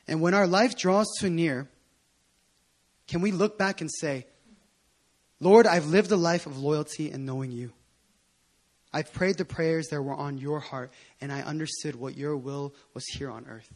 And 0.08 0.20
when 0.20 0.34
our 0.34 0.48
life 0.48 0.78
draws 0.78 1.08
too 1.20 1.30
near, 1.30 1.70
can 3.08 3.22
we 3.22 3.32
look 3.32 3.58
back 3.58 3.80
and 3.80 3.90
say, 3.92 4.26
Lord, 5.40 5.68
I've 5.68 5.86
lived 5.86 6.12
a 6.12 6.18
life 6.18 6.46
of 6.46 6.58
loyalty 6.58 7.12
and 7.12 7.26
knowing 7.26 7.52
you. 7.52 7.72
I've 8.94 9.12
prayed 9.12 9.38
the 9.38 9.46
prayers 9.46 9.88
that 9.88 10.02
were 10.02 10.14
on 10.14 10.38
your 10.38 10.60
heart, 10.60 10.92
and 11.20 11.32
I 11.32 11.42
understood 11.42 11.96
what 11.96 12.16
your 12.16 12.38
will 12.38 12.74
was 12.94 13.06
here 13.08 13.30
on 13.30 13.46
earth. 13.48 13.72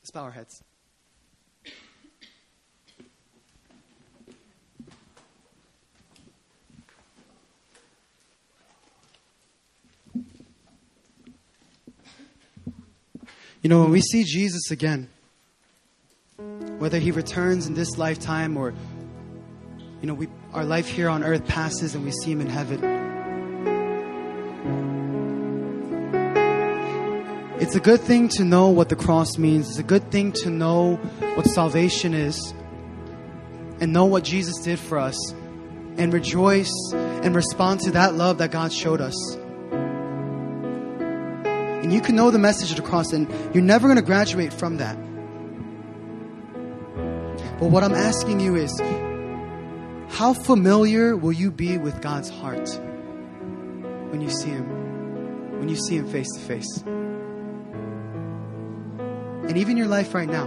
Let's 0.00 0.10
bow 0.12 0.22
our 0.22 0.30
heads. 0.30 0.62
You 13.62 13.68
know, 13.68 13.82
when 13.82 13.90
we 13.90 14.00
see 14.00 14.24
Jesus 14.24 14.70
again, 14.70 15.10
whether 16.78 16.98
he 16.98 17.10
returns 17.10 17.66
in 17.66 17.74
this 17.74 17.98
lifetime 17.98 18.56
or, 18.56 18.72
you 20.00 20.06
know, 20.06 20.14
we, 20.14 20.28
our 20.54 20.64
life 20.64 20.88
here 20.88 21.10
on 21.10 21.22
earth 21.22 21.46
passes 21.46 21.94
and 21.94 22.02
we 22.02 22.10
see 22.10 22.32
him 22.32 22.40
in 22.40 22.46
heaven. 22.46 22.82
It's 27.60 27.74
a 27.74 27.80
good 27.80 28.00
thing 28.00 28.30
to 28.30 28.44
know 28.44 28.68
what 28.68 28.88
the 28.88 28.96
cross 28.96 29.36
means. 29.36 29.68
It's 29.68 29.78
a 29.78 29.82
good 29.82 30.10
thing 30.10 30.32
to 30.42 30.48
know 30.48 30.96
what 31.34 31.44
salvation 31.44 32.14
is 32.14 32.54
and 33.78 33.92
know 33.92 34.06
what 34.06 34.24
Jesus 34.24 34.56
did 34.64 34.78
for 34.78 34.96
us 34.96 35.32
and 35.98 36.14
rejoice 36.14 36.72
and 36.94 37.34
respond 37.34 37.80
to 37.80 37.90
that 37.90 38.14
love 38.14 38.38
that 38.38 38.52
God 38.52 38.72
showed 38.72 39.02
us. 39.02 39.36
And 41.90 41.96
you 41.96 42.02
can 42.02 42.14
know 42.14 42.30
the 42.30 42.38
message 42.38 42.70
of 42.70 42.76
the 42.76 42.82
cross, 42.82 43.12
and 43.12 43.28
you're 43.52 43.64
never 43.64 43.88
going 43.88 43.96
to 43.96 44.04
graduate 44.04 44.52
from 44.52 44.76
that. 44.76 44.94
But 47.58 47.66
what 47.72 47.82
I'm 47.82 47.96
asking 47.96 48.38
you 48.38 48.54
is 48.54 48.80
how 50.08 50.32
familiar 50.32 51.16
will 51.16 51.32
you 51.32 51.50
be 51.50 51.78
with 51.78 52.00
God's 52.00 52.30
heart 52.30 52.70
when 54.10 54.20
you 54.20 54.30
see 54.30 54.50
Him? 54.50 55.58
When 55.58 55.68
you 55.68 55.74
see 55.74 55.96
Him 55.96 56.06
face 56.06 56.28
to 56.34 56.38
face? 56.38 56.84
And 59.48 59.58
even 59.58 59.76
your 59.76 59.88
life 59.88 60.14
right 60.14 60.28
now. 60.28 60.44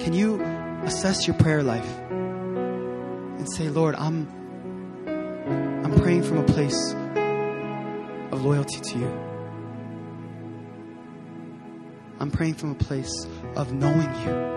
Can 0.00 0.12
you 0.12 0.42
assess 0.82 1.28
your 1.28 1.36
prayer 1.36 1.62
life 1.62 1.88
and 2.10 3.48
say, 3.54 3.68
Lord, 3.68 3.94
I'm 3.94 4.26
I'm 5.06 5.94
praying 6.00 6.24
from 6.24 6.38
a 6.38 6.44
place 6.44 6.96
of 8.34 8.44
loyalty 8.44 8.80
to 8.80 8.98
you. 8.98 9.10
I'm 12.20 12.30
praying 12.30 12.54
from 12.54 12.72
a 12.72 12.74
place 12.74 13.26
of 13.56 13.72
knowing 13.72 14.12
you. 14.24 14.54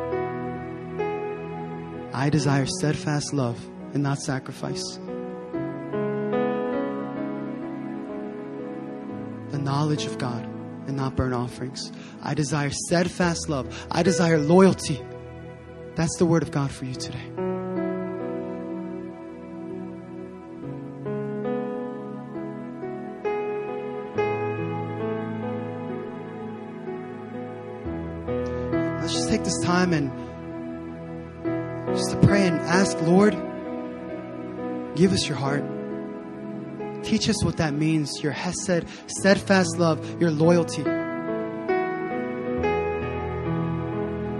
I 2.13 2.29
desire 2.29 2.65
steadfast 2.65 3.33
love 3.33 3.63
and 3.93 4.03
not 4.03 4.19
sacrifice. 4.19 4.83
The 9.51 9.59
knowledge 9.59 10.05
of 10.05 10.17
God 10.17 10.45
and 10.87 10.95
not 10.95 11.15
burnt 11.15 11.33
offerings. 11.33 11.91
I 12.23 12.33
desire 12.33 12.71
steadfast 12.71 13.49
love. 13.49 13.87
I 13.91 14.03
desire 14.03 14.39
loyalty. 14.39 15.01
That's 15.95 16.17
the 16.17 16.25
word 16.25 16.43
of 16.43 16.51
God 16.51 16.71
for 16.71 16.85
you 16.85 16.95
today. 16.95 17.46
This 29.47 29.59
time 29.63 29.93
and 29.93 30.11
just 31.95 32.11
to 32.11 32.17
pray 32.27 32.45
and 32.45 32.59
ask, 32.59 32.99
Lord, 33.03 33.33
give 34.97 35.13
us 35.13 35.25
your 35.25 35.37
heart. 35.37 35.63
Teach 37.05 37.29
us 37.29 37.41
what 37.45 37.55
that 37.57 37.73
means 37.73 38.21
your 38.21 38.33
hesed, 38.33 38.85
steadfast 39.07 39.77
love, 39.77 40.21
your 40.21 40.31
loyalty. 40.31 40.83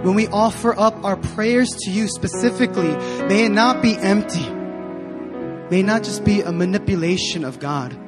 When 0.04 0.14
we 0.14 0.26
offer 0.28 0.78
up 0.78 1.02
our 1.02 1.16
prayers 1.16 1.70
to 1.84 1.90
you 1.90 2.06
specifically, 2.06 2.94
may 3.28 3.46
it 3.46 3.52
not 3.52 3.80
be 3.80 3.96
empty. 3.96 4.46
May 5.70 5.82
not 5.82 6.02
just 6.02 6.22
be 6.22 6.42
a 6.42 6.52
manipulation 6.52 7.44
of 7.44 7.58
God. 7.58 7.98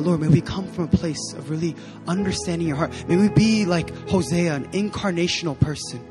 But 0.00 0.06
Lord, 0.06 0.20
may 0.22 0.28
we 0.28 0.40
come 0.40 0.66
from 0.66 0.84
a 0.84 0.88
place 0.88 1.34
of 1.34 1.50
really 1.50 1.76
understanding 2.08 2.66
your 2.66 2.78
heart. 2.78 2.90
May 3.06 3.16
we 3.16 3.28
be 3.28 3.66
like 3.66 3.90
Hosea, 4.08 4.54
an 4.54 4.70
incarnational 4.70 5.60
person. 5.60 6.02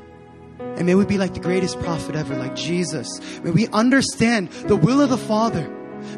And 0.60 0.86
may 0.86 0.94
we 0.94 1.04
be 1.06 1.18
like 1.18 1.34
the 1.34 1.40
greatest 1.40 1.76
prophet 1.80 2.14
ever, 2.14 2.36
like 2.36 2.54
Jesus. 2.54 3.08
May 3.42 3.50
we 3.50 3.66
understand 3.66 4.48
the 4.52 4.76
will 4.76 5.00
of 5.00 5.10
the 5.10 5.18
Father. 5.18 5.68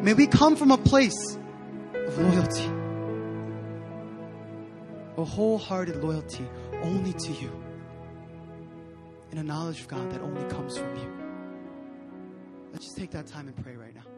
May 0.03 0.12
we 0.12 0.27
come 0.27 0.55
from 0.55 0.70
a 0.70 0.77
place 0.77 1.39
of 1.95 2.18
loyalty, 2.18 2.70
a 5.16 5.25
wholehearted 5.25 6.05
loyalty 6.05 6.47
only 6.83 7.14
to 7.14 7.33
you, 7.33 7.51
and 9.31 9.41
a 9.41 9.43
knowledge 9.43 9.81
of 9.81 9.89
God 9.89 10.12
that 10.12 10.20
only 10.20 10.45
comes 10.51 10.77
from 10.77 10.95
you. 10.95 11.11
Let's 12.70 12.85
just 12.85 12.99
take 12.99 13.12
that 13.12 13.29
time 13.29 13.49
and 13.49 13.57
pray 13.64 13.77
right 13.77 13.95
now. 13.95 14.11